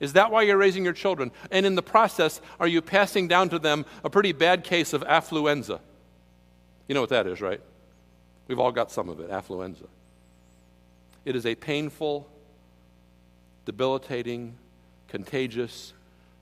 Is 0.00 0.12
that 0.14 0.30
why 0.30 0.42
you're 0.42 0.58
raising 0.58 0.84
your 0.84 0.92
children? 0.92 1.30
And 1.50 1.64
in 1.64 1.76
the 1.76 1.82
process, 1.82 2.40
are 2.58 2.66
you 2.66 2.82
passing 2.82 3.28
down 3.28 3.48
to 3.50 3.58
them 3.58 3.86
a 4.02 4.10
pretty 4.10 4.32
bad 4.32 4.64
case 4.64 4.92
of 4.92 5.02
affluenza? 5.02 5.80
You 6.88 6.94
know 6.94 7.00
what 7.00 7.10
that 7.10 7.26
is, 7.26 7.40
right? 7.40 7.60
We've 8.48 8.58
all 8.58 8.72
got 8.72 8.90
some 8.90 9.08
of 9.08 9.20
it, 9.20 9.30
affluenza. 9.30 9.86
It 11.24 11.34
is 11.34 11.46
a 11.46 11.54
painful, 11.54 12.28
debilitating, 13.64 14.54
contagious, 15.08 15.94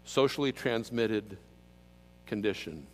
socially 0.04 0.52
transmitted 0.52 1.38
condition 2.26 2.86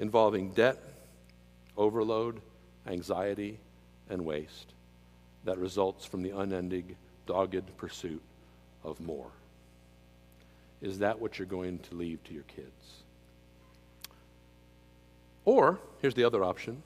involving 0.00 0.50
debt, 0.52 0.78
overload, 1.76 2.40
anxiety, 2.86 3.58
and 4.08 4.24
waste 4.24 4.72
that 5.44 5.58
results 5.58 6.04
from 6.04 6.22
the 6.22 6.30
unending, 6.30 6.96
dogged 7.26 7.76
pursuit 7.76 8.22
of 8.82 8.98
more. 9.00 9.30
Is 10.80 10.98
that 11.00 11.20
what 11.20 11.38
you're 11.38 11.46
going 11.46 11.78
to 11.90 11.94
leave 11.94 12.24
to 12.24 12.34
your 12.34 12.44
kids? 12.44 13.02
Or, 15.50 15.80
here's 16.00 16.14
the 16.14 16.22
other 16.22 16.44
option. 16.44 16.80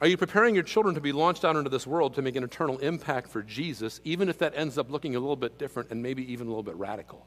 Are 0.00 0.08
you 0.08 0.16
preparing 0.16 0.56
your 0.56 0.64
children 0.64 0.96
to 0.96 1.00
be 1.00 1.12
launched 1.12 1.44
out 1.44 1.54
into 1.54 1.70
this 1.70 1.86
world 1.86 2.16
to 2.16 2.22
make 2.22 2.34
an 2.34 2.42
eternal 2.42 2.78
impact 2.78 3.28
for 3.28 3.40
Jesus, 3.40 4.00
even 4.02 4.28
if 4.28 4.38
that 4.38 4.54
ends 4.56 4.78
up 4.78 4.90
looking 4.90 5.14
a 5.14 5.20
little 5.20 5.36
bit 5.36 5.58
different 5.58 5.92
and 5.92 6.02
maybe 6.02 6.32
even 6.32 6.48
a 6.48 6.50
little 6.50 6.64
bit 6.64 6.74
radical? 6.74 7.24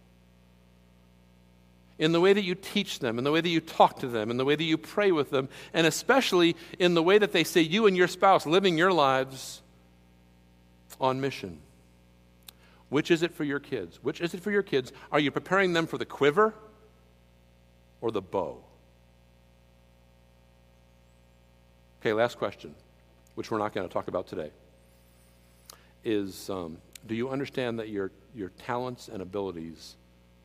In 1.99 2.12
the 2.12 2.20
way 2.20 2.34
that 2.34 2.43
you 2.43 2.54
teach 2.54 2.99
them, 2.99 3.18
in 3.18 3.24
the 3.24 3.32
way 3.32 3.39
that 3.39 3.47
you 3.47 3.62
talk 3.62 3.99
to 3.99 4.10
them, 4.10 4.30
in 4.30 4.36
the 4.36 4.43
way 4.43 4.58
that 4.58 4.64
you 4.66 4.78
pray 4.78 5.14
with 5.14 5.30
them, 5.30 5.47
and 5.74 5.88
especially 5.88 6.58
in 6.80 6.95
the 6.95 7.04
way 7.04 7.18
that 7.18 7.32
they 7.32 7.45
say 7.45 7.62
you 7.62 7.88
and 7.88 7.95
your 7.95 8.10
spouse 8.10 8.45
living 8.45 8.78
your 8.78 8.91
lives 8.91 9.62
on 10.99 11.22
mission. 11.22 11.62
Which 12.89 13.10
is 13.10 13.24
it 13.24 13.34
for 13.34 13.45
your 13.45 13.62
kids? 13.62 14.04
Which 14.04 14.20
is 14.20 14.34
it 14.34 14.41
for 14.41 14.52
your 14.52 14.64
kids? 14.64 14.91
Are 15.14 15.20
you 15.22 15.32
preparing 15.32 15.72
them 15.72 15.88
for 15.88 15.97
the 15.97 16.04
quiver 16.04 16.54
or 18.02 18.12
the 18.12 18.22
bow? 18.22 18.66
Okay, 22.02 22.14
last 22.14 22.38
question, 22.38 22.74
which 23.36 23.52
we're 23.52 23.60
not 23.60 23.74
going 23.74 23.88
to 23.88 23.93
talk 23.93 24.08
about 24.08 24.28
today, 24.28 24.49
is 26.04 26.49
um, 26.49 26.78
do 27.08 27.14
you 27.14 27.30
understand 27.30 27.78
that 27.78 27.89
your, 27.89 28.12
your 28.34 28.49
talents 28.49 29.08
and 29.08 29.22
abilities 29.22 29.95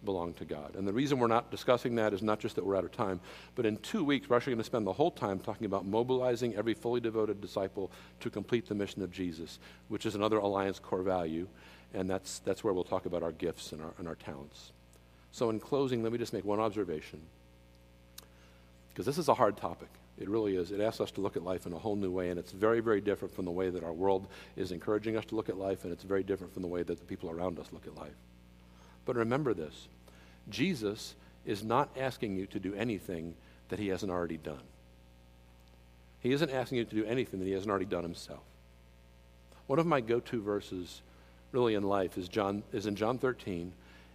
belong 0.05 0.35
to 0.35 0.45
God? 0.45 0.75
And 0.75 0.87
the 0.87 0.93
reason 0.93 1.19
we're 1.19 1.29
not 1.29 1.51
discussing 1.51 1.95
that 1.95 2.13
is 2.13 2.23
not 2.23 2.41
just 2.41 2.57
that 2.57 2.67
we're 2.67 2.77
out 2.77 2.85
of 2.85 2.93
time, 2.93 3.21
but 3.55 3.65
in 3.65 3.79
two 3.79 4.05
weeks, 4.05 4.29
we're 4.29 4.37
actually 4.37 4.53
going 4.53 4.61
to 4.61 4.65
spend 4.65 4.87
the 4.87 4.93
whole 4.93 5.11
time 5.11 5.39
talking 5.39 5.65
about 5.65 5.87
mobilizing 5.87 6.55
every 6.57 6.75
fully 6.75 7.01
devoted 7.01 7.41
disciple 7.41 7.91
to 8.21 8.29
complete 8.29 8.69
the 8.69 8.75
mission 8.75 9.01
of 9.03 9.11
Jesus, 9.11 9.59
which 9.89 10.05
is 10.05 10.15
another 10.15 10.37
Alliance 10.37 10.79
core 10.79 11.03
value 11.03 11.47
and 11.95 12.11
that's, 12.11 12.41
that's 12.41 12.63
where 12.63 12.75
we'll 12.75 12.85
talk 12.85 13.07
about 13.07 13.23
our 13.23 13.33
gifts 13.33 13.73
and 13.73 13.81
our, 13.81 13.93
and 13.99 14.07
our 14.07 14.15
talents. 14.15 14.73
So, 15.33 15.51
in 15.51 15.61
closing, 15.61 16.03
let 16.03 16.13
me 16.13 16.19
just 16.19 16.33
make 16.33 16.45
one 16.45 16.61
observation. 16.61 17.21
Because 18.89 19.07
this 19.07 19.19
is 19.19 19.29
a 19.29 19.35
hard 19.35 19.57
topic. 19.57 19.89
It 20.19 20.29
really 20.29 20.57
is. 20.57 20.73
It 20.73 20.81
asks 20.81 21.01
us 21.01 21.11
to 21.13 21.21
look 21.21 21.37
at 21.37 21.45
life 21.45 21.67
in 21.67 21.73
a 21.73 21.79
whole 21.79 21.97
new 21.97 22.11
way, 22.11 22.31
and 22.31 22.39
it's 22.39 22.53
very, 22.53 22.81
very 22.81 23.01
different 23.01 23.35
from 23.35 23.45
the 23.45 23.51
way 23.51 23.69
that 23.69 23.85
our 23.85 23.93
world 23.93 24.27
is 24.57 24.73
encouraging 24.73 25.17
us 25.17 25.27
to 25.27 25.35
look 25.35 25.49
at 25.49 25.59
life, 25.59 25.85
and 25.85 25.93
it's 25.93 26.05
very 26.05 26.23
different 26.23 26.53
from 26.53 26.63
the 26.63 26.69
way 26.69 26.83
that 26.83 26.99
the 26.99 27.05
people 27.05 27.31
around 27.31 27.59
us 27.59 27.73
look 27.73 27.87
at 27.87 27.97
life. 27.97 28.17
But 29.05 29.17
remember 29.17 29.53
this 29.53 29.89
Jesus 30.49 31.15
is 31.45 31.63
not 31.63 31.91
asking 31.97 32.37
you 32.37 32.47
to 32.47 32.59
do 32.59 32.75
anything 32.75 33.35
that 33.69 33.79
he 33.79 33.89
hasn't 33.89 34.13
already 34.13 34.39
done. 34.39 34.63
He 36.21 36.33
isn't 36.33 36.51
asking 36.51 36.79
you 36.79 36.85
to 36.85 36.95
do 36.95 37.05
anything 37.05 37.41
that 37.41 37.47
he 37.47 37.53
hasn't 37.53 37.71
already 37.71 37.85
done 37.85 38.03
himself. 38.03 38.43
One 39.67 39.79
of 39.79 39.87
my 39.87 40.01
go 40.01 40.21
to 40.21 40.43
verses 40.43 41.03
really 41.53 41.75
in 41.75 41.83
life 41.83 42.17
is, 42.17 42.29
John, 42.29 42.63
is 42.73 42.87
in 42.87 42.97
John 42.97 43.19
13, 43.19 43.73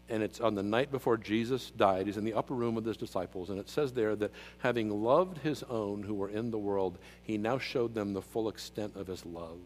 and 0.10 0.22
it's 0.22 0.42
on 0.42 0.56
the 0.56 0.64
night 0.64 0.92
before 0.92 1.18
Jesus 1.18 1.72
died. 1.72 2.06
He's 2.06 2.18
in 2.18 2.26
the 2.26 2.34
upper 2.34 2.54
room 2.54 2.76
with 2.76 2.86
his 2.86 2.98
disciples, 2.98 3.50
and 3.50 3.60
it 3.60 3.70
says 3.70 3.94
there 3.94 4.16
that 4.18 4.32
having 4.60 5.04
loved 5.04 5.38
his 5.38 5.64
own 5.64 6.04
who 6.04 6.14
were 6.14 6.30
in 6.30 6.52
the 6.52 6.58
world, 6.58 6.98
he 7.24 7.38
now 7.38 7.58
showed 7.58 7.94
them 7.94 8.14
the 8.14 8.22
full 8.22 8.50
extent 8.50 8.96
of 8.96 9.08
his 9.08 9.26
love. 9.26 9.60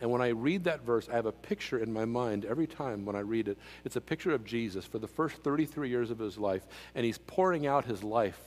And 0.00 0.10
when 0.10 0.20
I 0.20 0.28
read 0.28 0.64
that 0.64 0.84
verse, 0.84 1.08
I 1.08 1.14
have 1.14 1.26
a 1.26 1.32
picture 1.32 1.78
in 1.78 1.92
my 1.92 2.04
mind 2.04 2.44
every 2.44 2.66
time 2.66 3.06
when 3.06 3.16
I 3.16 3.20
read 3.20 3.48
it. 3.48 3.56
It's 3.84 3.96
a 3.96 4.00
picture 4.00 4.32
of 4.32 4.44
Jesus 4.44 4.84
for 4.84 4.98
the 4.98 5.08
first 5.08 5.36
33 5.36 5.88
years 5.88 6.10
of 6.10 6.18
his 6.18 6.36
life, 6.36 6.62
and 6.94 7.06
he's 7.06 7.18
pouring 7.18 7.66
out 7.66 7.86
his 7.86 8.02
life 8.02 8.38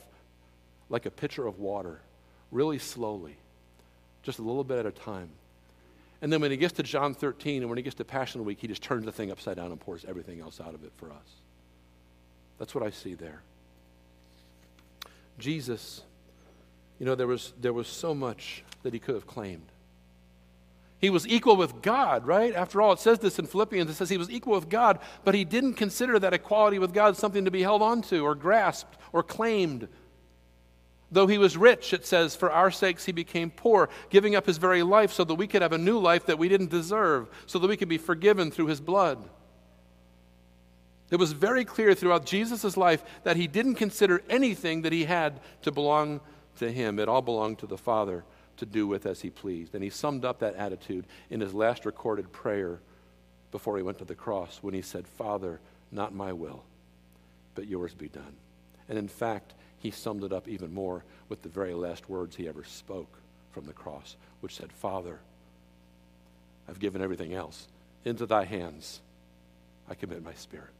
like 0.88 1.06
a 1.06 1.10
pitcher 1.10 1.46
of 1.46 1.58
water, 1.58 2.00
really 2.52 2.78
slowly, 2.78 3.36
just 4.22 4.38
a 4.38 4.42
little 4.42 4.64
bit 4.64 4.78
at 4.78 4.86
a 4.86 4.92
time. 4.92 5.30
And 6.22 6.32
then 6.32 6.40
when 6.40 6.50
he 6.50 6.56
gets 6.56 6.74
to 6.74 6.82
John 6.82 7.14
13 7.14 7.62
and 7.62 7.70
when 7.70 7.78
he 7.78 7.82
gets 7.82 7.96
to 7.96 8.04
Passion 8.04 8.44
Week, 8.44 8.58
he 8.60 8.68
just 8.68 8.82
turns 8.82 9.04
the 9.04 9.12
thing 9.12 9.30
upside 9.30 9.56
down 9.56 9.72
and 9.72 9.80
pours 9.80 10.04
everything 10.06 10.40
else 10.40 10.60
out 10.60 10.74
of 10.74 10.84
it 10.84 10.92
for 10.96 11.10
us. 11.10 11.40
That's 12.58 12.74
what 12.74 12.84
I 12.84 12.90
see 12.90 13.14
there. 13.14 13.40
Jesus, 15.38 16.02
you 16.98 17.06
know, 17.06 17.14
there 17.14 17.26
was, 17.26 17.54
there 17.60 17.72
was 17.72 17.88
so 17.88 18.14
much 18.14 18.62
that 18.82 18.92
he 18.92 18.98
could 18.98 19.14
have 19.14 19.26
claimed. 19.26 19.66
He 21.00 21.08
was 21.08 21.26
equal 21.26 21.56
with 21.56 21.80
God, 21.80 22.26
right? 22.26 22.54
After 22.54 22.82
all, 22.82 22.92
it 22.92 22.98
says 22.98 23.20
this 23.20 23.38
in 23.38 23.46
Philippians. 23.46 23.90
It 23.90 23.94
says 23.94 24.10
he 24.10 24.18
was 24.18 24.30
equal 24.30 24.52
with 24.52 24.68
God, 24.68 24.98
but 25.24 25.34
he 25.34 25.44
didn't 25.44 25.74
consider 25.74 26.18
that 26.18 26.34
equality 26.34 26.78
with 26.78 26.92
God 26.92 27.16
something 27.16 27.46
to 27.46 27.50
be 27.50 27.62
held 27.62 27.80
onto 27.80 28.22
or 28.22 28.34
grasped 28.34 28.98
or 29.14 29.22
claimed. 29.22 29.88
Though 31.12 31.26
he 31.26 31.38
was 31.38 31.56
rich, 31.56 31.92
it 31.92 32.06
says, 32.06 32.36
for 32.36 32.52
our 32.52 32.70
sakes 32.70 33.04
he 33.04 33.12
became 33.12 33.50
poor, 33.50 33.88
giving 34.10 34.36
up 34.36 34.46
his 34.46 34.58
very 34.58 34.82
life 34.82 35.12
so 35.12 35.24
that 35.24 35.34
we 35.34 35.48
could 35.48 35.62
have 35.62 35.72
a 35.72 35.78
new 35.78 35.98
life 35.98 36.26
that 36.26 36.38
we 36.38 36.48
didn't 36.48 36.70
deserve, 36.70 37.28
so 37.46 37.58
that 37.58 37.68
we 37.68 37.76
could 37.76 37.88
be 37.88 37.98
forgiven 37.98 38.50
through 38.50 38.66
his 38.66 38.80
blood. 38.80 39.18
It 41.10 41.16
was 41.16 41.32
very 41.32 41.64
clear 41.64 41.94
throughout 41.94 42.24
Jesus' 42.24 42.76
life 42.76 43.02
that 43.24 43.36
he 43.36 43.48
didn't 43.48 43.74
consider 43.74 44.22
anything 44.30 44.82
that 44.82 44.92
he 44.92 45.04
had 45.04 45.40
to 45.62 45.72
belong 45.72 46.20
to 46.58 46.70
him. 46.70 47.00
It 47.00 47.08
all 47.08 47.22
belonged 47.22 47.58
to 47.58 47.66
the 47.66 47.76
Father 47.76 48.24
to 48.58 48.66
do 48.66 48.86
with 48.86 49.06
as 49.06 49.20
he 49.20 49.30
pleased. 49.30 49.74
And 49.74 49.82
he 49.82 49.90
summed 49.90 50.24
up 50.24 50.38
that 50.38 50.54
attitude 50.54 51.06
in 51.28 51.40
his 51.40 51.52
last 51.52 51.84
recorded 51.84 52.30
prayer 52.30 52.78
before 53.50 53.76
he 53.76 53.82
went 53.82 53.98
to 53.98 54.04
the 54.04 54.14
cross 54.14 54.60
when 54.62 54.74
he 54.74 54.82
said, 54.82 55.08
Father, 55.08 55.58
not 55.90 56.14
my 56.14 56.32
will, 56.32 56.62
but 57.56 57.66
yours 57.66 57.94
be 57.94 58.08
done. 58.08 58.36
And 58.88 58.96
in 58.96 59.08
fact, 59.08 59.54
he 59.80 59.90
summed 59.90 60.22
it 60.22 60.32
up 60.32 60.46
even 60.46 60.72
more 60.72 61.02
with 61.28 61.42
the 61.42 61.48
very 61.48 61.74
last 61.74 62.08
words 62.08 62.36
he 62.36 62.48
ever 62.48 62.64
spoke 62.64 63.18
from 63.52 63.66
the 63.66 63.72
cross, 63.72 64.16
which 64.40 64.56
said, 64.56 64.70
Father, 64.70 65.18
I've 66.68 66.78
given 66.78 67.02
everything 67.02 67.34
else 67.34 67.66
into 68.04 68.26
thy 68.26 68.44
hands. 68.44 69.00
I 69.88 69.94
commit 69.94 70.22
my 70.22 70.34
spirit. 70.34 70.70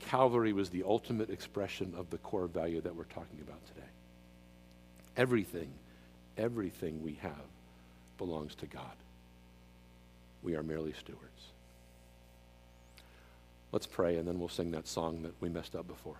Calvary 0.00 0.52
was 0.52 0.70
the 0.70 0.84
ultimate 0.84 1.30
expression 1.30 1.94
of 1.96 2.10
the 2.10 2.18
core 2.18 2.46
value 2.46 2.80
that 2.82 2.94
we're 2.94 3.04
talking 3.04 3.40
about 3.42 3.66
today. 3.66 3.88
Everything, 5.16 5.70
everything 6.38 7.02
we 7.02 7.14
have 7.22 7.32
belongs 8.18 8.54
to 8.56 8.66
God. 8.66 8.84
We 10.42 10.54
are 10.54 10.62
merely 10.62 10.92
stewards. 10.92 11.22
Let's 13.72 13.86
pray, 13.86 14.16
and 14.16 14.28
then 14.28 14.38
we'll 14.38 14.48
sing 14.48 14.70
that 14.72 14.86
song 14.86 15.22
that 15.22 15.32
we 15.40 15.48
messed 15.48 15.74
up 15.74 15.88
before. 15.88 16.16